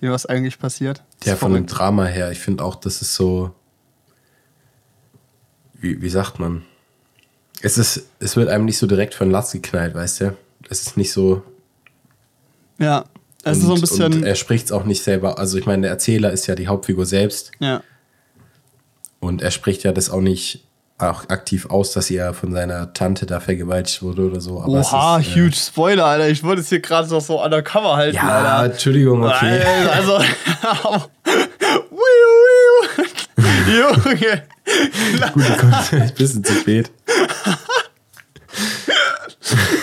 [0.00, 1.02] dem, was eigentlich passiert.
[1.24, 2.30] Ja, von dem Drama her.
[2.30, 3.52] Ich finde auch, das ist so.
[5.74, 6.62] Wie, wie sagt man?
[7.62, 10.36] Es ist, es wird einem nicht so direkt von Latz geknallt, weißt du?
[10.68, 11.42] Es ist nicht so.
[12.78, 13.04] Ja,
[13.44, 14.12] es und, ist so ein bisschen.
[14.14, 15.38] Und er spricht es auch nicht selber.
[15.38, 17.52] Also, ich meine, der Erzähler ist ja die Hauptfigur selbst.
[17.60, 17.82] Ja.
[19.20, 20.64] Und er spricht ja das auch nicht
[20.98, 24.60] auch aktiv aus, dass er von seiner Tante da vergewaltigt wurde oder so.
[24.60, 26.28] Aber Oha, ist, äh, huge Spoiler, Alter.
[26.28, 28.72] Ich wollte es hier gerade noch so undercover halten, ja, Alter.
[28.72, 29.62] Entschuldigung, okay.
[29.92, 30.18] Also.
[33.66, 34.42] Junge.
[35.32, 36.90] Gut, du kommst ein bisschen zu spät.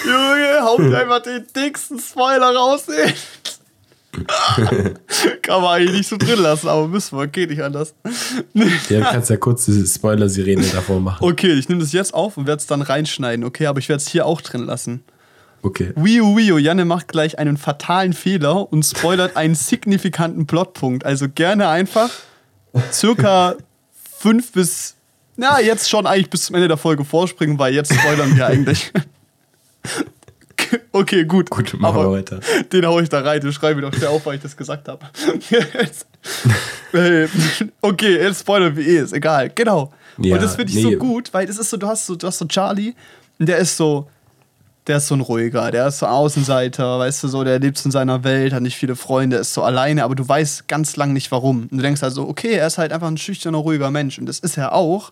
[0.05, 3.13] Junge, haut einfach den dicksten Spoiler raus, ey.
[5.41, 7.93] Kann man eigentlich nicht so drin lassen, aber müssen wir, geht nicht anders.
[8.53, 11.23] Ja, du kannst ja kurz diese Spoiler-Sirene davor machen.
[11.23, 13.67] Okay, ich nehme das jetzt auf und werde es dann reinschneiden, okay?
[13.67, 15.03] Aber ich werde es hier auch drin lassen.
[15.61, 15.93] Okay.
[15.95, 21.05] Wii U, Janne macht gleich einen fatalen Fehler und spoilert einen signifikanten Plotpunkt.
[21.05, 22.09] Also gerne einfach
[22.91, 23.55] circa
[24.19, 24.95] fünf bis,
[25.37, 28.91] na, jetzt schon eigentlich bis zum Ende der Folge vorspringen, weil jetzt spoilern wir eigentlich.
[30.91, 31.49] Okay, gut.
[31.49, 32.41] Gut, machen wir weiter.
[32.71, 34.87] Den hau ich da rein, den schreibe ich doch schnell auf, weil ich das gesagt
[34.87, 35.03] habe.
[37.81, 39.49] okay, jetzt spoilern wir eh, ist egal.
[39.55, 39.91] Genau.
[40.17, 40.91] Ja, und das finde ich nee.
[40.91, 42.93] so gut, weil das ist so, du hast so, du hast so Charlie,
[43.39, 44.09] und der ist so,
[44.89, 47.91] der ist so ein ruhiger, der ist so Außenseiter, weißt du, so, der lebt in
[47.91, 51.31] seiner Welt, hat nicht viele Freunde, ist so alleine, aber du weißt ganz lang nicht
[51.31, 51.63] warum.
[51.71, 54.19] Und du denkst also, okay, er ist halt einfach ein schüchterner, ruhiger Mensch.
[54.19, 55.11] Und das ist er auch.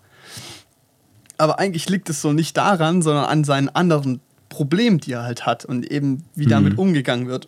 [1.38, 5.46] Aber eigentlich liegt es so nicht daran, sondern an seinen anderen Problemen, die er halt
[5.46, 7.48] hat und eben wie damit umgegangen wird.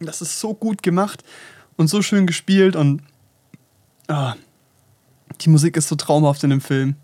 [0.00, 1.22] Das ist so gut gemacht
[1.76, 3.02] und so schön gespielt und
[4.08, 4.34] ah,
[5.40, 6.96] die Musik ist so traumhaft in dem Film.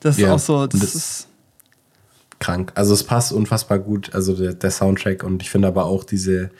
[0.00, 1.28] Das ist Ja, auch so, das, das- ist
[2.44, 2.72] Krank.
[2.74, 6.50] Also es passt unfassbar gut, also der, der Soundtrack und ich finde aber auch diese,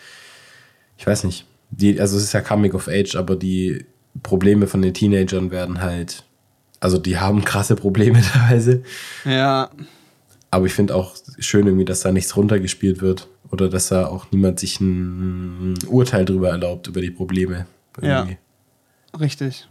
[0.97, 3.85] ich weiß nicht, die, also es ist ja Coming of Age, aber die
[4.23, 6.25] Probleme von den Teenagern werden halt,
[6.81, 8.83] also die haben krasse Probleme teilweise.
[9.27, 9.71] ja,
[10.51, 14.29] Aber ich finde auch schön irgendwie, dass da nichts runtergespielt wird oder dass da auch
[14.31, 17.67] niemand sich ein Urteil drüber erlaubt, über die Probleme.
[18.01, 18.39] irgendwie.
[19.21, 19.69] richtig.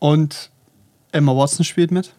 [0.00, 0.50] Und
[1.12, 2.12] Emma Watson spielt mit.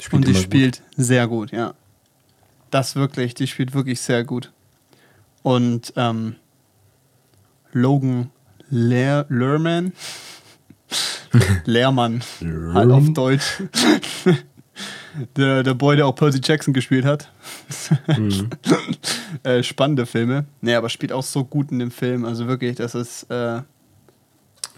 [0.00, 0.44] Spielt und die immer gut.
[0.44, 1.74] spielt sehr gut, ja.
[2.70, 4.52] Das wirklich, die spielt wirklich sehr gut.
[5.42, 6.36] Und ähm,
[7.72, 8.30] Logan
[8.70, 9.92] Lehr Lerman,
[11.64, 12.22] Lehrmann,
[12.74, 13.62] halt auf Deutsch.
[15.36, 17.32] der, der Boy, der auch Percy Jackson gespielt hat.
[18.16, 18.50] Mhm.
[19.42, 20.46] äh, spannende Filme.
[20.60, 22.24] Nee, aber spielt auch so gut in dem Film.
[22.24, 23.24] Also wirklich, das ist.
[23.30, 23.62] Äh,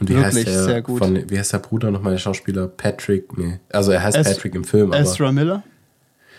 [0.00, 0.98] Und wie Wirklich heißt der, sehr gut.
[0.98, 2.66] Von, wie heißt der Bruder nochmal, der Schauspieler?
[2.68, 3.36] Patrick?
[3.36, 3.60] Nee.
[3.70, 5.62] Also er heißt Es- Patrick im Film, aber Ezra Miller.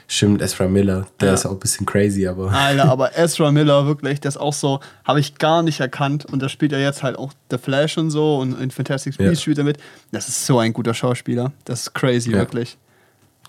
[0.07, 1.05] stimmt, Ezra Miller.
[1.19, 1.33] Der Ja.
[1.35, 4.79] ist auch ein bisschen crazy, aber Alter, aber Ezra Miller, wirklich, der ist auch so,
[5.05, 6.25] habe ich gar nicht erkannt.
[6.25, 9.27] Und da spielt er jetzt halt auch The Flash und so und in Fantastic Ja.
[9.29, 9.77] Beasts spielt er mit.
[10.11, 11.51] Das ist so ein guter Schauspieler.
[11.65, 12.39] Das ist crazy, Ja.
[12.39, 12.77] wirklich.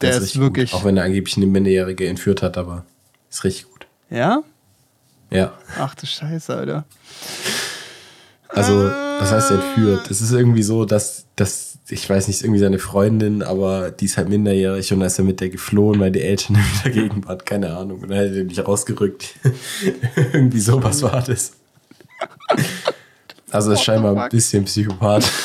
[0.02, 0.70] Der, ist, richtig wirklich.
[0.72, 0.80] Gut.
[0.80, 2.84] Auch wenn er angeblich eine Minderjährige entführt hat, aber
[3.30, 3.86] ist richtig gut.
[4.10, 4.42] Ja?
[5.30, 5.52] Ja.
[5.78, 6.84] Ach du Scheiße, Alter.
[8.54, 10.10] Also, was heißt entführt?
[10.10, 14.16] Es ist irgendwie so, dass, dass, ich weiß nicht, irgendwie seine Freundin, aber die ist
[14.16, 17.38] halt minderjährig und da ist er mit der geflohen, weil die Eltern wieder dagegen waren,
[17.44, 18.00] keine Ahnung.
[18.00, 19.34] Und dann hat er den nicht rausgerückt.
[20.32, 21.52] irgendwie sowas war das.
[23.50, 25.30] Also, ist scheinbar ein bisschen Psychopath.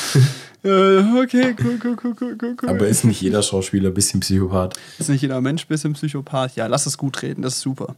[0.64, 2.68] Okay, cool, cool, cool, cool, cool, cool.
[2.68, 4.74] Aber ist nicht jeder Schauspieler ein bisschen Psychopath?
[4.98, 6.56] ist nicht jeder Mensch bisschen Psychopath?
[6.56, 7.94] Ja, lass es gut reden, das ist super.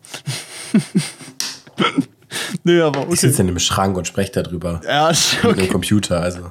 [2.65, 3.17] nee, aber Ich okay.
[3.17, 4.81] sitze in einem Schrank und spreche darüber.
[4.85, 5.09] Ja,
[5.43, 5.69] Mit einem okay.
[5.69, 6.51] Computer, also.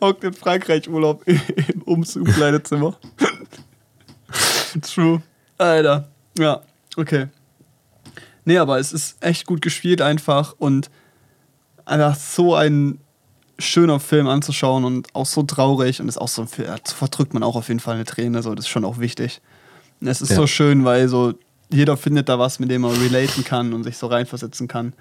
[0.00, 2.96] hockt in Frankreich Urlaub im Umzugkleidezimmer.
[4.82, 5.22] True.
[5.58, 6.08] Alter.
[6.38, 6.60] Ja,
[6.96, 7.28] okay.
[8.44, 10.90] Nee, aber es ist echt gut gespielt einfach und
[11.84, 12.98] einfach so ein
[13.58, 17.42] schöner Film anzuschauen und auch so traurig und ist auch so ein Film, verdrückt man
[17.44, 19.40] auch auf jeden Fall eine Träne, so, das ist schon auch wichtig.
[20.00, 20.36] Und es ist Ja.
[20.36, 21.34] so schön, weil so
[21.70, 24.92] jeder findet da was, mit dem man relaten kann und sich so reinversetzen kann.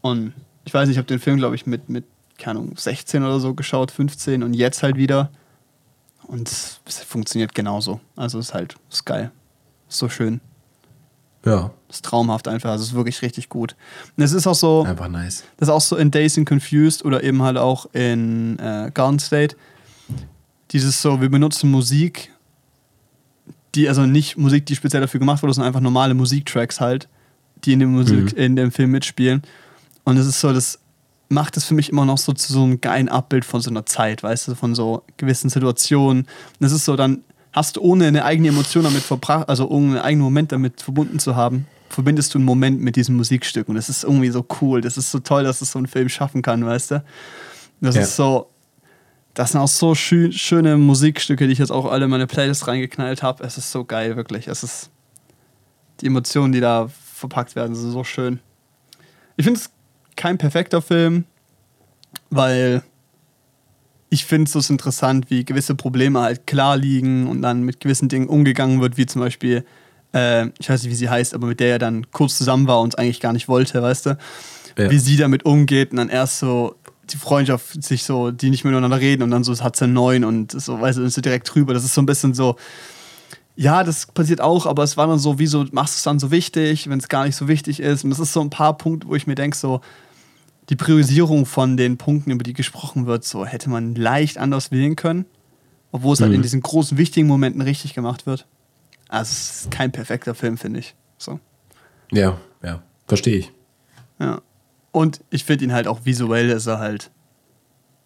[0.00, 0.32] Und
[0.64, 2.04] ich weiß nicht, ich habe den Film, glaube ich, mit, mit,
[2.38, 5.30] keine Ahnung, 16 oder so geschaut, 15 und jetzt halt wieder.
[6.26, 8.00] Und es, es funktioniert genauso.
[8.16, 9.30] Also es ist halt, ist geil.
[9.88, 10.40] Ist so schön.
[11.44, 12.70] Ja, Ist traumhaft einfach.
[12.70, 13.74] Also es ist wirklich richtig gut.
[14.16, 15.44] Und es ist auch so, einfach nice.
[15.56, 19.18] das ist auch so in Days and Confused oder eben halt auch in äh, Garden
[19.18, 19.56] State.
[20.70, 22.30] Dieses so, wir benutzen Musik,
[23.74, 27.08] die, also nicht Musik, die speziell dafür gemacht wurde, sondern einfach normale Musiktracks halt,
[27.64, 28.38] die in dem, Musik, Mhm.
[28.38, 29.42] in dem Film mitspielen.
[30.04, 30.78] Und es ist so, das
[31.28, 33.86] macht es für mich immer noch so zu so einem geilen Abbild von so einer
[33.86, 36.22] Zeit, weißt du, von so gewissen Situationen.
[36.24, 36.28] Und
[36.58, 37.22] das ist so, dann
[37.52, 41.18] hast du ohne eine eigene Emotion damit verbracht, also ohne einen eigenen Moment damit verbunden
[41.20, 43.68] zu haben, verbindest du einen Moment mit diesem Musikstück.
[43.68, 44.80] Und das ist irgendwie so cool.
[44.80, 47.04] Das ist so toll, dass es so ein Film schaffen kann, weißt du?
[47.80, 48.02] Das Ja.
[48.02, 48.49] ist so,
[49.34, 52.66] das sind auch so schön, schöne Musikstücke, die ich jetzt auch alle in meine Playlist
[52.66, 53.44] reingeknallt habe.
[53.44, 54.48] Es ist so geil, wirklich.
[54.48, 54.90] Es ist
[56.00, 58.40] die Emotionen, die da verpackt werden, sind so schön.
[59.36, 59.70] Ich finde es
[60.16, 61.24] kein perfekter Film,
[62.30, 62.82] weil
[64.10, 68.08] ich finde es so interessant, wie gewisse Probleme halt klar liegen und dann mit gewissen
[68.08, 69.64] Dingen umgegangen wird, wie zum Beispiel,
[70.12, 72.80] äh, ich weiß nicht, wie sie heißt, aber mit der er dann kurz zusammen war
[72.80, 74.18] und es eigentlich gar nicht wollte, weißt du?
[74.76, 74.90] Ja.
[74.90, 76.74] Wie sie damit umgeht und dann erst so
[77.12, 79.94] die Freundschaft sich so, die nicht mehr miteinander reden und dann so hat sie einen
[79.94, 81.74] neuen und so, weißt du, ist so direkt drüber.
[81.74, 82.56] Das ist so ein bisschen so,
[83.56, 86.30] ja, das passiert auch, aber es war dann so, wieso machst du es dann so
[86.30, 88.04] wichtig, wenn es gar nicht so wichtig ist?
[88.04, 89.80] Und das ist so ein paar Punkte, wo ich mir denke, so,
[90.70, 94.96] die Priorisierung von den Punkten, über die gesprochen wird, so hätte man leicht anders wählen
[94.96, 95.26] können,
[95.92, 96.24] obwohl es mhm.
[96.24, 96.44] halt in mhm.
[96.44, 98.46] diesen großen, wichtigen Momenten richtig gemacht wird.
[99.08, 100.94] Also, es ist kein perfekter Film, finde ich.
[101.18, 101.40] So.
[102.12, 103.52] Ja, ja, verstehe ich.
[104.20, 104.40] Ja.
[104.92, 107.10] Und ich finde ihn halt auch visuell ist er halt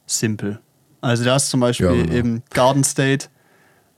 [0.07, 0.61] simpel.
[1.01, 2.13] Also da ist zum Beispiel ja, genau.
[2.13, 3.29] eben Garden State,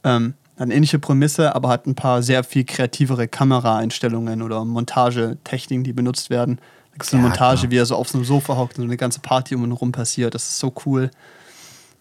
[0.05, 5.85] ähm, hat eine ähnliche Prämisse, aber hat ein paar sehr viel kreativere Kameraeinstellungen oder Montagetechniken,
[5.85, 6.57] die benutzt werden.
[6.57, 7.71] Da gibt es eine ja, Montage, klar.
[7.71, 9.93] wie er so auf so einem Sofa hockt und eine ganze Party um ihn herum
[9.93, 10.35] passiert.
[10.35, 11.11] Das ist so cool.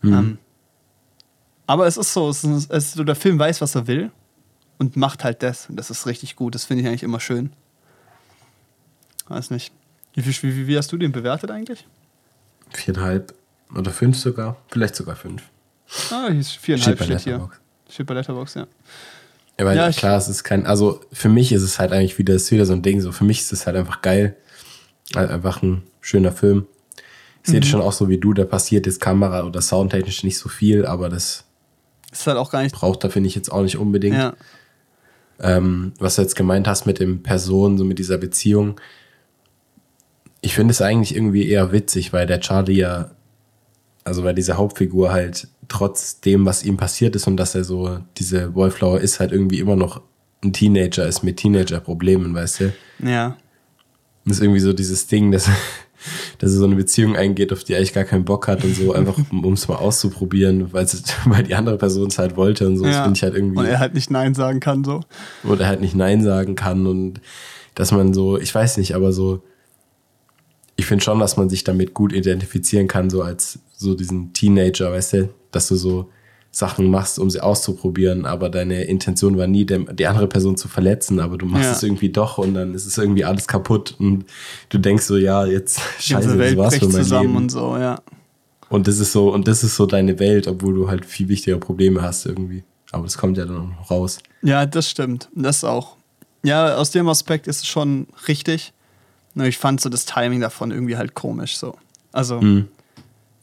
[0.01, 0.13] Mhm.
[0.13, 0.37] Ähm,
[1.67, 4.11] aber es ist so, es ist, es ist so, der Film weiß, was er will
[4.77, 5.69] und macht halt das.
[5.69, 6.55] Und das ist richtig gut.
[6.55, 7.51] Das finde ich eigentlich immer schön.
[9.27, 9.73] Weiß nicht.
[10.15, 11.85] Wie, viel, wie, wie hast du den bewertet eigentlich?
[12.73, 13.33] Viereinhalb
[13.75, 14.57] oder fünf sogar.
[14.69, 15.43] Vielleicht sogar fünf.
[16.09, 17.49] Ah, hier ist viereinhalb steht, steht hier.
[17.89, 18.67] Steht bei Letterbox, ja.
[19.59, 22.33] Ja, weil ja, klar, es ist kein, also für mich ist es halt eigentlich wieder,
[22.33, 24.35] ist wieder so ein Ding, so für mich ist es halt einfach geil.
[25.15, 26.65] Halt einfach ein schöner Film.
[27.43, 27.65] Ich sehe mhm.
[27.65, 31.09] schon auch so wie du, da passiert jetzt Kamera- oder soundtechnisch nicht so viel, aber
[31.09, 31.45] das
[32.11, 32.73] ist halt auch gar nicht.
[32.73, 34.17] Braucht da, finde ich, jetzt auch nicht unbedingt.
[34.17, 34.33] Ja.
[35.39, 38.79] Ähm, was du jetzt gemeint hast mit dem Person, so mit dieser Beziehung,
[40.45, 43.09] ich finde es eigentlich irgendwie eher witzig, weil der Charlie ja,
[44.03, 47.97] also weil diese Hauptfigur halt trotz dem, was ihm passiert ist und dass er so,
[48.17, 50.01] diese Wallflower ist halt irgendwie immer noch
[50.43, 52.73] ein Teenager ist mit Teenager-Problemen, weißt du?
[52.99, 53.37] Ja.
[54.25, 55.49] Das ist irgendwie so dieses Ding, dass,
[56.37, 58.75] dass er so eine Beziehung eingeht, auf die er eigentlich gar keinen Bock hat und
[58.75, 62.85] so, einfach um es mal auszuprobieren, weil die andere Person es halt wollte und so.
[62.85, 62.91] Ja.
[62.91, 63.57] Das finde ich halt irgendwie.
[63.57, 65.01] Und er halt nicht Nein sagen kann, so.
[65.41, 67.19] Und er halt nicht Nein sagen kann und
[67.73, 69.41] dass man so, ich weiß nicht, aber so,
[70.75, 74.91] ich finde schon, dass man sich damit gut identifizieren kann, so als so diesen Teenager,
[74.91, 76.09] weißt du, dass du so
[76.51, 81.19] Sachen machst, um sie auszuprobieren, aber deine Intention war nie, die andere Person zu verletzen,
[81.19, 81.71] aber du machst ja.
[81.71, 84.25] es irgendwie doch und dann ist es irgendwie alles kaputt und
[84.69, 87.35] du denkst so, ja, jetzt scheiße, das war's für mein zusammen Leben.
[87.35, 88.01] und so, ja.
[88.69, 91.59] Und das ist so, und das ist so deine Welt, obwohl du halt viel wichtigere
[91.59, 92.63] Probleme hast irgendwie.
[92.91, 94.19] Aber das kommt ja dann noch raus.
[94.41, 95.29] Ja, das stimmt.
[95.35, 95.97] Das auch.
[96.43, 98.73] Ja, aus dem Aspekt ist es schon richtig.
[99.35, 101.77] Nur ich fand so das Timing davon irgendwie halt komisch so.
[102.11, 102.69] Also mhm.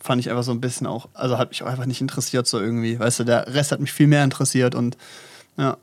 [0.01, 2.59] fand ich einfach so ein bisschen auch, also hat mich auch einfach nicht interessiert so
[2.59, 2.98] irgendwie.
[2.98, 4.97] Weißt du, der Rest hat mich viel mehr interessiert und
[5.56, 5.77] ja,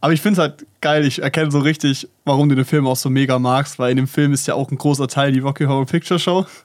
[0.00, 2.96] aber ich finde es halt geil, ich erkenne so richtig, warum du den Film auch
[2.96, 5.64] so mega magst, weil in dem Film ist ja auch ein großer Teil die Rocky
[5.64, 6.46] Horror Picture Show.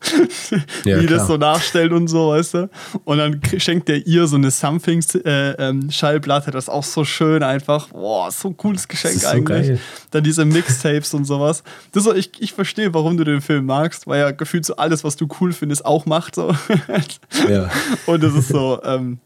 [0.85, 1.19] Ja, die klar.
[1.19, 2.69] das so nachstellen und so, weißt du?
[3.05, 7.41] Und dann schenkt der ihr so eine Something-Schallplatte, äh, ähm, das ist auch so schön
[7.41, 7.87] einfach.
[7.87, 9.67] Boah, so ein cooles Geschenk so eigentlich.
[9.67, 9.79] Geil.
[10.11, 11.63] Dann diese Mixtapes und sowas.
[11.91, 15.03] Das so, ich, ich verstehe, warum du den Film magst, weil er gefühlt so alles,
[15.03, 16.35] was du cool findest, auch macht.
[16.35, 16.53] So.
[17.49, 17.69] ja.
[18.05, 19.19] Und das ist so, ähm,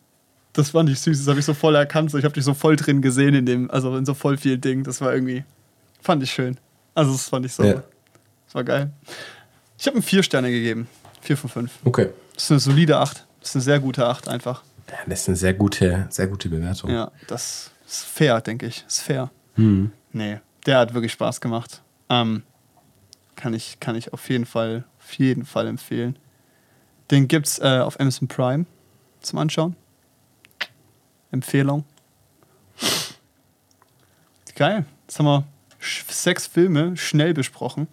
[0.57, 2.09] das fand ich süß, das habe ich so voll erkannt.
[2.09, 2.17] So.
[2.17, 4.83] Ich habe dich so voll drin gesehen in dem, also in so voll vielen Dingen.
[4.83, 5.43] Das war irgendwie,
[6.01, 6.57] fand ich schön.
[6.95, 7.63] Also das fand ich so.
[7.63, 7.83] Ja.
[8.45, 8.91] Das war geil.
[9.77, 10.87] Ich habe ihm vier Sterne gegeben.
[11.21, 11.71] Vier von fünf.
[11.83, 12.09] Okay.
[12.33, 13.27] Das ist eine solide Acht.
[13.39, 14.63] Das ist eine sehr gute Acht einfach.
[14.89, 16.89] Ja, das ist eine sehr gute, sehr gute Bewertung.
[16.89, 18.83] Ja, das ist fair, denke ich.
[18.87, 19.29] Ist fair.
[19.55, 19.91] Hm.
[20.11, 21.81] Nee, der hat wirklich Spaß gemacht.
[22.09, 22.43] Ähm,
[23.35, 26.17] kann, ich, kann ich auf jeden Fall, auf jeden Fall empfehlen.
[27.11, 28.65] Den gibt's äh, auf Amazon Prime
[29.21, 29.75] zum Anschauen.
[31.31, 31.83] Empfehlung.
[34.55, 34.85] Geil.
[35.05, 35.45] Jetzt haben wir
[35.79, 37.87] sechs Filme schnell besprochen.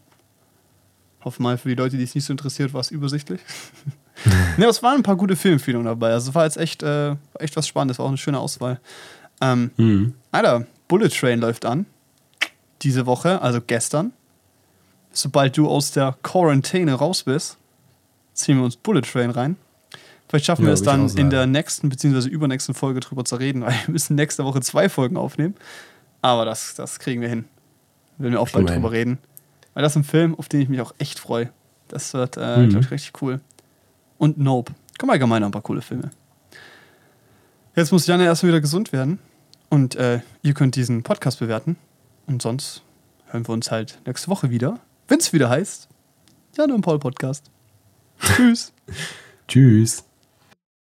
[1.23, 3.41] Hoffe mal, für die Leute, die es nicht so interessiert, war es übersichtlich.
[4.57, 6.13] ne, es waren ein paar gute Filmempfehlungen dabei.
[6.13, 8.81] Also es war jetzt echt, äh, echt was Spannendes, war auch eine schöne Auswahl.
[9.41, 10.15] Ähm, mhm.
[10.31, 11.87] Alter, Bullet Train läuft an.
[12.83, 14.13] Diese Woche, also gestern.
[15.13, 17.57] Sobald du aus der Quarantäne raus bist,
[18.35, 19.57] ziehen wir uns Bullet Train rein.
[20.35, 22.29] Vielleicht schaffen ja, wir es dann in der nächsten bzw.
[22.29, 25.55] übernächsten Folge drüber zu reden, weil wir müssen nächste Woche zwei Folgen aufnehmen.
[26.23, 27.45] Aber das, das kriegen wir hin.
[28.19, 29.19] Will wir auch bald drüber reden.
[29.75, 31.53] Weil das ist ein Film, auf den ich mich auch echt freue.
[31.87, 32.71] Das wird, äh, mhm.
[32.71, 33.41] glaube ich, richtig cool.
[34.19, 34.73] Und Nope.
[34.99, 36.11] Kommen allgemein noch ein paar coole Filme.
[37.77, 39.21] Jetzt muss Janne erstmal wieder gesund werden.
[39.69, 41.77] Und äh, ihr könnt diesen Podcast bewerten.
[42.27, 42.83] Und sonst
[43.29, 45.89] hören wir uns halt nächste Woche wieder, wenn es wieder heißt
[46.57, 47.53] Janne und Paul Podcast.
[48.19, 48.73] Tschüss.
[49.47, 50.05] Tschüss.